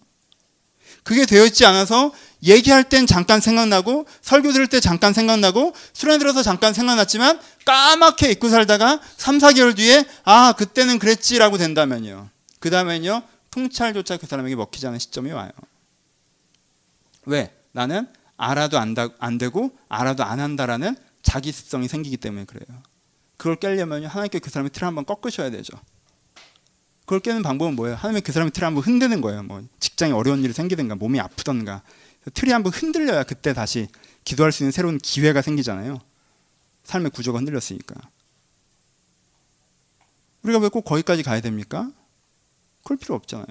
그게 1.04 1.26
되어 1.26 1.46
있지 1.46 1.66
않아서 1.66 2.14
얘기할 2.44 2.84
땐 2.84 3.08
잠깐 3.08 3.39
생각나고 3.39 4.06
설교 4.22 4.52
들을 4.52 4.68
때 4.68 4.80
잠깐 4.80 5.14
생각나고 5.14 5.74
수련회 5.94 6.20
들어서 6.20 6.44
잠깐 6.44 6.74
생각났지만 6.74 7.39
까맣게 7.66 8.32
잊고 8.32 8.50
살다가 8.50 9.00
3, 9.18 9.38
4개월 9.38 9.76
뒤에 9.76 10.06
아 10.26 10.54
그때는 10.58 11.00
그랬지라고 11.00 11.58
된다면요. 11.58 12.30
그 12.60 12.70
다음엔요. 12.70 13.24
통찰조차 13.52 14.18
그 14.18 14.26
사람에게 14.26 14.56
먹히지 14.56 14.88
않은 14.88 15.00
시점이 15.00 15.32
와요. 15.32 15.52
왜? 17.26 17.54
나는 17.72 18.08
알아도 18.38 18.78
안다, 18.78 19.10
안 19.20 19.38
되고 19.38 19.72
알아도 19.89 20.24
안 20.24 20.39
한다라는 20.39 20.96
자기 21.22 21.52
습성이 21.52 21.88
생기기 21.88 22.18
때문에 22.18 22.46
그래요. 22.46 22.82
그걸 23.38 23.56
깨려면 23.56 24.06
하나님께 24.06 24.39
그 24.39 24.50
사람의 24.50 24.72
틀을 24.72 24.88
한번 24.88 25.06
꺾으셔야 25.06 25.50
되죠. 25.50 25.78
그걸 27.02 27.20
깨는 27.20 27.44
방법은 27.44 27.76
뭐예요? 27.76 27.96
하나님의 27.96 28.22
그 28.22 28.32
사람의 28.32 28.52
틀을 28.52 28.66
한번 28.66 28.84
흔드는 28.84 29.22
거예요. 29.22 29.44
뭐 29.44 29.62
직장에 29.80 30.14
어려운 30.14 30.44
일이 30.44 30.54
생기든가 30.54 30.96
몸이 30.96 31.20
아프던가 31.20 31.82
틀이 32.34 32.51
한번 32.51 32.71
흔들려야 32.74 33.24
그때 33.24 33.53
다시 33.53 33.88
기도할 34.24 34.51
수 34.51 34.63
있는 34.63 34.71
새로운 34.71 34.97
기회가 34.97 35.41
생기잖아요. 35.41 35.99
삶의 36.86 37.11
구조가 37.11 37.39
흔들렸으니까. 37.39 37.95
우리가 40.43 40.59
왜 40.59 40.69
꼭 40.69 40.84
거기까지 40.84 41.24
가야 41.24 41.41
됩니까? 41.41 41.91
그럴 42.84 42.97
필요 42.97 43.15
없잖아요. 43.15 43.45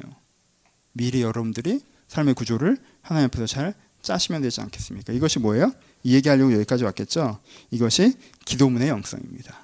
미리 0.92 1.22
여러분들이 1.22 1.80
삶의 2.08 2.34
구조를 2.34 2.76
하나님 3.00 3.26
앞에서 3.26 3.46
잘 3.46 3.74
짜시면 4.02 4.42
되지 4.42 4.60
않겠습니까? 4.60 5.12
이것이 5.12 5.38
뭐예요? 5.38 5.72
이 6.02 6.14
얘기하려고 6.14 6.52
여기까지 6.52 6.84
왔겠죠? 6.84 7.38
이것이 7.70 8.18
기도문의 8.44 8.88
영성입니다. 8.88 9.58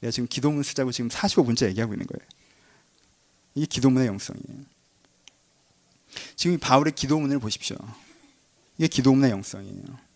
내가 0.00 0.10
지금 0.10 0.26
기도문 0.28 0.62
쓰자고 0.62 0.92
지금 0.92 1.08
45분째 1.08 1.68
얘기하고 1.68 1.94
있는 1.94 2.06
거예요. 2.06 2.28
이게 3.54 3.66
기도문의 3.66 4.08
영성이에요. 4.08 4.64
지금 6.36 6.58
바울의 6.58 6.94
기도문을 6.94 7.38
보십시오. 7.38 7.76
이게 8.78 8.86
기도문의 8.88 9.30
영성이에요. 9.30 10.08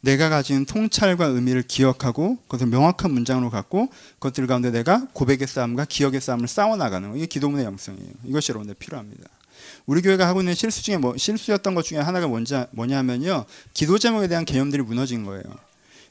내가 0.00 0.28
가진 0.28 0.66
통찰과 0.66 1.26
의미를 1.26 1.62
기억하고 1.62 2.36
그것을 2.42 2.66
명확한 2.66 3.10
문장으로 3.10 3.48
갖고 3.48 3.88
그것들 4.18 4.46
가운데 4.46 4.70
내가 4.70 5.06
고백의 5.14 5.46
싸움과 5.46 5.86
기억의 5.86 6.20
싸움을 6.20 6.46
싸워 6.46 6.76
나가는 6.76 7.10
거 7.10 7.16
이게 7.16 7.24
기도문의 7.24 7.64
영성이에요. 7.64 8.12
이것이 8.24 8.52
여러분들 8.52 8.74
필요합니다. 8.74 9.24
우리 9.86 10.02
교회가 10.02 10.26
하고 10.26 10.40
있는 10.40 10.54
실수 10.54 10.82
중에 10.82 10.98
뭐 10.98 11.16
실수였던 11.16 11.74
것 11.74 11.84
중에 11.84 11.98
하나가 11.98 12.26
뭔지 12.26 12.54
뭐냐면요 12.72 13.46
기도 13.72 13.98
제목에 13.98 14.28
대한 14.28 14.44
개념들이 14.44 14.82
무너진 14.82 15.24
거예요. 15.24 15.42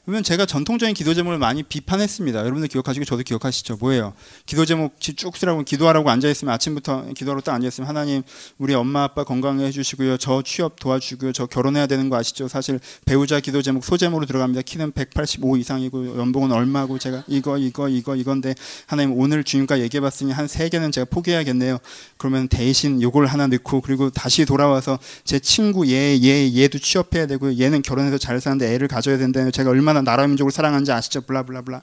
그러면 0.04 0.22
제가 0.22 0.44
전통적인 0.46 0.94
기도 0.94 1.14
제목을 1.14 1.38
많이 1.38 1.62
비판했습니다. 1.62 2.40
여러분들 2.40 2.68
기억하시고 2.68 3.04
저도 3.04 3.22
기억하시죠. 3.22 3.76
뭐예요? 3.80 4.12
기도 4.46 4.64
제목 4.64 5.00
쭉 5.00 5.36
쓰라고 5.36 5.62
기도하라고 5.62 6.10
앉아 6.10 6.28
있으면 6.28 6.52
아침부터 6.54 7.06
기도하러 7.14 7.40
딱 7.40 7.54
앉아 7.54 7.68
있으면 7.68 7.88
하나님 7.88 8.22
우리 8.58 8.74
엄마 8.74 9.04
아빠 9.04 9.24
건강해 9.24 9.70
주시고요. 9.70 10.18
저 10.18 10.42
취업 10.42 10.78
도와주고요. 10.78 11.32
저 11.32 11.46
결혼해야 11.46 11.86
되는 11.86 12.10
거 12.10 12.16
아시죠? 12.16 12.48
사실 12.48 12.80
배우자 13.06 13.40
기도 13.40 13.62
제목 13.62 13.84
소제목으로 13.84 14.26
들어갑니다. 14.26 14.62
키는 14.62 14.92
185 14.92 15.56
이상이고 15.56 16.18
연봉은 16.18 16.52
얼마고 16.52 16.98
제가 16.98 17.24
이거 17.26 17.56
이거 17.56 17.88
이거 17.88 18.14
이건데 18.14 18.54
하나님 18.86 19.18
오늘 19.18 19.42
주님과 19.42 19.80
얘기해 19.80 20.00
봤으니 20.00 20.32
한 20.32 20.44
세 20.46 20.68
개는 20.68 20.92
제가 20.92 21.06
포기해야겠네요. 21.10 21.78
그러면 22.18 22.46
대신 22.48 23.00
요걸 23.00 23.26
하나 23.26 23.46
넣고 23.46 23.80
그리고 23.80 24.10
다시 24.10 24.44
돌아와서 24.44 24.98
제 25.24 25.38
친구 25.38 25.88
얘 25.88 25.94
얘 25.94 26.20
얘, 26.22 26.54
얘도 26.62 26.78
취업해야 26.78 27.26
되고 27.26 27.58
얘는 27.58 27.80
결혼해서 27.82 28.18
잘 28.18 28.40
사는데 28.40 28.74
애를 28.74 28.86
가져야 28.88 29.16
된다요. 29.16 29.50
제가 29.50 29.70
얼마나 29.70 29.93
얼마나 29.94 30.02
나라 30.02 30.26
민족을 30.26 30.50
사랑하는지 30.50 30.90
아시죠? 30.90 31.20
블라블라블라. 31.22 31.82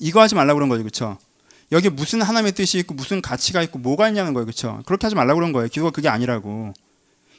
이거 0.00 0.20
하지 0.20 0.34
말라고 0.34 0.56
그런 0.56 0.68
거죠. 0.68 0.82
그렇죠? 0.82 1.18
여기 1.72 1.88
무슨 1.88 2.20
하나님의 2.20 2.52
뜻이 2.52 2.78
있고 2.80 2.94
무슨 2.94 3.22
가치가 3.22 3.62
있고 3.62 3.78
뭐가 3.78 4.08
있냐는 4.08 4.34
거예요. 4.34 4.44
그렇죠? 4.44 4.82
그렇게 4.86 5.06
하지 5.06 5.14
말라고 5.14 5.38
그런 5.38 5.52
거예요. 5.52 5.68
기도가 5.68 5.90
그게 5.90 6.08
아니라고. 6.08 6.72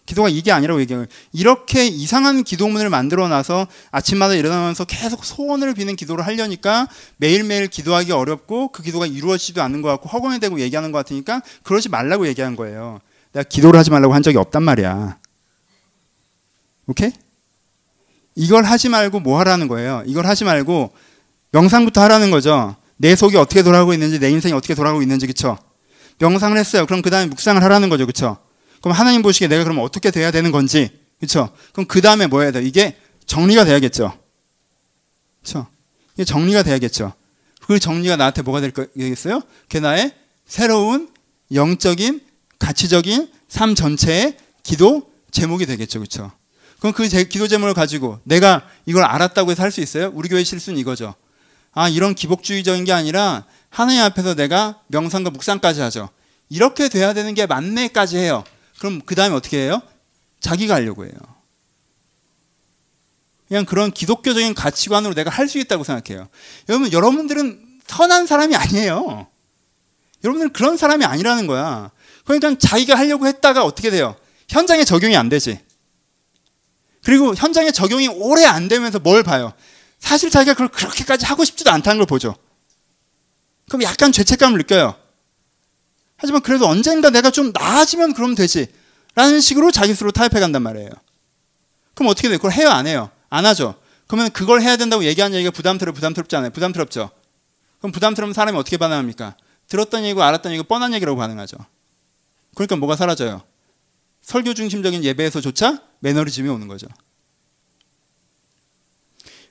기도가 0.05 0.29
이게 0.29 0.51
아니라고 0.51 0.79
얘기해요. 0.81 1.05
이렇게 1.33 1.85
이상한 1.85 2.43
기도문을 2.43 2.89
만들어 2.89 3.27
놔서 3.27 3.67
아침마다 3.91 4.33
일어나면서 4.35 4.85
계속 4.85 5.25
소원을 5.25 5.73
비는 5.73 5.95
기도를 5.95 6.25
하려니까 6.25 6.87
매일매일 7.17 7.67
기도하기 7.67 8.11
어렵고 8.11 8.69
그 8.69 8.81
기도가 8.81 9.05
이루어지지도 9.05 9.61
않는 9.61 9.81
것 9.81 9.89
같고 9.89 10.09
허공에 10.09 10.39
대고 10.39 10.59
얘기하는 10.61 10.91
것 10.91 10.99
같으니까 10.99 11.41
그러지 11.63 11.89
말라고 11.89 12.27
얘기한 12.27 12.55
거예요. 12.55 12.99
내가 13.33 13.47
기도를 13.47 13.79
하지 13.79 13.91
말라고 13.91 14.13
한 14.13 14.23
적이 14.23 14.37
없단 14.37 14.63
말이야. 14.63 15.17
오케이? 16.87 17.11
이걸 18.35 18.63
하지 18.63 18.89
말고 18.89 19.19
뭐 19.19 19.39
하라는 19.39 19.67
거예요? 19.67 20.03
이걸 20.05 20.25
하지 20.25 20.43
말고 20.43 20.91
명상부터 21.51 22.01
하라는 22.01 22.31
거죠. 22.31 22.75
내 22.97 23.15
속이 23.15 23.35
어떻게 23.35 23.63
돌아가고 23.63 23.93
있는지, 23.93 24.19
내 24.19 24.29
인생이 24.29 24.53
어떻게 24.53 24.75
돌아가고 24.75 25.01
있는지, 25.01 25.27
그쵸? 25.27 25.57
명상을 26.19 26.57
했어요. 26.57 26.85
그럼 26.85 27.01
그 27.01 27.09
다음에 27.09 27.27
묵상을 27.27 27.61
하라는 27.61 27.89
거죠. 27.89 28.05
그쵸? 28.05 28.37
그럼 28.81 28.95
하나님 28.95 29.21
보시기에 29.21 29.47
내가 29.47 29.63
그럼 29.63 29.79
어떻게 29.79 30.11
돼야 30.11 30.31
되는 30.31 30.51
건지, 30.51 30.89
그쵸? 31.19 31.49
그럼 31.73 31.87
그 31.87 32.01
다음에 32.01 32.27
뭐 32.27 32.41
해야 32.41 32.51
돼? 32.51 32.63
이게 32.63 32.95
정리가 33.25 33.65
돼야겠죠. 33.65 34.17
그쵸? 35.43 35.67
이게 36.13 36.25
정리가 36.25 36.63
돼야겠죠. 36.63 37.13
그 37.65 37.79
정리가 37.79 38.17
나한테 38.17 38.41
뭐가 38.41 38.61
될 38.61 38.71
거겠어요? 38.71 39.41
그게 39.63 39.79
나의 39.79 40.13
새로운 40.45 41.09
영적인, 41.53 42.21
가치적인 42.59 43.29
삶 43.49 43.75
전체의 43.75 44.37
기도 44.63 45.09
제목이 45.31 45.65
되겠죠. 45.65 45.99
그쵸? 45.99 46.31
그럼 46.81 46.93
그 46.93 47.07
기도 47.07 47.47
제목을 47.47 47.75
가지고 47.75 48.19
내가 48.23 48.67
이걸 48.87 49.03
알았다고 49.03 49.51
해서 49.51 49.61
할 49.61 49.71
수 49.71 49.81
있어요? 49.81 50.11
우리 50.15 50.27
교회 50.27 50.43
실수는 50.43 50.79
이거죠. 50.79 51.13
아, 51.73 51.87
이런 51.87 52.15
기복주의적인 52.15 52.83
게 52.85 52.91
아니라 52.91 53.45
하나님 53.69 54.01
앞에서 54.01 54.33
내가 54.33 54.81
명상과 54.87 55.29
묵상까지 55.29 55.79
하죠. 55.81 56.09
이렇게 56.49 56.89
돼야 56.89 57.13
되는 57.13 57.35
게 57.35 57.45
만매까지 57.45 58.17
해요. 58.17 58.43
그럼 58.79 58.99
그 59.05 59.13
다음에 59.13 59.35
어떻게 59.35 59.57
해요? 59.59 59.79
자기가 60.39 60.73
하려고 60.73 61.05
해요. 61.05 61.13
그냥 63.47 63.63
그런 63.65 63.91
기독교적인 63.91 64.55
가치관으로 64.55 65.13
내가 65.13 65.29
할 65.29 65.47
수 65.47 65.59
있다고 65.59 65.83
생각해요. 65.83 66.29
여러분, 66.67 66.91
여러분들은 66.91 67.63
선한 67.85 68.25
사람이 68.25 68.55
아니에요. 68.55 69.27
여러분들은 70.23 70.53
그런 70.53 70.77
사람이 70.77 71.05
아니라는 71.05 71.45
거야. 71.45 71.91
그러니까 72.25 72.57
자기가 72.57 72.97
하려고 72.97 73.27
했다가 73.27 73.63
어떻게 73.63 73.91
돼요? 73.91 74.15
현장에 74.49 74.83
적용이 74.83 75.15
안 75.15 75.29
되지. 75.29 75.59
그리고 77.03 77.33
현장에 77.35 77.71
적용이 77.71 78.07
오래 78.07 78.45
안 78.45 78.67
되면서 78.67 78.99
뭘 78.99 79.23
봐요? 79.23 79.53
사실 79.99 80.29
자기가 80.29 80.53
그걸 80.53 80.67
그렇게까지 80.69 81.25
하고 81.25 81.43
싶지도 81.43 81.71
않다는 81.71 81.99
걸 81.99 82.05
보죠. 82.05 82.35
그럼 83.67 83.83
약간 83.83 84.11
죄책감을 84.11 84.57
느껴요. 84.59 84.95
하지만 86.17 86.41
그래도 86.41 86.67
언젠가 86.67 87.09
내가 87.09 87.31
좀 87.31 87.51
나아지면 87.53 88.13
그러면 88.13 88.35
되지. 88.35 88.67
라는 89.15 89.41
식으로 89.41 89.71
자기 89.71 89.93
스스로 89.93 90.11
타협해 90.11 90.39
간단 90.39 90.61
말이에요. 90.61 90.89
그럼 91.95 92.09
어떻게 92.09 92.29
돼요? 92.29 92.37
그걸 92.37 92.53
해요? 92.53 92.69
안 92.69 92.87
해요? 92.87 93.09
안 93.29 93.45
하죠. 93.45 93.75
그러면 94.07 94.29
그걸 94.31 94.61
해야 94.61 94.77
된다고 94.77 95.03
얘기하는 95.03 95.35
얘기가 95.37 95.51
부담스러워, 95.51 95.93
부담스럽지 95.93 96.35
않아요? 96.35 96.51
부담스럽죠? 96.51 97.09
그럼 97.79 97.91
부담스러운 97.91 98.33
사람이 98.33 98.57
어떻게 98.57 98.77
반응합니까? 98.77 99.35
들었던 99.67 100.03
얘기고 100.03 100.21
알았던 100.21 100.51
얘기고 100.51 100.67
뻔한 100.67 100.93
얘기라고 100.93 101.17
반응하죠. 101.17 101.57
그러니까 102.55 102.75
뭐가 102.75 102.95
사라져요? 102.95 103.41
설교 104.31 104.53
중심적인 104.53 105.03
예배에서조차 105.03 105.83
매너리즘이 105.99 106.47
오는 106.47 106.69
거죠. 106.69 106.87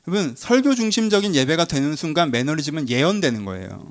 여러분, 0.08 0.34
설교 0.34 0.74
중심적인 0.74 1.34
예배가 1.34 1.66
되는 1.66 1.94
순간 1.96 2.30
매너리즘은 2.30 2.88
예언되는 2.88 3.44
거예요. 3.44 3.90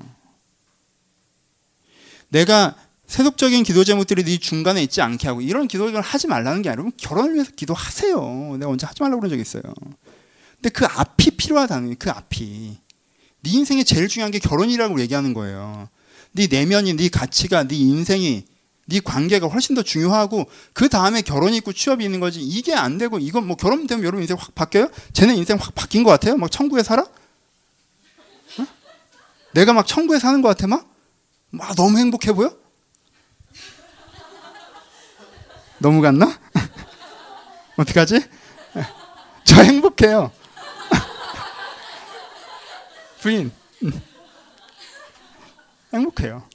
내가 2.30 2.76
세속적인 3.06 3.62
기도 3.66 3.84
제목들이 3.84 4.24
네 4.24 4.40
중간에 4.40 4.82
있지 4.82 5.00
않게 5.04 5.28
하고 5.28 5.42
이런 5.42 5.68
기도를 5.68 6.02
하지 6.02 6.26
말라는 6.26 6.64
게 6.64 6.70
아니라 6.70 6.90
결혼을 6.98 7.36
위해서 7.36 7.52
기도하세요. 7.56 8.58
내가 8.58 8.72
언제 8.72 8.88
하지 8.88 9.04
말라고 9.04 9.22
그런 9.22 9.30
적 9.30 9.40
있어요. 9.40 9.62
근데 10.56 10.70
그 10.70 10.86
앞이 10.86 11.38
필요하다는 11.38 11.98
그 12.00 12.10
앞이 12.10 12.78
네 13.42 13.52
인생에 13.52 13.84
제일 13.84 14.08
중요한 14.08 14.32
게 14.32 14.40
결혼이라고 14.40 15.00
얘기하는 15.02 15.36
거예요. 15.36 15.88
네 16.32 16.48
내면이 16.48 16.96
네 16.96 17.10
가치가 17.10 17.68
네 17.68 17.76
인생이 17.76 18.49
네 18.90 19.00
관계가 19.00 19.48
훨씬 19.48 19.76
더 19.76 19.84
중요하고 19.84 20.50
그 20.74 20.90
다음에 20.90 21.22
결혼이 21.22 21.58
있고 21.58 21.74
취업이 21.74 22.04
있는 22.04 22.20
거지 22.20 22.42
이게 22.42 22.74
안 22.74 22.98
되고 22.98 23.20
이건 23.20 23.46
뭐 23.46 23.56
결혼 23.56 23.86
되면 23.86 24.04
여러분 24.04 24.22
인생 24.22 24.36
확 24.38 24.56
바뀌어요? 24.56 24.90
쟤네 25.14 25.36
인생 25.36 25.58
확 25.60 25.76
바뀐 25.76 26.04
것 26.04 26.10
같아요? 26.10 26.38
막 26.38 26.52
천국에 26.52 26.82
살아? 26.82 27.04
어? 27.04 28.66
내가 29.54 29.74
막 29.74 29.86
천국에 29.86 30.18
사는 30.18 30.42
것 30.42 30.48
같아 30.50 30.66
막? 30.66 30.90
막 31.52 31.76
너무 31.76 32.00
행복해 32.00 32.34
보여? 32.34 32.52
너무 35.78 36.02
갔나? 36.02 36.40
어떡하지? 37.78 38.26
저 39.46 39.62
행복해요. 39.62 40.32
부인. 43.22 43.52
행복해요. 45.94 46.50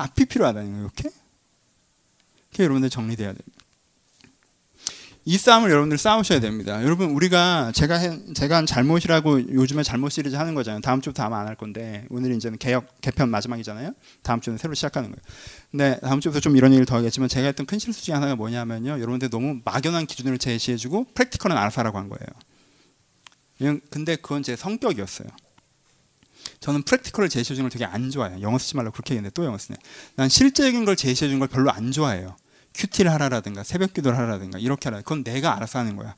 앞이 0.00 0.24
필요하다는 0.26 0.70
거예요. 0.70 0.84
이렇게. 0.84 1.10
그게 2.50 2.64
여러분들 2.64 2.90
정리돼야 2.90 3.28
됩니다. 3.28 3.52
이 5.28 5.36
싸움을 5.38 5.70
여러분들 5.70 5.98
싸우셔야 5.98 6.38
됩니다. 6.38 6.84
여러분 6.84 7.10
우리가 7.10 7.72
제가 7.74 7.96
해, 7.96 8.16
제가 8.34 8.58
한 8.58 8.64
잘못이라고 8.66 9.54
요즘에 9.54 9.82
잘못 9.82 10.10
시리즈 10.10 10.36
하는 10.36 10.54
거잖아요. 10.54 10.80
다음 10.82 11.00
주부터 11.00 11.24
아마 11.24 11.40
안 11.40 11.48
할 11.48 11.56
건데 11.56 12.06
오늘 12.10 12.32
이제는 12.36 12.58
개혁 12.58 13.00
개편 13.00 13.28
마지막이잖아요. 13.30 13.92
다음 14.22 14.40
주는 14.40 14.56
새로 14.56 14.74
시작하는 14.74 15.10
거예요. 15.10 15.20
근데 15.72 15.98
다음 16.00 16.20
주부터 16.20 16.38
좀 16.38 16.56
이런 16.56 16.70
얘기를 16.70 16.86
더 16.86 16.96
하겠지만 16.96 17.28
제가 17.28 17.48
했던 17.48 17.66
큰 17.66 17.80
실수 17.80 18.04
중에 18.04 18.14
하나가 18.14 18.36
뭐냐면요. 18.36 18.92
여러분들 19.00 19.28
너무 19.28 19.58
막연한 19.64 20.06
기준을 20.06 20.38
제시해주고 20.38 21.06
프랙티컬은 21.14 21.56
알아서 21.56 21.80
하라고 21.80 21.98
한 21.98 22.08
거예요. 22.08 23.80
근데 23.90 24.14
그건 24.14 24.44
제 24.44 24.54
성격이었어요. 24.54 25.26
저는 26.66 26.82
프랙티컬을 26.82 27.28
제시해 27.28 27.54
주는 27.54 27.62
걸 27.62 27.70
되게 27.70 27.84
안 27.84 28.10
좋아해요. 28.10 28.40
영어 28.40 28.58
쓰지 28.58 28.74
말라고 28.74 28.92
그렇게 28.92 29.14
얘기했는데 29.14 29.32
또 29.34 29.44
영어 29.44 29.56
쓰네. 29.56 29.78
난 30.16 30.28
실제적인 30.28 30.84
걸 30.84 30.96
제시해 30.96 31.28
주는 31.28 31.38
걸 31.38 31.46
별로 31.46 31.70
안 31.70 31.92
좋아해요. 31.92 32.34
큐티를 32.74 33.12
하라라든가 33.12 33.62
새벽 33.62 33.94
기도를 33.94 34.18
하라든가 34.18 34.58
이렇게 34.58 34.88
하라. 34.88 34.98
그건 35.02 35.22
내가 35.22 35.54
알아서 35.54 35.78
하는 35.78 35.94
거야. 35.94 36.16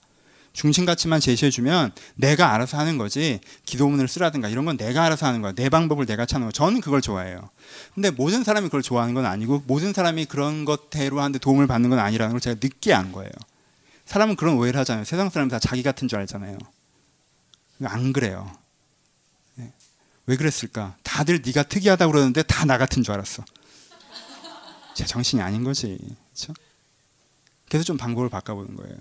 중심 0.54 0.86
가치만 0.86 1.20
제시해 1.20 1.50
주면 1.50 1.92
내가 2.14 2.54
알아서 2.54 2.78
하는 2.78 2.96
거지 2.96 3.40
기도문을 3.66 4.08
쓰라든가 4.08 4.48
이런 4.48 4.64
건 4.64 4.78
내가 4.78 5.04
알아서 5.04 5.26
하는 5.26 5.42
거야. 5.42 5.52
내 5.52 5.68
방법을 5.68 6.06
내가 6.06 6.24
찾는 6.24 6.46
거야. 6.46 6.52
저는 6.52 6.80
그걸 6.80 7.02
좋아해요. 7.02 7.50
근데 7.94 8.10
모든 8.10 8.42
사람이 8.42 8.68
그걸 8.68 8.80
좋아하는 8.80 9.12
건 9.12 9.26
아니고 9.26 9.64
모든 9.66 9.92
사람이 9.92 10.24
그런 10.24 10.64
것대로 10.64 11.20
하는데 11.20 11.38
도움을 11.38 11.66
받는 11.66 11.90
건 11.90 11.98
아니라는 11.98 12.32
걸 12.32 12.40
제가 12.40 12.56
늦게 12.58 12.94
안 12.94 13.12
거예요. 13.12 13.30
사람은 14.06 14.36
그런 14.36 14.56
오해를 14.56 14.80
하잖아요. 14.80 15.04
세상 15.04 15.28
사람이 15.28 15.50
다 15.50 15.58
자기 15.58 15.82
같은 15.82 16.08
줄 16.08 16.18
알잖아요. 16.18 16.56
안 17.84 18.14
그래요. 18.14 18.50
네. 20.28 20.32
왜 20.32 20.36
그랬을까? 20.36 20.96
다들 21.02 21.40
네가 21.44 21.62
특이하다고 21.64 22.12
그러는데 22.12 22.42
다 22.42 22.64
나 22.66 22.76
같은 22.76 23.02
줄 23.02 23.14
알았어. 23.14 23.42
제 24.94 25.04
정신이 25.06 25.40
아닌 25.40 25.64
거지. 25.64 25.98
그렇죠? 26.34 26.52
그래서 27.68 27.84
좀 27.84 27.96
방법을 27.96 28.28
바꿔보는 28.28 28.76
거예요. 28.76 28.96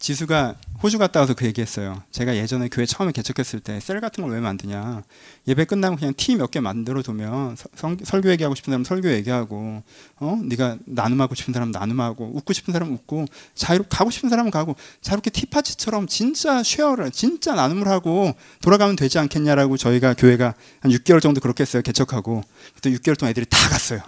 지수가 0.00 0.54
호주 0.80 0.96
갔다 0.98 1.18
와서 1.18 1.34
그 1.34 1.44
얘기했어요. 1.46 2.00
제가 2.12 2.36
예전에 2.36 2.68
교회 2.68 2.86
처음에 2.86 3.10
개척했을 3.10 3.58
때 3.58 3.80
셀 3.80 4.00
같은 4.00 4.22
걸 4.22 4.32
왜 4.32 4.38
만드냐. 4.40 5.02
예배 5.48 5.64
끝나면 5.64 5.98
그냥 5.98 6.14
티 6.16 6.36
몇 6.36 6.52
개 6.52 6.60
만들어 6.60 7.02
두면 7.02 7.56
설교 8.04 8.30
얘기하고 8.30 8.54
싶은 8.54 8.70
사람 8.70 8.84
설교 8.84 9.10
얘기하고, 9.10 9.82
어, 10.20 10.38
네가 10.44 10.76
나눔하고 10.86 11.34
싶은 11.34 11.52
사람 11.52 11.72
나눔하고, 11.72 12.30
웃고 12.32 12.52
싶은 12.52 12.72
사람 12.72 12.92
웃고, 12.92 13.26
자유롭 13.56 13.88
가고 13.88 14.10
싶은 14.10 14.28
사람은 14.28 14.52
가고, 14.52 14.76
자유롭게 15.02 15.30
티파치처럼 15.30 16.06
진짜 16.06 16.62
쉐어를 16.62 17.10
진짜 17.10 17.56
나눔을 17.56 17.88
하고 17.88 18.34
돌아가면 18.62 18.94
되지 18.94 19.18
않겠냐라고 19.18 19.76
저희가 19.76 20.14
교회가 20.14 20.54
한 20.80 20.92
6개월 20.92 21.20
정도 21.20 21.40
그렇게 21.40 21.62
했어요. 21.62 21.82
개척하고 21.82 22.42
그때 22.76 22.90
6개월 22.92 23.18
동안 23.18 23.30
애들이 23.30 23.46
다 23.50 23.68
갔어요. 23.68 24.00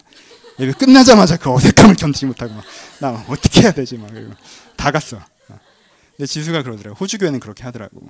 예배 0.60 0.74
끝나자마자 0.74 1.36
그 1.36 1.50
어색함을 1.52 1.96
견디지 1.96 2.26
못하고 2.26 2.54
막, 2.54 2.64
나 3.00 3.24
어떻게 3.28 3.62
해야 3.62 3.72
되지 3.72 3.96
막다 3.98 4.92
갔어. 4.92 5.18
근데 6.20 6.26
지수가 6.26 6.62
그러더라고. 6.64 6.98
호주 6.98 7.16
교회는 7.16 7.40
그렇게 7.40 7.62
하더라고. 7.62 8.06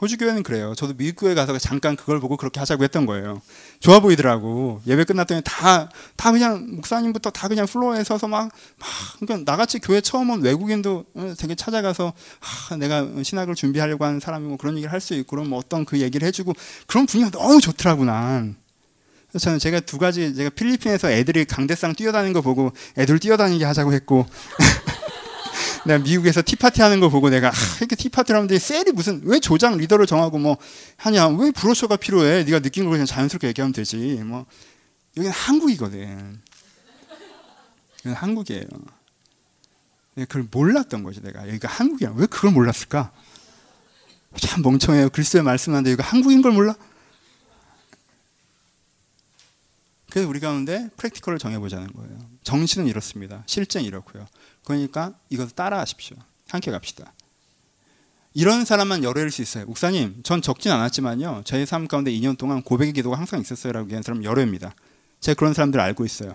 호주 0.00 0.18
교회는 0.18 0.42
그래요. 0.42 0.74
저도 0.76 0.94
미국 0.96 1.20
교회 1.20 1.36
가서 1.36 1.56
잠깐 1.56 1.94
그걸 1.94 2.18
보고 2.18 2.36
그렇게 2.36 2.58
하자고 2.58 2.82
했던 2.82 3.06
거예요. 3.06 3.40
좋아 3.78 4.00
보이더라고. 4.00 4.82
예배 4.88 5.04
끝났더니 5.04 5.42
다, 5.44 5.88
다 6.16 6.32
그냥 6.32 6.66
목사님부터 6.74 7.30
다 7.30 7.46
그냥 7.46 7.66
플로어에 7.66 8.02
서서 8.02 8.26
막, 8.26 8.50
막, 8.78 8.88
그러니까 9.20 9.52
나같이 9.52 9.78
교회 9.78 10.00
처음 10.00 10.30
온 10.30 10.42
외국인도 10.42 11.04
되게 11.38 11.54
찾아가서, 11.54 12.12
아, 12.70 12.76
내가 12.76 13.06
신학을 13.22 13.54
준비하려고 13.54 14.04
하는 14.04 14.18
사람이고 14.18 14.56
그런 14.56 14.74
얘기를 14.74 14.92
할 14.92 15.00
수 15.00 15.14
있고, 15.14 15.36
그럼 15.36 15.52
어떤 15.52 15.84
그 15.84 16.00
얘기를 16.00 16.26
해주고, 16.26 16.54
그런 16.88 17.06
분위기가 17.06 17.38
너무 17.38 17.60
좋더라고, 17.60 18.04
난. 18.04 18.56
그래서 19.30 19.44
저는 19.44 19.60
제가 19.60 19.78
두 19.80 19.98
가지 19.98 20.34
제가 20.34 20.50
필리핀에서 20.50 21.10
애들이 21.12 21.44
강대상 21.44 21.94
뛰어다니는 21.94 22.32
거 22.32 22.40
보고 22.40 22.72
애들 22.96 23.18
뛰어다니게 23.18 23.64
하자고 23.64 23.92
했고 23.92 24.26
내가 25.86 26.02
미국에서 26.02 26.42
티파티 26.44 26.82
하는 26.82 27.00
거 27.00 27.08
보고 27.08 27.30
내가 27.30 27.48
아, 27.48 27.52
이렇게 27.78 27.96
티파티를 27.96 28.36
하는데 28.36 28.58
셀이 28.58 28.92
무슨 28.92 29.20
왜 29.24 29.40
조장 29.40 29.76
리더를 29.76 30.06
정하고 30.06 30.38
뭐 30.38 30.56
하냐 30.96 31.28
왜 31.28 31.50
브로셔가 31.50 31.96
필요해? 31.96 32.44
네가 32.44 32.60
느낀 32.60 32.84
걸 32.84 32.92
그냥 32.92 33.06
자연스럽게 33.06 33.48
얘기하면 33.48 33.72
되지. 33.72 33.96
뭐 34.24 34.46
여기는 35.16 35.32
한국이거든. 35.32 36.40
여기는 38.00 38.16
한국이에요. 38.16 38.64
그걸 40.14 40.46
몰랐던 40.50 41.02
거지 41.02 41.20
내가. 41.20 41.46
여기가 41.48 41.68
한국이야. 41.68 42.12
왜 42.16 42.26
그걸 42.26 42.50
몰랐을까? 42.52 43.12
참 44.36 44.62
멍청해요. 44.62 45.10
그리스도의 45.10 45.42
말씀하는데 45.44 45.92
여기가 45.92 46.06
한국인 46.08 46.42
걸 46.42 46.52
몰라? 46.52 46.74
그래서 50.10 50.28
우리 50.28 50.40
가운데 50.40 50.88
프랙티컬을 50.96 51.38
정해보자는 51.38 51.92
거예요. 51.92 52.18
정신은 52.42 52.86
이렇습니다. 52.86 53.42
실제는 53.46 53.86
이렇고요. 53.86 54.26
그러니까 54.68 55.14
이것을 55.30 55.54
따라하십시오. 55.54 56.18
함께 56.50 56.70
갑시다. 56.70 57.14
이런 58.34 58.66
사람만 58.66 59.02
열애일 59.02 59.30
수 59.30 59.40
있어요. 59.40 59.64
목사님, 59.64 60.20
전 60.22 60.42
적진 60.42 60.70
않았지만요. 60.70 61.40
저의 61.46 61.64
삶 61.64 61.88
가운데 61.88 62.12
2년 62.12 62.36
동안 62.36 62.62
고백의 62.62 62.92
기도가 62.92 63.16
항상 63.16 63.40
있었어요라고 63.40 63.86
얘기하는 63.86 64.02
사람 64.02 64.22
열애입니다. 64.22 64.74
제가 65.20 65.38
그런 65.38 65.54
사람들 65.54 65.80
알고 65.80 66.04
있어요. 66.04 66.34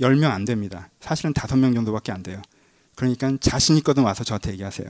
10명 0.00 0.32
안 0.32 0.44
됩니다. 0.44 0.88
사실은 1.00 1.32
5명 1.32 1.72
정도밖에 1.76 2.10
안 2.10 2.24
돼요. 2.24 2.42
그러니까 2.96 3.30
자신 3.40 3.76
있거든 3.76 4.02
와서 4.02 4.24
저한테 4.24 4.50
얘기하세요. 4.50 4.88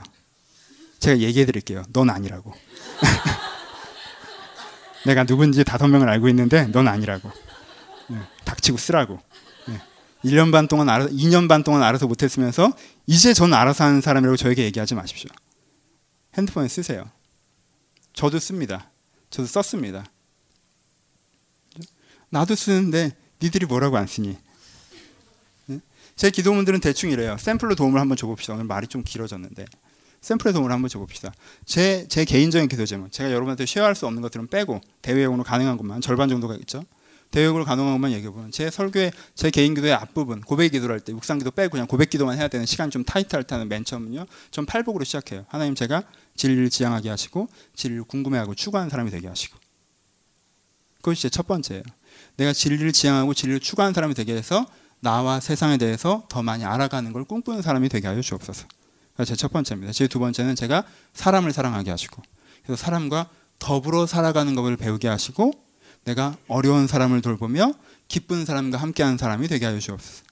제가 0.99 1.19
얘기해 1.19 1.45
드릴게요. 1.45 1.83
넌 1.93 2.09
아니라고. 2.09 2.55
내가 5.05 5.25
누군지 5.25 5.63
5명을 5.63 6.09
알고 6.09 6.27
있는데 6.29 6.65
넌 6.71 6.87
아니라고. 6.87 7.31
네, 8.09 8.17
닥치고 8.45 8.79
쓰라고. 8.79 9.21
네. 10.23 10.31
1년 10.31 10.51
반 10.51 10.67
동안 10.67 10.89
알아 10.89 11.07
2년 11.07 11.47
반 11.47 11.63
동안 11.63 11.83
알아서 11.83 12.07
못 12.07 12.23
했으면서 12.23 12.73
이제 13.07 13.33
전 13.33 13.53
알아서 13.53 13.83
하는 13.83 14.01
사람이라고 14.01 14.37
저에게 14.37 14.63
얘기하지 14.65 14.95
마십시오. 14.95 15.29
핸드폰에 16.37 16.67
쓰세요. 16.67 17.09
저도 18.13 18.39
씁니다. 18.39 18.89
저도 19.29 19.47
썼습니다. 19.47 20.05
나도 22.29 22.55
쓰는데 22.55 23.15
니들이 23.41 23.65
뭐라고 23.65 23.97
안 23.97 24.07
쓰니? 24.07 24.37
네? 25.65 25.79
제 26.15 26.29
기도문들은 26.29 26.79
대충 26.79 27.11
이래요. 27.11 27.37
샘플로 27.37 27.75
도움을 27.75 27.99
한번 27.99 28.15
줘봅시다. 28.17 28.53
오늘 28.53 28.65
말이 28.65 28.87
좀 28.87 29.03
길어졌는데. 29.03 29.65
샘플의 30.21 30.53
도움을 30.53 30.71
한번 30.71 30.87
줘봅시다. 30.87 31.33
제, 31.65 32.05
제 32.07 32.25
개인적인 32.25 32.69
기도 32.69 32.85
제목. 32.85 33.11
제가 33.11 33.31
여러분한테 33.31 33.65
쉐어할 33.65 33.95
수 33.95 34.05
없는 34.05 34.21
것들은 34.21 34.47
빼고 34.47 34.79
대외용으로 35.01 35.43
가능한 35.43 35.77
것만 35.77 36.01
절반 36.01 36.29
정도가 36.29 36.55
있죠. 36.57 36.83
대역으로 37.31 37.65
가능한 37.65 37.93
것만 37.93 38.11
얘기해 38.11 38.29
보면 38.31 38.51
제 38.51 38.69
설교의 38.69 39.11
제 39.35 39.49
개인 39.49 39.73
기도의 39.73 39.93
앞부분 39.93 40.41
고백 40.41 40.69
기도를 40.71 40.93
할 40.95 40.99
때 41.01 41.13
묵상 41.13 41.37
기도 41.39 41.49
빼고 41.51 41.71
그냥 41.71 41.87
고백 41.87 42.09
기도만 42.09 42.37
해야 42.37 42.47
되는 42.47 42.65
시간 42.65 42.91
좀 42.91 43.03
타이트할 43.03 43.43
때는 43.45 43.67
맨 43.69 43.83
처음은요. 43.85 44.25
전 44.51 44.65
팔복으로 44.65 45.03
시작해요. 45.05 45.45
하나님 45.47 45.73
제가 45.75 46.03
진리를 46.35 46.69
지향하게 46.69 47.09
하시고 47.09 47.47
진리를 47.75 48.03
궁금해하고 48.03 48.53
추구하는 48.55 48.89
사람이 48.89 49.11
되게 49.11 49.27
하시고 49.27 49.57
그것이 50.97 51.23
제 51.23 51.29
첫 51.29 51.47
번째예요. 51.47 51.83
내가 52.37 52.53
진리를 52.53 52.91
지향하고 52.91 53.33
진리를 53.33 53.59
추구하는 53.61 53.93
사람이 53.93 54.13
되게 54.13 54.35
해서 54.35 54.65
나와 54.99 55.39
세상에 55.39 55.77
대해서 55.77 56.25
더 56.29 56.43
많이 56.43 56.63
알아가는 56.63 57.11
걸 57.13 57.23
꿈꾸는 57.23 57.61
사람이 57.61 57.89
되게 57.89 58.07
하여 58.07 58.21
주옵소서. 58.21 58.67
제 59.25 59.35
첫 59.35 59.51
번째입니다. 59.51 59.93
제 59.93 60.07
두 60.07 60.19
번째는 60.19 60.55
제가 60.55 60.83
사람을 61.13 61.51
사랑하게 61.53 61.91
하시고 61.91 62.21
그래서 62.65 62.81
사람과 62.83 63.29
더불어 63.59 64.05
살아가는 64.07 64.53
것을 64.55 64.77
배우게 64.77 65.07
하시고 65.07 65.53
내가 66.03 66.35
어려운 66.47 66.87
사람을 66.87 67.21
돌보며 67.21 67.73
기쁜 68.07 68.45
사람과 68.45 68.77
함께하는 68.77 69.17
사람이 69.17 69.47
되게 69.47 69.65
하여 69.65 69.79
주옵소서. 69.79 70.23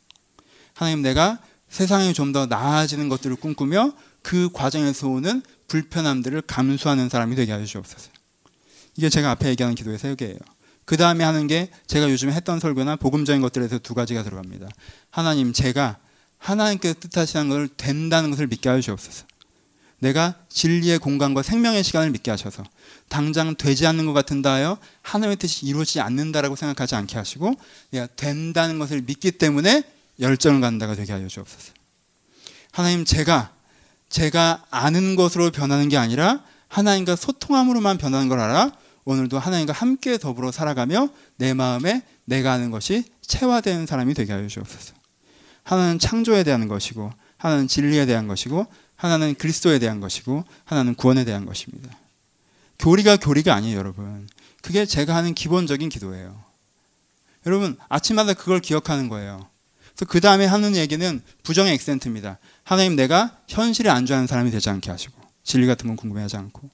하나님 0.73 1.01
내가 1.01 1.39
세상에 1.69 2.13
좀더 2.13 2.47
나아지는 2.47 3.09
것들을 3.09 3.35
꿈꾸며 3.35 3.93
그 4.21 4.49
과정에서 4.51 5.07
오는 5.07 5.41
불편함들을 5.67 6.41
감수하는 6.41 7.09
사람이 7.09 7.35
되게 7.35 7.51
하여 7.51 7.65
주옵소서. 7.65 8.09
이게 8.97 9.09
제가 9.09 9.31
앞에 9.31 9.49
얘기하는 9.49 9.75
기도의 9.75 9.97
세 9.97 10.13
개예요. 10.15 10.37
그 10.85 10.97
다음에 10.97 11.23
하는 11.23 11.47
게 11.47 11.69
제가 11.85 12.09
요즘에 12.09 12.33
했던 12.33 12.59
설교나 12.59 12.95
복음적인 12.95 13.41
것들에서 13.41 13.77
두 13.77 13.93
가지가 13.93 14.23
들어갑니다. 14.23 14.67
하나님 15.11 15.53
제가 15.53 15.97
하나님께서 16.39 16.95
뜻하시는 16.99 17.47
것을 17.47 17.67
된다는 17.67 18.31
것을 18.31 18.47
믿게 18.47 18.69
하여 18.69 18.81
주옵소서. 18.81 19.28
내가 19.99 20.35
진리의 20.49 20.99
공간과 20.99 21.43
생명의 21.43 21.83
시간을 21.83 22.11
믿게 22.11 22.31
하셔서 22.31 22.63
당장 23.09 23.55
되지 23.55 23.85
않는 23.87 24.05
것 24.05 24.13
같은다 24.13 24.53
하여 24.53 24.77
하나님의 25.01 25.37
뜻이 25.37 25.65
이루어지지 25.65 25.99
않는다라고 25.99 26.55
생각하지 26.55 26.95
않게 26.95 27.17
하시고 27.17 27.53
내가 27.91 28.07
된다는 28.15 28.79
것을 28.79 29.01
믿기 29.01 29.31
때문에 29.31 29.83
열정을 30.19 30.61
갖는다가 30.61 30.95
되게 30.95 31.11
하여 31.13 31.27
주옵소서. 31.27 31.73
하나님 32.71 33.05
제가 33.05 33.51
제가 34.09 34.65
아는 34.69 35.15
것으로 35.15 35.51
변하는 35.51 35.89
게 35.89 35.97
아니라 35.97 36.43
하나님과 36.67 37.15
소통함으로만 37.15 37.97
변하는 37.97 38.27
걸 38.29 38.39
알아 38.39 38.71
오늘도 39.05 39.39
하나님과 39.39 39.73
함께 39.73 40.17
더불어 40.17 40.51
살아가며 40.51 41.09
내 41.37 41.53
마음에 41.53 42.03
내가 42.25 42.53
아는 42.53 42.69
것이 42.69 43.03
체화되는 43.21 43.85
사람이 43.85 44.13
되게 44.13 44.33
하여 44.33 44.47
주옵소서. 44.47 44.93
하나는 45.63 45.99
창조에 45.99 46.43
대한 46.43 46.67
것이고 46.67 47.11
하나는 47.37 47.67
진리에 47.67 48.05
대한 48.05 48.27
것이고 48.27 48.67
하나는 48.99 49.33
그리스도에 49.33 49.79
대한 49.79 50.01
것이고 50.01 50.43
하나는 50.65 50.93
구원에 50.93 51.23
대한 51.23 51.45
것입니다. 51.45 51.97
교리가 52.79 53.15
교리가 53.15 53.55
아니에요, 53.55 53.77
여러분. 53.77 54.27
그게 54.61 54.85
제가 54.85 55.15
하는 55.15 55.33
기본적인 55.33 55.87
기도예요. 55.87 56.43
여러분 57.45 57.77
아침마다 57.87 58.33
그걸 58.33 58.59
기억하는 58.59 59.07
거예요. 59.07 59.47
그래서 59.95 60.11
그 60.11 60.19
다음에 60.19 60.45
하는 60.45 60.75
얘기는 60.75 61.21
부정의 61.43 61.73
액센트입니다. 61.75 62.39
하나님 62.63 62.97
내가 62.97 63.37
현실에 63.47 63.89
안주하는 63.89 64.27
사람이 64.27 64.51
되지 64.51 64.69
않게 64.69 64.91
하시고 64.91 65.13
진리 65.45 65.65
같은 65.65 65.87
건 65.87 65.95
궁금해하지 65.95 66.35
않고 66.35 66.69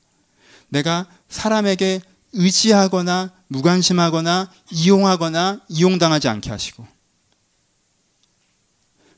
내가 0.69 1.05
사람에게 1.30 2.01
의지하거나 2.34 3.32
무관심하거나 3.49 4.51
이용하거나 4.71 5.61
이용당하지 5.69 6.28
않게 6.28 6.49
하시고 6.49 6.88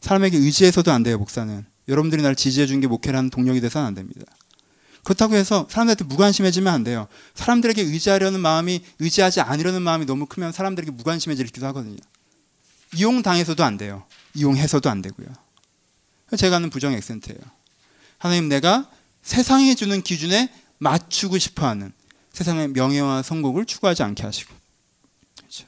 사람에게 0.02 0.38
의지해서도 0.38 0.92
안 0.92 1.04
돼요 1.04 1.18
목사는 1.18 1.66
여러분들이 1.88 2.22
날 2.22 2.36
지지해 2.36 2.68
준 2.68 2.82
게 2.82 2.88
목회라는 2.88 3.30
동력이 3.30 3.62
돼서는 3.62 3.88
안 3.88 3.94
됩니다. 3.96 4.26
그렇다고 5.04 5.36
해서 5.36 5.68
사람들한테 5.70 6.04
무관심해지면 6.04 6.74
안 6.74 6.84
돼요. 6.84 7.08
사람들에게 7.36 7.82
의지하려는 7.82 8.42
마음이 8.42 8.82
의지하지 9.00 9.40
않으려는 9.42 9.82
마음이 9.82 10.06
너무 10.06 10.26
크면 10.26 10.52
사람들에게 10.52 10.92
무관심해지기도 10.92 11.66
하거든요. 11.68 11.98
이용당해서도 12.94 13.64
안 13.64 13.78
돼요. 13.78 14.04
이용해서도 14.34 14.90
안 14.90 15.02
되고요. 15.02 15.28
제가 16.38 16.58
하는 16.58 16.70
부정 16.70 16.94
액센트예요. 16.94 17.40
하나님 18.18 18.50
내가 18.50 18.90
세상이 19.24 19.76
주는 19.76 20.02
기준에 20.02 20.52
맞추고 20.80 21.38
싶어하는 21.38 21.94
세상의 22.34 22.70
명예와 22.70 23.24
성공을 23.24 23.66
추구하지 23.66 24.04
않게 24.04 24.24
하시고. 24.24 24.54
그렇죠. 25.38 25.66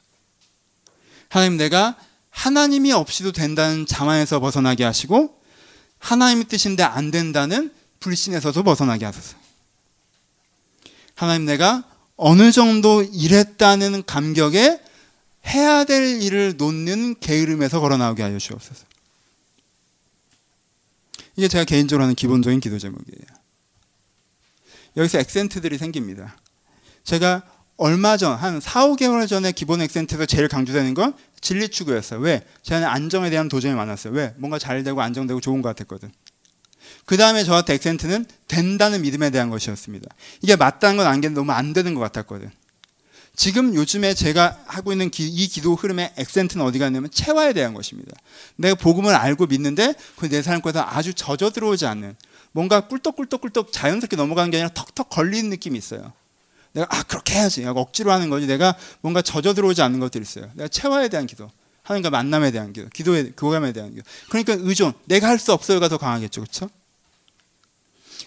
하나님 1.28 1.56
내가 1.56 1.96
하나님이 2.28 2.92
없이도 2.92 3.32
된다는 3.32 3.86
자만에서 3.86 4.38
벗어나게 4.40 4.84
하시고 4.84 5.39
하나님의 6.00 6.44
뜻인데 6.48 6.82
안 6.82 7.10
된다는 7.10 7.72
불신에서도 8.00 8.62
벗어나게 8.62 9.04
하소서. 9.04 9.36
하나님 11.14 11.44
내가 11.44 11.84
어느 12.16 12.50
정도 12.50 13.02
일했다는 13.02 14.04
감격에 14.04 14.80
해야 15.46 15.84
될 15.84 16.20
일을 16.22 16.56
놓는 16.56 17.20
게으름에서 17.20 17.80
걸어 17.80 17.96
나오게 17.96 18.22
하여 18.22 18.38
주옵소서. 18.38 18.84
이게 21.36 21.48
제가 21.48 21.64
개인적으로 21.64 22.04
하는 22.04 22.14
기본적인 22.14 22.60
기도 22.60 22.78
제목이에요. 22.78 23.40
여기서 24.96 25.18
액센트들이 25.18 25.78
생깁니다. 25.78 26.36
제가 27.04 27.42
얼마 27.82 28.18
전, 28.18 28.36
한 28.36 28.60
4, 28.60 28.88
5개월 28.88 29.26
전에 29.26 29.52
기본 29.52 29.80
액센트에서 29.80 30.26
제일 30.26 30.48
강조되는 30.48 30.92
건 30.92 31.14
진리 31.40 31.70
추구였어요. 31.70 32.20
왜? 32.20 32.44
저는 32.62 32.86
안정에 32.86 33.30
대한 33.30 33.48
도전이 33.48 33.74
많았어요. 33.74 34.12
왜? 34.12 34.34
뭔가 34.36 34.58
잘 34.58 34.82
되고 34.82 35.00
안정되고 35.00 35.40
좋은 35.40 35.62
것 35.62 35.70
같았거든. 35.70 36.12
그 37.06 37.16
다음에 37.16 37.42
저한테 37.42 37.72
액센트는 37.72 38.26
된다는 38.48 39.00
믿음에 39.00 39.30
대한 39.30 39.48
것이었습니다. 39.48 40.10
이게 40.42 40.56
맞다는 40.56 40.98
건 40.98 41.06
안겠는데 41.06 41.40
너무 41.40 41.52
안 41.52 41.72
되는 41.72 41.94
것 41.94 42.00
같았거든. 42.00 42.50
지금 43.34 43.74
요즘에 43.74 44.12
제가 44.12 44.58
하고 44.66 44.92
있는 44.92 45.08
기, 45.08 45.26
이 45.26 45.48
기도 45.48 45.74
흐름의 45.74 46.12
액센트는 46.18 46.62
어디가 46.62 46.88
있냐면 46.88 47.10
체화에 47.10 47.54
대한 47.54 47.72
것입니다. 47.72 48.12
내가 48.56 48.74
복음을 48.74 49.14
알고 49.14 49.46
믿는데 49.46 49.94
그 50.16 50.26
내삶 50.26 50.58
속에서 50.58 50.86
아주 50.86 51.14
젖어 51.14 51.48
들어오지 51.48 51.86
않는 51.86 52.14
뭔가 52.52 52.88
꿀떡꿀떡꿀떡 52.88 53.72
자연스럽게 53.72 54.16
넘어가는 54.16 54.50
게 54.50 54.58
아니라 54.58 54.68
턱턱 54.74 55.08
걸리는 55.08 55.48
느낌이 55.48 55.78
있어요. 55.78 56.12
내가 56.72 56.86
아 56.90 57.02
그렇게 57.02 57.34
해야지. 57.34 57.64
억지로 57.66 58.12
하는 58.12 58.30
거지. 58.30 58.46
내가 58.46 58.74
뭔가 59.00 59.22
젖어 59.22 59.54
들어오지 59.54 59.82
않는 59.82 60.00
것들이 60.00 60.22
있어요. 60.22 60.50
내가 60.54 60.68
체화에 60.68 61.08
대한 61.08 61.26
기도 61.26 61.50
하나님과 61.82 62.10
만남에 62.10 62.50
대한 62.50 62.72
기도 62.72 62.88
기도에 62.88 63.32
교감에 63.36 63.72
대한 63.72 63.90
기도. 63.94 64.02
그러니까 64.28 64.54
의존. 64.58 64.92
내가 65.06 65.28
할 65.28 65.38
수 65.38 65.52
없어요가 65.52 65.88
더 65.88 65.98
강하겠죠. 65.98 66.42
그렇죠 66.42 66.70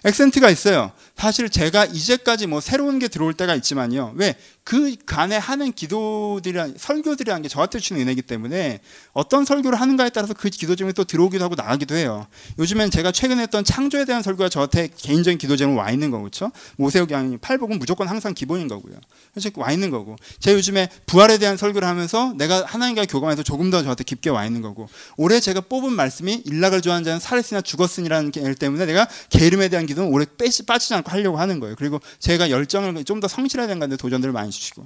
액센트가 0.05 0.49
있어요. 0.49 0.91
사실 1.17 1.49
제가 1.49 1.85
이제까지 1.85 2.47
뭐 2.47 2.59
새로운 2.59 2.99
게 2.99 3.07
들어올 3.07 3.33
때가 3.33 3.55
있지만요. 3.55 4.13
왜? 4.15 4.35
그 4.65 4.95
간에 5.05 5.37
하는 5.37 5.71
기도들이랑 5.71 6.75
설교들이라는 6.77 7.43
게 7.43 7.49
저한테 7.49 7.79
주는 7.79 8.01
은혜이기 8.01 8.21
때문에 8.23 8.79
어떤 9.11 9.45
설교를 9.45 9.79
하는가에 9.79 10.09
따라서 10.09 10.33
그 10.33 10.49
기도 10.49 10.75
제목이 10.75 10.93
또 10.93 11.03
들어오기도 11.03 11.43
하고 11.43 11.55
나가기도 11.55 11.95
해요. 11.95 12.27
요즘엔 12.59 12.91
제가 12.91 13.11
최근에 13.11 13.43
했던 13.43 13.63
창조에 13.63 14.05
대한 14.05 14.21
설교가 14.21 14.49
저한테 14.49 14.89
개인적인 14.97 15.37
기도 15.37 15.55
제목 15.55 15.77
와 15.77 15.91
있는 15.91 16.11
거고, 16.11 16.23
그렇죠? 16.23 16.51
모세오기 16.77 17.13
아니 17.13 17.37
팔복은 17.37 17.79
무조건 17.79 18.07
항상 18.07 18.33
기본인 18.33 18.67
거고요. 18.67 18.95
그래서 19.33 19.49
와 19.55 19.71
있는 19.71 19.91
거고. 19.91 20.15
제가 20.39 20.57
요즘에 20.57 20.89
부활에 21.05 21.37
대한 21.37 21.57
설교를 21.57 21.87
하면서 21.87 22.33
내가 22.37 22.65
하나님과 22.65 23.05
교감해서 23.05 23.43
조금 23.43 23.69
더 23.69 23.81
저한테 23.81 24.03
깊게 24.03 24.29
와 24.29 24.45
있는 24.45 24.61
거고. 24.61 24.89
올해 25.17 25.39
제가 25.39 25.61
뽑은 25.61 25.91
말씀이 25.93 26.41
일락을 26.45 26.81
좋아하는 26.81 27.03
자는 27.03 27.19
살았으나 27.19 27.61
죽었으니라는 27.61 28.31
게 28.31 28.53
때문에 28.55 28.85
내가 28.85 29.07
게으름에 29.29 29.69
대한 29.69 29.85
기도는 29.85 30.09
올해 30.09 30.25
빼지 30.37 30.65
빠지지 30.65 30.93
않고 30.93 31.02
하려고 31.11 31.37
하는 31.37 31.59
거예요. 31.59 31.75
그리고 31.75 31.99
제가 32.19 32.49
열정을 32.49 33.03
좀 33.03 33.19
더 33.19 33.27
성실해야 33.27 33.67
건데 33.79 33.97
도전들을 33.97 34.31
많이 34.33 34.51
주시고. 34.51 34.85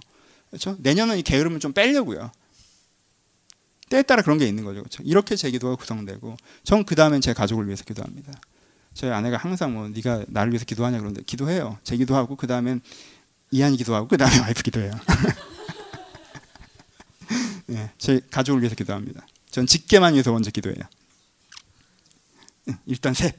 그렇죠? 0.50 0.76
내년은 0.80 1.18
이 1.18 1.24
게으름을 1.24 1.60
좀 1.60 1.74
빼려고요. 1.74 2.32
때에 3.90 4.02
따라 4.04 4.22
그런 4.22 4.38
게 4.38 4.46
있는 4.48 4.64
거죠. 4.66 4.82
그렇죠? 4.82 5.02
이렇게 5.04 5.36
제 5.36 5.50
기도가 5.50 5.76
구성되고 5.76 6.36
전 6.64 6.84
그 6.86 6.96
다음엔 6.96 7.22
제 7.22 7.34
가족을 7.34 7.66
위해서 7.68 7.84
기도합니다. 7.84 8.34
저희 8.94 9.12
아내가 9.12 9.38
항상 9.38 9.74
뭐 9.74 9.88
네가 9.90 10.26
나를 10.28 10.52
위해서 10.52 10.66
기도하냐 10.66 10.98
그러는데 10.98 11.22
기도해요. 11.24 11.78
제 11.84 11.96
기도하고 11.98 12.36
그 12.36 12.48
다음엔 12.48 12.82
이한이 13.52 13.78
기도하고 13.78 14.08
그 14.08 14.18
다음에 14.18 14.40
와이프 14.42 14.62
기도해요. 14.64 14.92
네, 17.68 17.92
제 17.98 18.20
가족을 18.32 18.62
위해서 18.62 18.76
기도합니다. 18.76 19.26
전 19.52 19.66
직계만 19.66 20.14
위해서 20.14 20.32
먼저 20.32 20.52
기도해요. 20.52 20.84
일단 22.86 23.14
셋. 23.14 23.36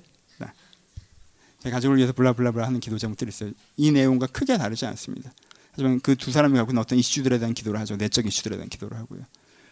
제 1.61 1.71
가족을 1.71 1.97
위해서 1.97 2.13
블라블라블라 2.13 2.67
하는 2.67 2.81
기도 2.81 2.99
제목들이 2.99 3.29
있어요. 3.29 3.51
이 3.77 3.91
내용과 3.91 4.27
크게 4.29 4.59
다르지 4.59 4.87
않습니다. 4.87 5.33
하지만 5.73 6.01
그 6.01 6.17
두 6.17 6.33
사람이 6.33 6.57
갖고 6.57 6.73
있는 6.73 6.81
어떤 6.81 6.99
이슈들에 6.99 7.39
대한 7.39 7.55
기도를 7.55 7.79
하죠. 7.81 7.97
내적 7.97 8.27
이슈들에 8.27 8.57
대한 8.57 8.69
기도를 8.69 8.97
하고요. 8.99 9.21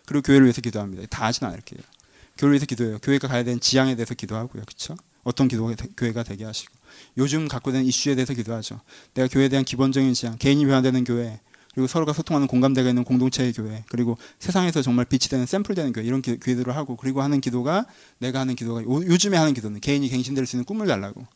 그리고 0.04 0.22
교회를 0.22 0.46
위해서 0.46 0.60
기도합니다. 0.60 1.04
다 1.10 1.26
하진 1.26 1.46
않을게요. 1.46 1.80
교회를 2.38 2.52
위해서 2.52 2.66
기도해요. 2.66 2.98
교회가 3.00 3.28
가야 3.28 3.42
되는 3.44 3.58
지향에 3.60 3.96
대해서 3.96 4.14
기도하고요. 4.14 4.62
그렇죠? 4.64 4.96
어떤 5.24 5.48
기도가 5.48 5.74
교회가 5.96 6.22
되게 6.22 6.44
하시고 6.44 6.72
요즘 7.18 7.48
갖고 7.48 7.70
있는 7.70 7.84
이슈에 7.84 8.14
대해서 8.14 8.32
기도하죠. 8.34 8.80
내가 9.14 9.26
교회에 9.28 9.48
대한 9.48 9.64
기본적인 9.64 10.14
지향, 10.14 10.36
개인이 10.38 10.64
변화되는 10.64 11.02
교회, 11.04 11.40
그리고 11.74 11.88
서로가 11.88 12.12
소통하는 12.12 12.46
공감대가 12.46 12.88
있는 12.88 13.02
공동체의 13.04 13.52
교회, 13.52 13.84
그리고 13.88 14.16
세상에서 14.38 14.82
정말 14.82 15.04
빛이 15.04 15.28
되는 15.28 15.44
샘플 15.44 15.74
되는 15.74 15.92
교회 15.92 16.04
이런 16.04 16.22
기, 16.22 16.38
교회들을 16.38 16.74
하고 16.76 16.96
그리고 16.96 17.22
하는 17.22 17.40
기도가 17.40 17.86
내가 18.18 18.40
하는 18.40 18.54
기도가 18.54 18.82
요, 18.82 19.18
즘에 19.18 19.36
하는 19.36 19.52
기도는 19.52 19.80
개인이 19.80 20.08
갱신될 20.08 20.46
수 20.46 20.56
있는 20.56 20.64
꿈을 20.64 20.86
달라고 20.86 21.26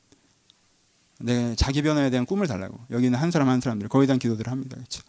내 1.21 1.55
자기 1.57 1.83
변화에 1.83 2.11
대한 2.11 2.27
꿈을 2.27 2.47
달라고 2.47 2.79
여기는 2.91 3.19
한 3.19 3.31
사람 3.31 3.49
한 3.49 3.61
사람들 3.61 3.89
거기에 3.89 4.07
대한 4.07 4.19
기도들을 4.19 4.51
합니다. 4.51 4.77
그렇죠? 4.77 5.03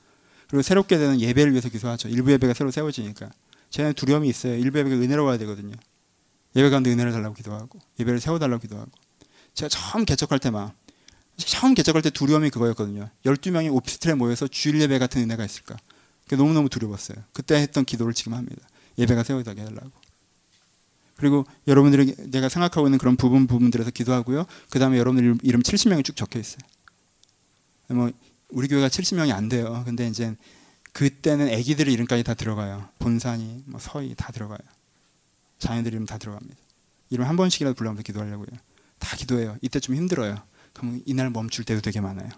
그리고 0.47 0.61
새롭게 0.61 0.97
되는 0.97 1.19
예배를 1.19 1.51
위해서 1.53 1.69
기도하죠. 1.69 2.09
일부 2.09 2.31
예배가 2.31 2.53
새로 2.53 2.71
세워지니까 2.71 3.31
쟤는 3.69 3.93
두려움이 3.93 4.27
있어요. 4.27 4.55
일부 4.55 4.79
예배가 4.79 4.95
은혜로 4.97 5.23
와야 5.23 5.37
되거든요. 5.37 5.75
예배 6.55 6.69
가운데 6.69 6.91
은혜를 6.91 7.11
달라고 7.11 7.33
기도하고 7.33 7.79
예배를 7.99 8.19
세워달라고 8.19 8.61
기도하고 8.61 8.91
제가 9.53 9.69
처음 9.69 10.05
개척할 10.05 10.39
때만 10.39 10.71
처음 11.37 11.73
개척할 11.73 12.01
때 12.01 12.09
두려움이 12.09 12.49
그거였거든요. 12.49 13.09
12명이 13.25 13.73
오피스텔에 13.73 14.15
모여서 14.15 14.47
주일 14.47 14.81
예배 14.81 14.99
같은 14.99 15.21
은혜가 15.21 15.45
있을까. 15.45 15.77
너무너무 16.29 16.69
두려웠어요. 16.69 17.17
그때 17.33 17.55
했던 17.55 17.83
기도를 17.83 18.13
지금 18.13 18.33
합니다. 18.33 18.61
예배가 18.97 19.23
세워지게 19.23 19.61
해달라고. 19.61 19.91
그리고 21.21 21.45
여러분들이 21.67 22.15
내가 22.31 22.49
생각하고 22.49 22.87
있는 22.87 22.97
그런 22.97 23.15
부분 23.15 23.45
부분들에서 23.45 23.91
기도하고요. 23.91 24.47
그 24.71 24.79
다음에 24.79 24.97
여러분들 24.97 25.37
이름 25.43 25.61
70명이 25.61 26.03
쭉 26.03 26.15
적혀 26.15 26.39
있어요. 26.39 26.61
뭐 27.89 28.11
우리 28.49 28.67
교회가 28.67 28.87
70명이 28.87 29.31
안 29.31 29.47
돼요. 29.47 29.83
근데 29.85 30.07
이제 30.07 30.35
그때는 30.93 31.53
아기들 31.53 31.87
이름까지 31.89 32.23
다 32.23 32.33
들어가요. 32.33 32.89
본산이, 32.97 33.65
뭐 33.67 33.79
서희 33.79 34.15
다 34.15 34.31
들어가요. 34.31 34.57
자녀들 35.59 35.93
이름 35.93 36.07
다 36.07 36.17
들어갑니다. 36.17 36.55
이름 37.11 37.27
한 37.27 37.37
번씩이라도 37.37 37.75
불러면서 37.75 38.01
기도하려고요. 38.01 38.47
다 38.97 39.15
기도해요. 39.15 39.57
이때 39.61 39.79
좀 39.79 39.95
힘들어요. 39.95 40.41
그럼 40.73 41.03
이날 41.05 41.29
멈출 41.29 41.65
때도 41.65 41.81
되게 41.81 42.01
많아요. 42.01 42.29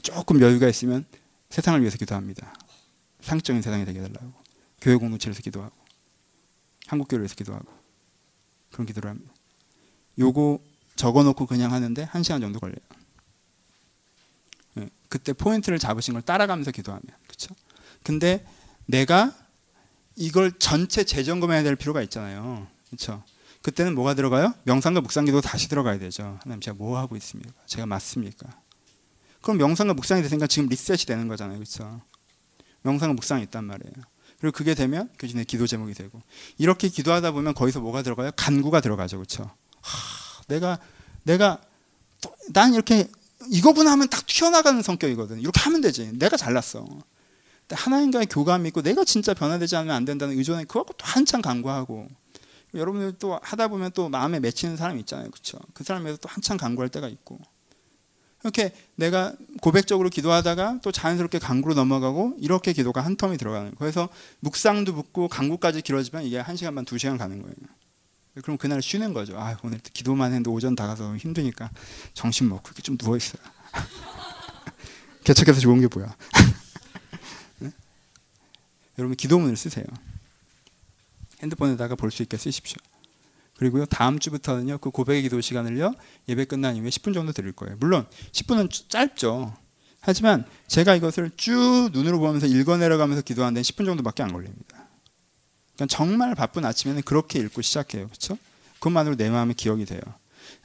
조금 0.00 0.40
여유가 0.40 0.66
있으면 0.66 1.04
세상을 1.50 1.78
위해서 1.82 1.98
기도합니다. 1.98 2.54
상적인 3.20 3.60
세상이 3.60 3.84
되게 3.84 4.00
해달라고. 4.00 4.32
교회 4.80 4.96
공동체에서 4.96 5.42
기도하고 5.42 5.76
한국교회를 6.86 7.24
위해서 7.24 7.34
기도하고 7.34 7.77
그런 8.70 8.86
기도를 8.86 9.10
합니다. 9.10 9.32
요거 10.18 10.60
적어놓고 10.96 11.46
그냥 11.46 11.72
하는데 11.72 12.02
한 12.02 12.22
시간 12.22 12.40
정도 12.40 12.58
걸려요. 12.58 12.78
네, 14.74 14.88
그때 15.08 15.32
포인트를 15.32 15.78
잡으신 15.78 16.14
걸 16.14 16.22
따라가면서 16.22 16.70
기도하면 16.70 17.02
그렇죠. 17.26 17.54
근데 18.02 18.46
내가 18.86 19.34
이걸 20.16 20.52
전체 20.58 21.04
재점검해야 21.04 21.62
될 21.62 21.76
필요가 21.76 22.02
있잖아요. 22.02 22.66
그렇죠. 22.88 23.22
그때는 23.62 23.94
뭐가 23.94 24.14
들어가요? 24.14 24.54
명상과 24.64 25.00
묵상기도 25.00 25.40
다시 25.40 25.68
들어가야 25.68 25.98
되죠. 25.98 26.38
하나님 26.42 26.60
제가 26.60 26.76
뭐 26.76 26.98
하고 26.98 27.16
있습니까? 27.16 27.52
제가 27.66 27.86
맞습니까? 27.86 28.48
그럼 29.42 29.58
명상과 29.58 29.94
묵상이 29.94 30.22
됐으니까 30.22 30.46
지금 30.46 30.68
리셋이 30.68 31.04
되는 31.06 31.28
거잖아요. 31.28 31.58
그렇죠? 31.58 32.00
명상과 32.82 33.14
묵상이 33.14 33.42
있단 33.44 33.64
말이에요. 33.64 33.94
그리고 34.40 34.56
그게 34.56 34.74
되면 34.74 35.08
교진의 35.18 35.44
기도 35.46 35.66
제목이 35.66 35.94
되고 35.94 36.22
이렇게 36.58 36.88
기도하다 36.88 37.32
보면 37.32 37.54
거기서 37.54 37.80
뭐가 37.80 38.02
들어가요? 38.02 38.30
간구가 38.36 38.80
들어가죠, 38.80 39.16
그렇죠? 39.18 39.50
내가 40.46 40.78
내가 41.24 41.60
난 42.52 42.74
이렇게 42.74 43.08
이거구나 43.50 43.92
하면 43.92 44.08
딱 44.08 44.26
튀어나가는 44.26 44.80
성격이거든. 44.82 45.40
이렇게 45.40 45.60
하면 45.60 45.80
되지. 45.80 46.10
내가 46.18 46.36
잘났어. 46.36 46.86
하나님과의 47.70 48.26
교감이 48.26 48.68
있고 48.68 48.82
내가 48.82 49.04
진짜 49.04 49.34
변화되지 49.34 49.76
않으면 49.76 49.94
안 49.94 50.04
된다는 50.04 50.38
의존에 50.38 50.64
또 50.64 50.84
한참 51.00 51.42
강구하고 51.42 52.08
여러분들 52.74 53.14
또 53.18 53.38
하다 53.42 53.68
보면 53.68 53.92
또 53.92 54.08
마음에 54.08 54.40
맺히는 54.40 54.76
사람이 54.76 55.00
있잖아요. 55.00 55.30
그렇죠? 55.30 55.58
그 55.74 55.84
사람에서 55.84 56.18
또 56.18 56.28
한참 56.28 56.56
강구할 56.56 56.88
때가 56.88 57.08
있고 57.08 57.38
이렇게 58.44 58.72
내가 58.94 59.34
고백적으로 59.60 60.08
기도하다가 60.10 60.80
또 60.82 60.92
자연스럽게 60.92 61.38
강구로 61.38 61.74
넘어가고 61.74 62.36
이렇게 62.40 62.72
기도가 62.72 63.00
한 63.00 63.16
텀이 63.16 63.38
들어가는 63.38 63.64
거예요. 63.70 63.76
그래서 63.78 64.08
묵상도 64.40 64.94
붙고 64.94 65.28
강구까지 65.28 65.82
길어지면 65.82 66.24
이게 66.24 66.38
한 66.38 66.56
시간 66.56 66.74
반, 66.74 66.84
두 66.84 66.98
시간 66.98 67.18
가는 67.18 67.42
거예요. 67.42 67.54
그럼 68.42 68.56
그날 68.56 68.80
쉬는 68.80 69.12
거죠. 69.12 69.36
아, 69.38 69.56
오늘 69.64 69.80
기도만 69.92 70.28
했는데 70.30 70.50
오전 70.50 70.76
다 70.76 70.86
가서 70.86 71.16
힘드니까 71.16 71.70
정신 72.14 72.48
먹고 72.48 72.62
이렇게 72.68 72.82
좀 72.82 72.96
누워 72.96 73.16
있어요. 73.16 73.42
개척해서 75.24 75.60
좋은 75.60 75.80
게 75.80 75.88
뭐야? 75.92 76.14
네? 77.58 77.72
여러분 78.98 79.16
기도문을 79.16 79.56
쓰세요. 79.56 79.84
핸드폰에다가 81.42 81.96
볼 81.96 82.10
수 82.12 82.22
있게 82.22 82.36
쓰십시오. 82.36 82.76
그리고요 83.58 83.86
다음 83.86 84.18
주부터는요 84.18 84.78
그 84.78 84.90
고백의 84.90 85.22
기도 85.22 85.40
시간을요 85.40 85.94
예배 86.28 86.46
끝난 86.46 86.76
이후에 86.76 86.88
10분 86.90 87.12
정도 87.12 87.32
드릴 87.32 87.52
거예요. 87.52 87.76
물론 87.78 88.06
10분은 88.32 88.70
짧죠. 88.88 89.54
하지만 90.00 90.44
제가 90.68 90.94
이것을 90.94 91.32
쭉 91.36 91.90
눈으로 91.92 92.20
보면서 92.20 92.46
읽어 92.46 92.76
내려가면서 92.76 93.22
기도하는 93.22 93.54
데 93.54 93.60
10분 93.62 93.84
정도밖에 93.84 94.22
안 94.22 94.32
걸립니다. 94.32 94.86
그러니까 95.74 95.86
정말 95.94 96.34
바쁜 96.34 96.64
아침에는 96.64 97.02
그렇게 97.02 97.40
읽고 97.40 97.62
시작해요. 97.62 98.06
그렇죠? 98.06 98.38
그것만으로 98.74 99.16
내 99.16 99.28
마음에 99.28 99.54
기억이 99.54 99.84
돼요. 99.84 100.00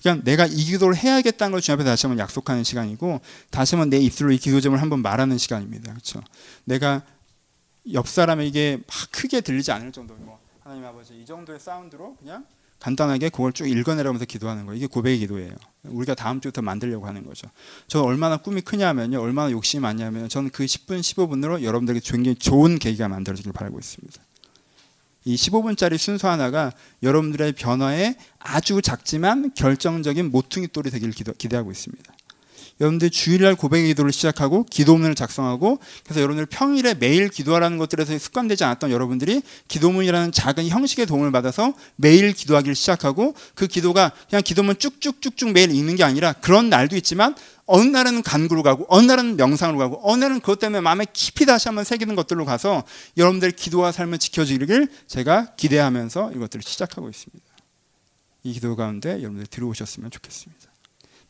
그냥 0.02 0.22
내가 0.24 0.46
이 0.46 0.56
기도를 0.56 0.96
해야겠다는 0.96 1.52
걸 1.52 1.62
주님 1.62 1.80
앞에 1.80 1.84
다시 1.84 2.06
한번 2.06 2.20
약속하는 2.20 2.64
시간이고 2.64 3.22
다시 3.50 3.76
한번 3.76 3.90
내 3.90 3.98
입술로 3.98 4.32
이 4.32 4.38
기도 4.38 4.62
점을 4.62 4.80
한번 4.80 5.02
말하는 5.02 5.38
시간입니다. 5.38 5.92
그렇죠? 5.92 6.22
내가 6.66 7.04
옆 7.92 8.08
사람에게 8.08 8.78
막 8.86 9.12
크게 9.12 9.42
들리지 9.42 9.72
않을 9.72 9.92
정도로 9.92 10.20
뭐 10.22 10.40
하나님 10.64 10.86
아버지 10.86 11.20
이 11.20 11.26
정도의 11.26 11.60
사운드로 11.60 12.16
그냥 12.18 12.46
간단하게 12.84 13.30
그걸 13.30 13.54
쭉 13.54 13.66
읽어내려면서 13.66 14.26
기도하는 14.26 14.66
거예요. 14.66 14.76
이게 14.76 14.88
고백의 14.88 15.20
기도예요. 15.20 15.54
우리가 15.84 16.16
다음 16.16 16.42
주부터 16.42 16.62
만들려고 16.62 17.08
하는 17.08 17.26
거죠. 17.26 17.48
저 17.88 18.02
얼마나 18.02 18.36
꿈이 18.36 18.60
크냐면요. 18.60 19.22
얼마나 19.22 19.52
욕심이 19.52 19.80
많냐면 19.82 20.28
저는 20.28 20.50
그 20.50 20.66
10분, 20.66 21.00
15분으로 21.00 21.64
여러분들에게 21.64 22.02
굉장히 22.04 22.36
좋은 22.36 22.78
계기가 22.78 23.08
만들어지길 23.08 23.54
바라고 23.54 23.80
있습니다. 23.80 24.22
이 25.24 25.36
15분짜리 25.36 25.98
순서 25.98 26.30
하나가 26.30 26.74
여러분들의 27.02 27.54
변화에 27.54 28.18
아주 28.40 28.82
작지만 28.82 29.54
결정적인 29.54 30.30
모퉁이 30.30 30.68
돌이 30.68 30.92
되기를 30.92 31.14
기대, 31.38 31.56
하고 31.56 31.72
있습니다. 31.72 32.14
여러분들 32.80 33.10
주일날 33.10 33.56
고백의 33.56 33.88
기도를 33.88 34.12
시작하고 34.12 34.66
기도문을 34.66 35.16
작성하고 35.16 35.80
그래서 36.04 36.22
여러분들 36.22 36.46
평일에 36.48 36.96
매일 36.96 37.30
기도하라는 37.30 37.78
것들에서 37.78 38.18
습관되지 38.18 38.64
않았던 38.64 38.92
여러분들이 38.92 39.42
기도문이라는 39.68 40.32
작은 40.32 40.68
형식의 40.68 41.06
도움을 41.06 41.32
받아서 41.32 41.74
매일 41.96 42.34
기도하기를 42.34 42.76
시작하고 42.76 43.36
그 43.56 43.68
기도가 43.68 44.12
그냥 44.30 44.42
기도문 44.44 44.80
쭉쭉쭉쭉 44.80 45.52
매일 45.52 45.72
읽는 45.72 45.96
게 45.96 46.04
아니라 46.04 46.34
그런 46.34 46.70
날도 46.70 46.96
있지만 46.98 47.36
어느 47.66 47.90
날은 47.90 48.24
간구로 48.24 48.64
가고 48.64 48.86
어느 48.90 49.06
날은 49.06 49.38
명상으로 49.38 49.78
가고 49.78 50.00
어느 50.04 50.24
날은 50.24 50.42
그것 50.42 50.60
때문에 50.60 50.82
마음에 50.82 51.06
깊이 51.14 51.46
다시 51.46 51.70
한번 51.70 51.86
새기는 51.86 52.16
것들로 52.16 52.44
가서 52.44 52.84
여러분들 53.18 53.52
기도와 53.52 53.92
삶을 53.92 54.18
지켜지기를 54.18 54.90
제가 55.08 55.54
기대하면서 55.56 56.34
이것들을 56.34 56.64
시작하고 56.64 57.10
있습니다. 57.10 57.46
이 58.44 58.52
기도 58.52 58.76
가운데 58.76 59.12
여러분들 59.20 59.48
들어오셨으면 59.48 60.12
좋겠습니다. 60.12 60.73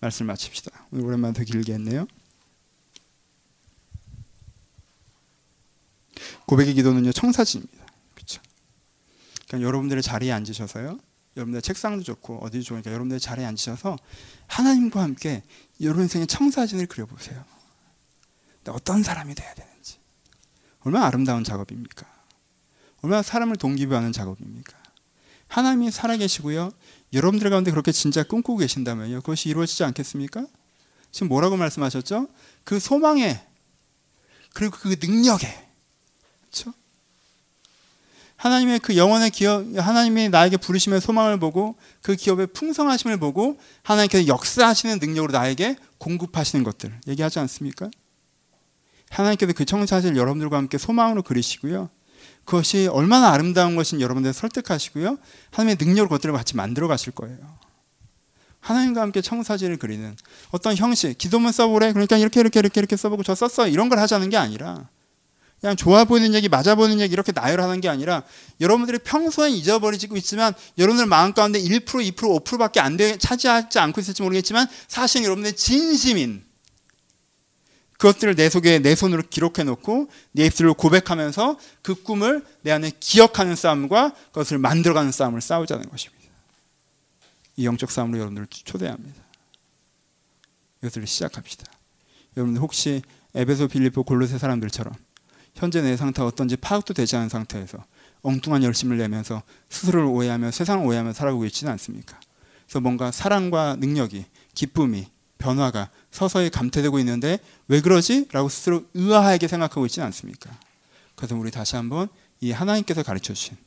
말씀 0.04 0.26
마칩시다. 0.26 0.88
오늘 0.92 1.06
오랜만에 1.06 1.34
더 1.34 1.46
길게 1.46 1.74
했네요. 1.76 2.06
고백의 6.46 6.74
기도는요 6.74 7.14
청사진입니다. 7.14 7.86
그렇죠? 8.14 8.42
그러니까 9.48 9.66
여러분들의 9.66 10.04
자리에 10.04 10.34
앉으셔서요. 10.34 11.00
여러분들 11.38 11.62
책상도 11.62 12.04
좋고 12.04 12.40
어디 12.44 12.62
좋으니까 12.64 12.92
여러분들 12.92 13.18
자리에 13.18 13.46
앉으셔서 13.46 13.98
하나님과 14.48 15.02
함께 15.02 15.42
여러분 15.80 16.04
인생의 16.04 16.28
청사진을 16.28 16.88
그려보세요. 16.88 17.46
어떤 18.68 19.04
사람이 19.04 19.34
돼야 19.36 19.54
되는지. 19.54 20.00
얼마나 20.82 21.08
아름다운 21.08 21.46
작업입니까? 21.46 22.06
얼마나 23.04 23.22
사람을 23.22 23.56
동기부여하는 23.56 24.12
작업입니까? 24.12 24.78
하나님이 25.48 25.92
살아계시고요. 25.92 26.74
여러분들 27.14 27.50
가운데 27.50 27.72
그렇게 27.72 27.92
진짜 27.92 28.24
꿈꾸고 28.24 28.58
계신다면요. 28.58 29.22
그것이 29.22 29.50
이루어지지 29.50 29.84
않겠습니까? 29.84 30.46
지금 31.12 31.28
뭐라고 31.28 31.58
말씀하셨죠? 31.58 32.28
그 32.64 32.80
소망에 32.80 33.42
그리고 34.54 34.78
그 34.78 34.96
능력에 35.00 35.48
그렇죠? 36.42 36.74
하나님의 38.38 38.80
그 38.80 38.98
영원의 38.98 39.30
기업, 39.32 39.64
하나님이 39.78 40.30
나에게 40.30 40.58
부르심의 40.58 41.02
소망을 41.02 41.40
보고 41.40 41.76
그 42.02 42.16
기업의 42.16 42.48
풍성하심을 42.48 43.18
보고 43.18 43.60
하나님께서 43.84 44.28
역사하시는 44.28 45.00
능력으로 45.00 45.32
나에게 45.32 45.78
공급하시는 46.00 46.64
것들 46.64 47.00
얘기하지 47.08 47.40
않습니까? 47.40 47.90
하나님께서 49.10 49.54
그 49.54 49.66
청사실 49.66 50.18
여러분들과 50.18 50.58
함께 50.58 50.78
소망으로 50.78 51.22
그리시고요. 51.22 51.90
그것이 52.46 52.88
얼마나 52.88 53.32
아름다운 53.32 53.76
것인 53.76 54.02
여러분들 54.02 54.34
설득하시고요. 54.34 55.18
하나님의 55.52 55.78
능력으로 55.80 56.10
그것들을 56.10 56.34
같이 56.34 56.56
만들어 56.56 56.88
가실 56.88 57.14
거예요. 57.14 57.38
하나님과 58.60 59.02
함께 59.02 59.22
청사진을 59.22 59.78
그리는 59.78 60.16
어떤 60.52 60.76
형식, 60.76 61.18
기도문 61.18 61.52
써보래. 61.52 61.92
그러니까 61.92 62.18
이렇게 62.18 62.40
이렇게 62.40 62.60
이렇게 62.60 62.80
이렇게 62.80 62.96
써보고 62.96 63.24
저 63.24 63.36
썼어. 63.36 63.68
이런 63.68 63.90
걸 63.90 64.00
하자는 64.00 64.30
게 64.30 64.38
아니라 64.38 64.88
그냥 65.60 65.78
좋아 65.78 66.04
보이는 66.04 66.34
얘기, 66.34 66.50
맞아 66.50 66.76
보이는 66.76 67.00
얘기 67.00 67.14
이렇게 67.14 67.32
나열하는 67.32 67.80
게 67.80 67.88
아니라 67.88 68.24
여러분들이 68.60 69.00
평소에 69.00 69.50
잊어버리고 69.50 70.18
있지만 70.18 70.54
여러분들 70.78 71.06
마음 71.06 71.34
가운데 71.34 71.58
1%, 71.62 71.86
2%, 71.86 72.16
5%밖에 72.44 72.82
안 72.82 72.98
돼, 72.98 73.18
차지하지 73.18 73.80
않고 73.80 74.02
있을지 74.02 74.22
모르겠지만 74.24 74.68
사실 74.90 75.24
여러분들의 75.24 75.56
진심인 75.56 76.44
그것들을 78.04 78.36
내 78.36 78.50
속에 78.50 78.80
내 78.80 78.96
손으로 78.96 79.24
기록해 79.30 79.64
놓고 79.64 80.10
내 80.34 80.46
입술로 80.46 80.74
고백하면서 80.74 81.58
그 81.82 81.96
꿈을 81.96 82.46
내 82.62 82.72
안에 82.72 82.92
기억하는 83.00 83.56
싸움과 83.56 84.14
그것을 84.28 84.58
만들어가는 84.58 85.14
싸움을 85.14 85.40
싸우자는 85.40 85.88
것입니다. 85.90 86.22
이 87.56 87.66
영적 87.66 87.90
싸움으로 87.90 88.18
여러분들을 88.20 88.48
초대합니다. 88.50 89.24
이것을 90.82 91.08
시작합시다. 91.08 91.72
여러분들 92.36 92.62
혹시 92.62 93.02
에베소 93.36 93.70
빌리포 93.70 94.04
골로새 94.04 94.38
사람들처럼 94.38 94.94
현재 95.56 95.82
내 95.82 95.96
상태가 95.96 96.28
어떤지 96.28 96.58
파악도 96.58 96.94
되지 96.94 97.16
않은 97.16 97.30
상태에서 97.30 97.86
엉뚱한 98.22 98.64
열심을 98.64 98.98
내면서 98.98 99.44
스스로를 99.70 100.08
오해하며 100.08 100.52
세상을 100.52 100.86
오해하며 100.86 101.14
살아가고 101.14 101.46
있지는 101.46 101.72
않습니까? 101.72 102.20
그래서 102.66 102.82
뭔가 102.82 103.12
사랑과 103.12 103.78
능력이 103.78 104.26
기쁨이 104.56 105.08
변화가 105.44 105.90
서서히 106.12 106.50
감퇴되고 106.50 106.98
있는데 107.00 107.40
왜 107.68 107.82
그러지? 107.82 108.30
라고 108.32 108.50
스스로 108.50 108.86
의아하게 108.94 109.48
생각하고 109.48 109.86
있지는 109.86 110.06
않습니까? 110.08 110.50
그래서 111.16 111.36
우리 111.36 111.52
다시 111.52 111.76
한번 111.76 112.08
이 112.40 112.52
하나님께서 112.52 113.04
가르쳐 113.04 113.34
주신 113.34 113.58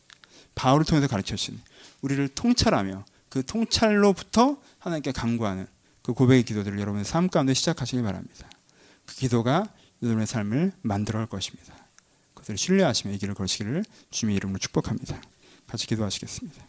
바울을 0.55 0.85
통해서 0.87 1.07
가르쳐 1.07 1.37
주신 1.37 1.61
우리를 2.01 2.27
통찰하며 2.29 3.05
그 3.29 3.45
통찰로부터 3.45 4.57
하나님께 4.79 5.13
강구하는 5.13 5.67
그 6.03 6.15
고백의 6.15 6.45
기도들을 6.45 6.79
여러분의 6.79 7.05
삶 7.05 7.29
가운데 7.29 7.53
시작하시기 7.53 8.03
바랍니다. 8.03 8.49
그 9.05 9.15
기도가 9.17 9.69
여러분의 10.03 10.27
삶을 10.27 10.73
만들어 10.83 11.19
갈 11.19 11.27
것입니다. 11.27 11.75
그것을 12.35 12.57
신뢰하시며 12.57 13.15
이 13.15 13.19
길을 13.19 13.35
걸으시기를 13.35 13.85
주님의 14.11 14.37
이름으로 14.37 14.59
축복합니다. 14.59 15.21
같이 15.67 15.87
기도하시겠습니다. 15.87 16.66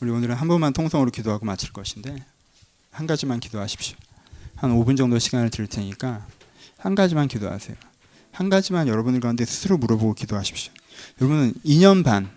우리 0.00 0.10
오늘은 0.10 0.36
한 0.36 0.46
번만 0.46 0.72
통성으로 0.72 1.10
기도하고 1.10 1.44
마칠 1.44 1.72
것인데 1.72 2.24
한 2.92 3.06
가지만 3.06 3.40
기도하십시오. 3.40 3.96
한 4.54 4.70
5분 4.70 4.96
정도 4.96 5.18
시간을 5.18 5.50
드릴 5.50 5.66
테니까 5.66 6.24
한 6.78 6.94
가지만 6.94 7.26
기도하세요. 7.26 7.76
한 8.30 8.48
가지만 8.48 8.86
여러분들 8.86 9.20
가운데 9.20 9.44
스스로 9.44 9.76
물어보고 9.76 10.14
기도하십시오. 10.14 10.72
여러분은 11.20 11.54
2년 11.64 12.04
반, 12.04 12.30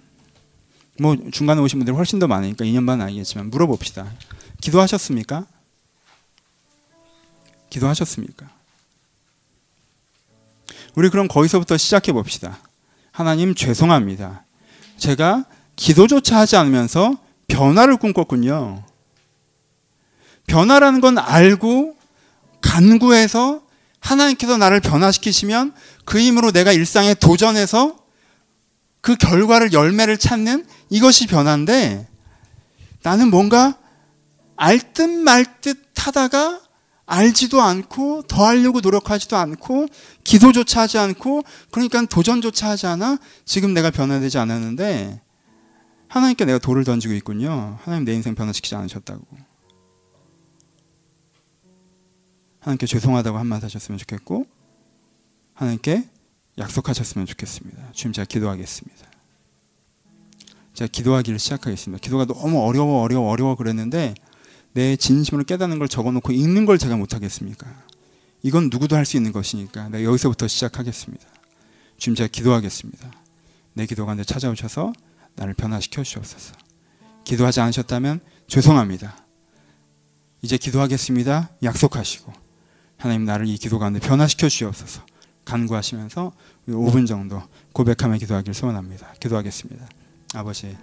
뭐 0.99 1.15
중간에 1.31 1.61
오신 1.61 1.79
분들 1.79 1.95
훨씬 1.95 2.17
더 2.17 2.27
많으니까 2.27 2.65
2년 2.65 2.87
반 2.87 2.99
아니겠지만 3.01 3.51
물어봅시다. 3.51 4.11
기도하셨습니까? 4.59 5.45
기도하셨습니까? 7.69 8.49
우리 10.95 11.09
그럼 11.09 11.27
거기서부터 11.27 11.77
시작해 11.77 12.11
봅시다. 12.11 12.59
하나님 13.11 13.53
죄송합니다. 13.53 14.43
제가 14.97 15.45
기도조차 15.75 16.39
하지 16.39 16.55
않으면서 16.55 17.17
변화를 17.51 17.97
꿈꿨군요. 17.97 18.83
변화라는 20.47 21.01
건 21.01 21.17
알고 21.17 21.95
간구해서 22.61 23.61
하나님께서 23.99 24.57
나를 24.57 24.79
변화시키시면 24.79 25.73
그 26.05 26.19
힘으로 26.19 26.51
내가 26.51 26.71
일상에 26.71 27.13
도전해서 27.13 27.97
그 29.01 29.15
결과를 29.15 29.73
열매를 29.73 30.17
찾는 30.17 30.65
이것이 30.89 31.27
변화인데 31.27 32.07
나는 33.03 33.29
뭔가 33.29 33.77
알 34.55 34.79
듯 34.93 35.09
말 35.09 35.45
듯 35.61 35.77
하다가 35.95 36.61
알지도 37.05 37.61
않고 37.61 38.23
더 38.23 38.45
하려고 38.45 38.79
노력하지도 38.79 39.35
않고 39.35 39.87
기도조차 40.23 40.81
하지 40.81 40.97
않고 40.97 41.43
그러니까 41.71 42.05
도전조차 42.05 42.69
하지 42.69 42.87
않아 42.87 43.17
지금 43.45 43.73
내가 43.73 43.91
변화되지 43.91 44.37
않았는데 44.37 45.19
하나님께 46.11 46.43
내가 46.43 46.59
돌을 46.59 46.83
던지고 46.83 47.13
있군요. 47.13 47.79
하나님 47.83 48.03
내 48.03 48.13
인생 48.13 48.35
변화시키지 48.35 48.75
않으셨다고. 48.75 49.25
하나님께 52.59 52.85
죄송하다고 52.85 53.37
한마디 53.37 53.63
하셨으면 53.63 53.97
좋겠고 53.97 54.45
하나님께 55.53 56.09
약속하셨으면 56.57 57.27
좋겠습니다. 57.27 57.93
주님 57.93 58.11
제가 58.11 58.25
기도하겠습니다. 58.25 59.07
제가 60.73 60.89
기도하기를 60.91 61.39
시작하겠습니다. 61.39 62.01
기도가 62.01 62.25
너무 62.25 62.61
어려워 62.61 63.01
어려워 63.01 63.29
어려워 63.31 63.55
그랬는데 63.55 64.13
내 64.73 64.97
진심을 64.97 65.45
깨닫는 65.45 65.79
걸 65.79 65.87
적어놓고 65.87 66.33
읽는 66.33 66.65
걸 66.65 66.77
제가 66.77 66.97
못하겠습니까? 66.97 67.67
이건 68.43 68.69
누구도 68.69 68.97
할 68.97 69.05
수 69.05 69.15
있는 69.15 69.31
것이니까 69.31 69.87
내가 69.87 70.03
여기서부터 70.03 70.49
시작하겠습니다. 70.49 71.25
주님 71.97 72.15
제가 72.17 72.27
기도하겠습니다. 72.27 73.13
내 73.75 73.85
기도 73.85 74.05
가운데 74.05 74.25
찾아오셔서 74.25 74.91
나를 75.35 75.53
변화시켜 75.53 76.03
주옵소서. 76.03 76.53
기도하지 77.23 77.61
않으셨다면 77.61 78.19
죄송합니다. 78.47 79.15
이제 80.41 80.57
기도하겠습니다. 80.57 81.49
약속하시고 81.63 82.33
하나님 82.97 83.25
나를 83.25 83.47
이 83.47 83.57
기도 83.57 83.79
가운데 83.79 83.99
변화시켜 83.99 84.49
주옵소서. 84.49 85.05
간구하시면서 85.45 86.31
5분 86.67 87.07
정도 87.07 87.41
고백하며 87.73 88.17
기도하기를 88.17 88.53
소원합니다. 88.53 89.13
기도하겠습니다. 89.19 89.87
아버지 90.33 90.77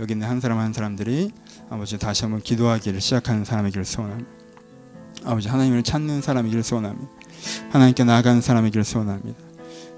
여기 0.00 0.12
있는 0.12 0.28
한 0.28 0.40
사람 0.40 0.58
한 0.58 0.72
사람들이 0.72 1.30
아버지 1.68 1.98
다시 1.98 2.22
한번 2.22 2.40
기도하기를 2.40 3.00
시작하는 3.00 3.44
사람이기를 3.44 3.84
소원합니다. 3.84 4.30
아버지 5.24 5.48
하나님을 5.48 5.82
찾는 5.82 6.22
사람이기를 6.22 6.62
소원합니다. 6.62 7.10
하나님께 7.70 8.04
나아가는 8.04 8.40
사람이기를 8.40 8.84
소원합니다. 8.84 9.45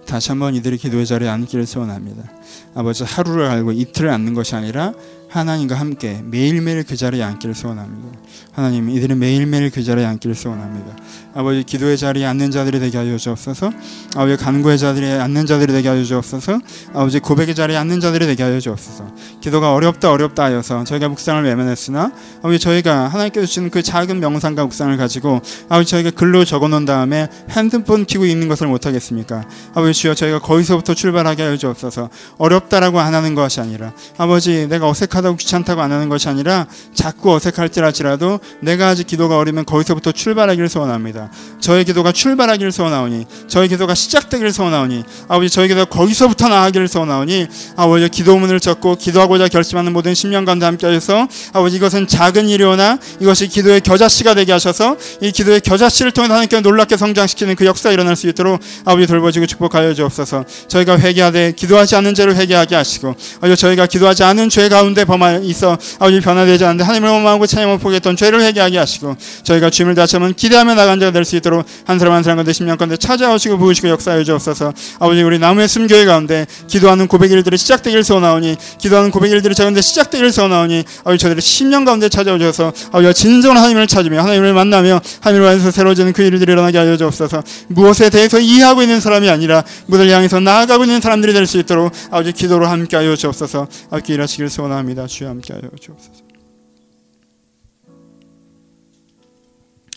다시 0.09 0.31
한번 0.31 0.55
이들의 0.55 0.79
기도의 0.79 1.05
자리에 1.05 1.29
앉기를 1.29 1.67
소원합니다. 1.67 2.33
아버지 2.75 3.05
하루를 3.05 3.45
알고 3.45 3.73
이틀을 3.73 4.09
앉는 4.09 4.33
것이 4.33 4.57
아니라 4.57 4.95
하나님과 5.29 5.75
함께 5.75 6.23
매일매일 6.25 6.83
그 6.83 6.97
자리에 6.97 7.23
앉기를 7.23 7.55
소원합니다. 7.55 8.19
하나님 8.53 8.89
이들이 8.89 9.15
매일매일 9.15 9.71
그 9.71 9.85
자리에 9.85 10.07
앉기를 10.07 10.35
소원합니다. 10.35 10.97
아버지 11.35 11.63
기도의 11.63 11.97
자리에 11.99 12.27
앉는 12.27 12.51
자들이 12.51 12.81
되게 12.81 12.99
하여 12.99 13.17
주옵소서. 13.17 13.71
아버지 14.17 14.37
간구의 14.37 14.79
자리에 14.79 15.19
앉는 15.19 15.47
자들이 15.47 15.73
되게 15.73 15.89
하여 15.89 16.03
주옵소서. 16.03 16.59
아버지 16.95 17.21
고백의 17.21 17.55
자리에 17.55 17.77
앉는 17.77 18.01
자들이 18.01 18.27
되게 18.27 18.43
하여 18.43 18.59
주옵소서. 18.59 19.07
기도가 19.41 19.75
어렵다 19.75 20.11
어렵다 20.11 20.45
하여서 20.45 20.85
저희가 20.85 21.09
묵상을 21.09 21.43
외면했으나 21.45 22.13
아버지 22.39 22.59
저희가 22.59 23.09
하나님께서 23.09 23.47
주신 23.47 23.71
그 23.71 23.83
작은 23.83 24.21
명상과 24.21 24.65
묵상을 24.65 24.97
가지고 24.97 25.41
아버지 25.69 25.91
저희가 25.91 26.11
글로 26.11 26.45
적어놓은 26.45 26.85
다음에 26.85 27.29
핸드폰 27.51 28.05
키고 28.05 28.25
있는 28.25 28.49
것을 28.49 28.67
못하겠습니까? 28.67 29.45
아버지 29.75 29.93
주여 30.01 30.15
저희가 30.15 30.39
거기서부터 30.41 30.95
출발하게 30.95 31.43
하여 31.43 31.57
주옵소서. 31.57 32.09
어렵다라고 32.39 33.01
안 33.01 33.15
하는 33.15 33.35
것이 33.35 33.61
아니라 33.61 33.93
아버지 34.17 34.67
내가 34.69 34.89
어색하다고 34.89 35.37
귀찮다고 35.37 35.81
안 35.83 35.93
하는 35.93 36.09
것이 36.09 36.29
아니라 36.29 36.67
자꾸 36.95 37.35
어색할지라도 37.35 38.41
내가 38.61 38.89
아직 38.89 39.07
기도가 39.07 39.39
어리면 39.39 39.65
거기서부터 39.65 40.13
출발하기를 40.13 40.69
소원합니다. 40.69 41.18
저의 41.61 41.85
기도가 41.85 42.13
출발하기를 42.13 42.73
소원하오니 42.73 43.27
저의 43.49 43.69
기도가 43.69 43.95
시작되기를 43.95 44.53
소원하오니 44.53 45.05
아버지 45.29 45.51
저의 45.51 45.69
기도가 45.69 45.85
거기서부터 45.87 46.49
나가기를 46.49 46.89
소원하오니 46.89 47.47
아버지 47.77 48.09
기도문을 48.09 48.61
적고 48.61 48.97
기도하고자 48.97 49.49
결심하는 49.49 49.93
모든 49.93 50.15
신명관도 50.15 50.65
함께하셔서 50.67 51.29
아버지 51.53 51.77
이것은 51.77 52.07
작은 52.07 52.49
일이오나 52.49 52.99
이것이 53.21 53.49
기도의 53.49 53.81
겨자씨가 53.81 54.35
되게 54.35 54.53
하셔서 54.53 54.97
이 55.21 55.33
기도의 55.33 55.61
겨자씨를 55.61 56.13
통해 56.13 56.29
하나님께 56.29 56.61
놀랍게 56.61 56.97
성장시키는 56.97 57.57
그 57.57 57.67
역사 57.67 57.91
일어날 57.91 58.17
수 58.17 58.29
있도록 58.29 58.61
아버지 58.85 59.07
돌보시고 59.07 59.47
축복하여 59.47 59.95
주옵소서. 59.95 60.45
저희가 60.69 60.99
회개하되 60.99 61.53
기도하지 61.57 61.97
않는 61.97 62.15
죄를 62.15 62.37
회개하게 62.37 62.75
하시고 62.77 63.15
아버지 63.39 63.61
저희가 63.61 63.87
기도하지 63.87 64.25
않은 64.25 64.49
죄 64.49 64.69
가운데 64.69 65.05
범하 65.05 65.37
있어 65.43 65.77
아버지 65.99 66.21
변화되지 66.21 66.65
않는데 66.65 66.85
하나님을 66.85 67.11
원망하고 67.11 67.47
찬양을 67.47 67.79
포기했던 67.79 68.17
죄를 68.17 68.41
회개하게 68.43 68.79
하시고 68.79 69.17
저희가 69.43 69.71
주님을 69.71 69.95
다시 69.95 70.17
한번 70.17 70.35
기대하며 70.35 70.75
나간 70.75 71.01
자 71.01 71.08
가될수 71.09 71.37
있도록 71.37 71.67
한 71.85 71.99
사람 71.99 72.15
한 72.15 72.23
사람 72.23 72.37
가운데 72.37 72.53
십년 72.53 72.77
가운데 72.77 72.97
찾아오시고 72.97 73.59
부으시고 73.59 73.89
역사해 73.89 74.25
주옵소서. 74.25 74.73
아버지 75.01 75.23
우리 75.23 75.39
나무의 75.39 75.69
숨교회 75.69 76.05
가운데 76.05 76.47
기도하는 76.67 77.09
고백 77.09 77.33
일들이 77.33 77.59
시작되기를 77.59 78.05
소원하오니 78.05 78.57
기도하는 78.79 79.11
고백 79.11 79.33
일들이 79.33 79.55
저 79.55 79.65
가운데 79.65 79.81
시작되기를 79.81 80.33
소원하오니 80.33 80.85
아버지 81.01 81.19
저들의 81.19 81.43
십년 81.43 81.85
가운데 81.85 82.09
찾아오셔서 82.09 82.73
아버지가 82.89 83.13
진정한 83.13 83.59
하나님을 83.59 83.87
찾으며 83.87 84.23
하나님을 84.23 84.55
만나며 84.55 85.01
하나님을 85.21 85.49
안에서 85.49 85.71
새로워지는 85.71 86.13
그 86.13 86.23
일들이 86.23 86.53
일어나게 86.53 86.79
하여 86.79 86.97
주옵소서. 86.97 87.43
무엇에 87.69 88.11
대해서 88.11 88.39
이해하고 88.39 88.83
있는 88.83 89.01
사람이 89.01 89.29
아니라 89.29 89.65
무엇을 89.87 90.11
향해서 90.11 90.41
나아가고 90.41 90.85
있는 90.85 91.01
사람들이 91.01 91.33
될 91.33 91.49
수 91.49 91.57
있도록 91.59 91.91
아버지 92.11 92.33
기도로 92.33 92.67
함께 92.67 92.97
하여 92.97 93.17
주옵소서. 93.17 93.67
함께 93.91 94.15
일하시길 94.15 94.51
소원합니다. 94.51 95.07
주여 95.07 95.29
함께 95.31 95.55
하여 95.55 95.63
주옵소서 95.81 96.28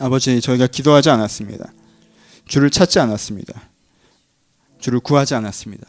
아버지 0.01 0.41
저희가 0.41 0.65
기도하지 0.65 1.11
않았습니다. 1.11 1.71
주를 2.47 2.71
찾지 2.71 2.99
않았습니다. 2.99 3.69
주를 4.79 4.99
구하지 4.99 5.35
않았습니다. 5.35 5.85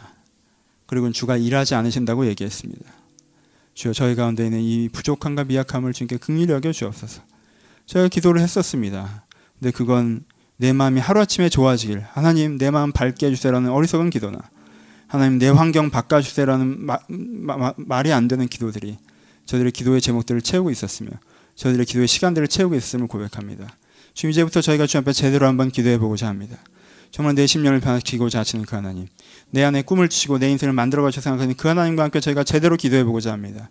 그리고 0.87 1.11
주가 1.13 1.39
일하지 1.39 1.75
않으신다고 1.75 2.27
얘기했습니다. 2.27 2.93
주여 3.73 3.95
저희 3.95 4.15
가운데 4.15 4.45
있는 4.45 4.61
이 4.61 4.91
부족함과 4.91 5.45
미약함을 5.45 5.95
주님께 5.95 6.19
긍휼히 6.19 6.53
여겨 6.53 6.73
주옵소서. 6.73 7.23
저희가 7.87 8.09
기도를 8.09 8.43
했었습니다. 8.43 9.25
근데 9.59 9.71
그건 9.71 10.25
내 10.59 10.75
마음이 10.75 11.01
하루아침에 11.01 11.49
좋아지길 11.49 12.05
하나님 12.13 12.59
내 12.59 12.71
마음 12.71 12.93
밝게 12.93 13.29
해주세요라는 13.29 13.71
어리석은 13.71 14.11
기도나 14.11 14.39
하나님 15.07 15.39
내 15.39 15.49
환경 15.49 15.89
바꿔주세요라는 15.89 16.85
마, 16.85 16.99
마, 17.09 17.73
말이 17.79 18.13
안 18.13 18.29
되는 18.29 18.47
기도들이 18.47 18.99
저들의 19.47 19.73
기도의 19.73 20.03
제목들을 20.03 20.43
채우고 20.43 20.71
있었으며 20.71 21.11
저들의 21.57 21.87
기도의 21.87 22.09
시간들을 22.09 22.49
채우고 22.49 22.75
있음을 22.75 23.07
고백합니다. 23.07 23.75
주님 24.15 24.31
이제부터 24.33 24.61
저희가 24.61 24.87
주 24.87 24.99
앞에 24.99 25.13
제대로 25.13 25.47
한번 25.47 25.71
기도해 25.71 25.99
보고자 25.99 26.29
합니다. 26.29 26.59
정말 27.13 27.35
내 27.35 27.47
심령을 27.47 27.81
변화시키고자 27.81 28.41
하시는 28.41 28.65
그 28.65 28.75
하나님 28.75 29.07
내 29.51 29.63
안에 29.63 29.83
꿈을 29.83 30.09
주시고 30.09 30.39
내 30.39 30.51
인생을 30.51 30.73
만들어 30.73 31.03
가셔 31.03 31.21
생각하는 31.21 31.55
그 31.55 31.69
하나님과 31.69 32.05
함께 32.05 32.21
저희가 32.21 32.43
제대로 32.43 32.75
기도해 32.75 33.05
보고자 33.05 33.33
합니다. 33.33 33.69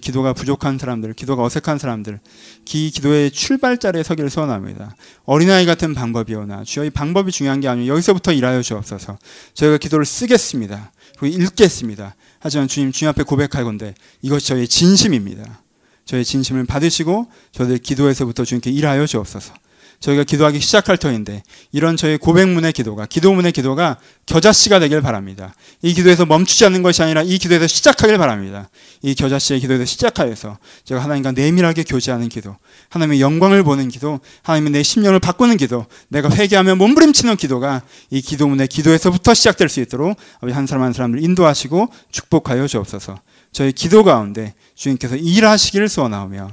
기도가 0.00 0.32
부족한 0.32 0.78
사람들, 0.78 1.12
기도가 1.14 1.42
어색한 1.42 1.78
사람들, 1.78 2.20
기 2.64 2.90
기도의 2.92 3.32
출발자리에 3.32 4.04
서기를 4.04 4.30
소원합니다. 4.30 4.94
어린아이 5.24 5.66
같은 5.66 5.94
방법이오나 5.94 6.62
주여 6.62 6.84
이 6.84 6.90
방법이 6.90 7.32
중요한 7.32 7.60
게 7.60 7.66
아니고 7.66 7.88
여기서부터 7.88 8.32
일하여 8.32 8.62
주옵소서. 8.62 9.18
저희가 9.54 9.78
기도를 9.78 10.06
쓰겠습니다. 10.06 10.92
그리고 11.18 11.42
읽겠습니다. 11.42 12.14
하지만 12.38 12.68
주님 12.68 12.92
주님 12.92 13.10
앞에 13.10 13.24
고백할 13.24 13.64
건데 13.64 13.94
이것이 14.22 14.46
저희의 14.46 14.68
진심입니다. 14.68 15.60
저의 16.04 16.24
진심을 16.24 16.66
받으시고 16.66 17.26
저들 17.50 17.78
기도에서부터 17.78 18.44
주님께 18.44 18.70
일하여 18.70 19.06
주옵소서. 19.06 19.54
저희가 20.00 20.24
기도하기 20.24 20.60
시작할 20.60 20.96
터인데 20.96 21.42
이런 21.72 21.96
저희 21.96 22.16
고백문의 22.16 22.72
기도가 22.72 23.06
기도문의 23.06 23.52
기도가 23.52 23.98
겨자씨가 24.26 24.78
되길 24.80 25.00
바랍니다. 25.00 25.54
이 25.82 25.94
기도에서 25.94 26.26
멈추지 26.26 26.64
않는 26.66 26.82
것이 26.82 27.02
아니라 27.02 27.22
이 27.22 27.38
기도에서 27.38 27.66
시작하길 27.66 28.18
바랍니다. 28.18 28.68
이 29.02 29.14
겨자씨의 29.14 29.60
기도에서 29.60 29.84
시작하여서 29.84 30.58
제가 30.84 31.02
하나님과 31.02 31.32
내밀하게 31.32 31.84
교제하는 31.84 32.28
기도, 32.28 32.56
하나님의 32.90 33.20
영광을 33.20 33.62
보는 33.62 33.88
기도, 33.88 34.20
하나님의 34.42 34.72
내 34.72 34.82
심령을 34.82 35.20
바꾸는 35.20 35.56
기도, 35.56 35.86
내가 36.08 36.30
회개하며 36.30 36.74
몸부림치는 36.76 37.36
기도가 37.36 37.82
이 38.10 38.20
기도문의 38.20 38.68
기도에서부터 38.68 39.34
시작될 39.34 39.68
수 39.68 39.80
있도록 39.80 40.18
한 40.40 40.66
사람 40.66 40.84
한 40.84 40.92
사람을 40.92 41.22
인도하시고 41.22 41.88
축복하여 42.10 42.66
주옵소서. 42.66 43.20
저희 43.52 43.72
기도 43.72 44.04
가운데 44.04 44.54
주님께서 44.74 45.16
일하시기를 45.16 45.88
소원하오며 45.88 46.50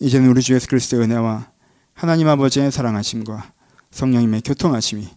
이제는 0.00 0.28
우리 0.28 0.42
주 0.42 0.54
예수 0.54 0.66
그리스도의 0.68 1.04
은혜와 1.04 1.48
하나님 1.96 2.28
아버지의 2.28 2.70
사랑하심과 2.70 3.52
성령님의 3.90 4.42
교통하심이 4.42 5.08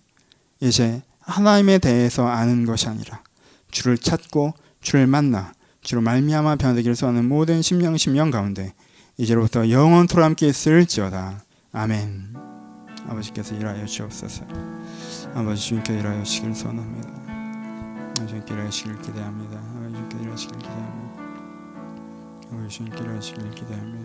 이제 0.61 1.01
하나님에 1.19 1.77
대해서 1.77 2.26
아는 2.26 2.65
것이 2.65 2.88
아니라 2.88 3.22
주를 3.69 3.97
찾고 3.97 4.53
주를 4.81 5.06
만나 5.06 5.51
주로 5.81 5.99
말미암아 6.01 6.56
변하기를 6.56 6.95
소하는 6.95 7.27
모든 7.27 7.61
심령 7.61 7.97
심령 7.97 8.31
가운데 8.31 8.73
이제로부터 9.18 9.69
영원토록 9.69 10.23
함께 10.23 10.47
있을지어다. 10.47 11.43
아멘. 11.73 12.35
아버지께서 13.10 13.56
일하여 13.56 13.85
주옵소서. 13.85 14.45
아버지 15.35 15.61
주님께 15.61 15.99
일하여 15.99 16.23
주시길 16.23 16.56
소원합니다. 16.56 17.10
아버지 18.11 18.27
주님께 18.27 18.53
일하여 18.53 18.69
주시길 18.69 19.01
기대합니다. 19.01 19.57
아버지 19.57 19.95
주님께 19.95 20.18
일하여 20.19 20.35
주시길 20.35 20.57
기대합니다. 20.60 21.23
아버지 22.53 22.69
주님께 22.69 23.03
일하여 23.03 23.19
주시길 23.19 23.51
기대합니다 23.51 23.98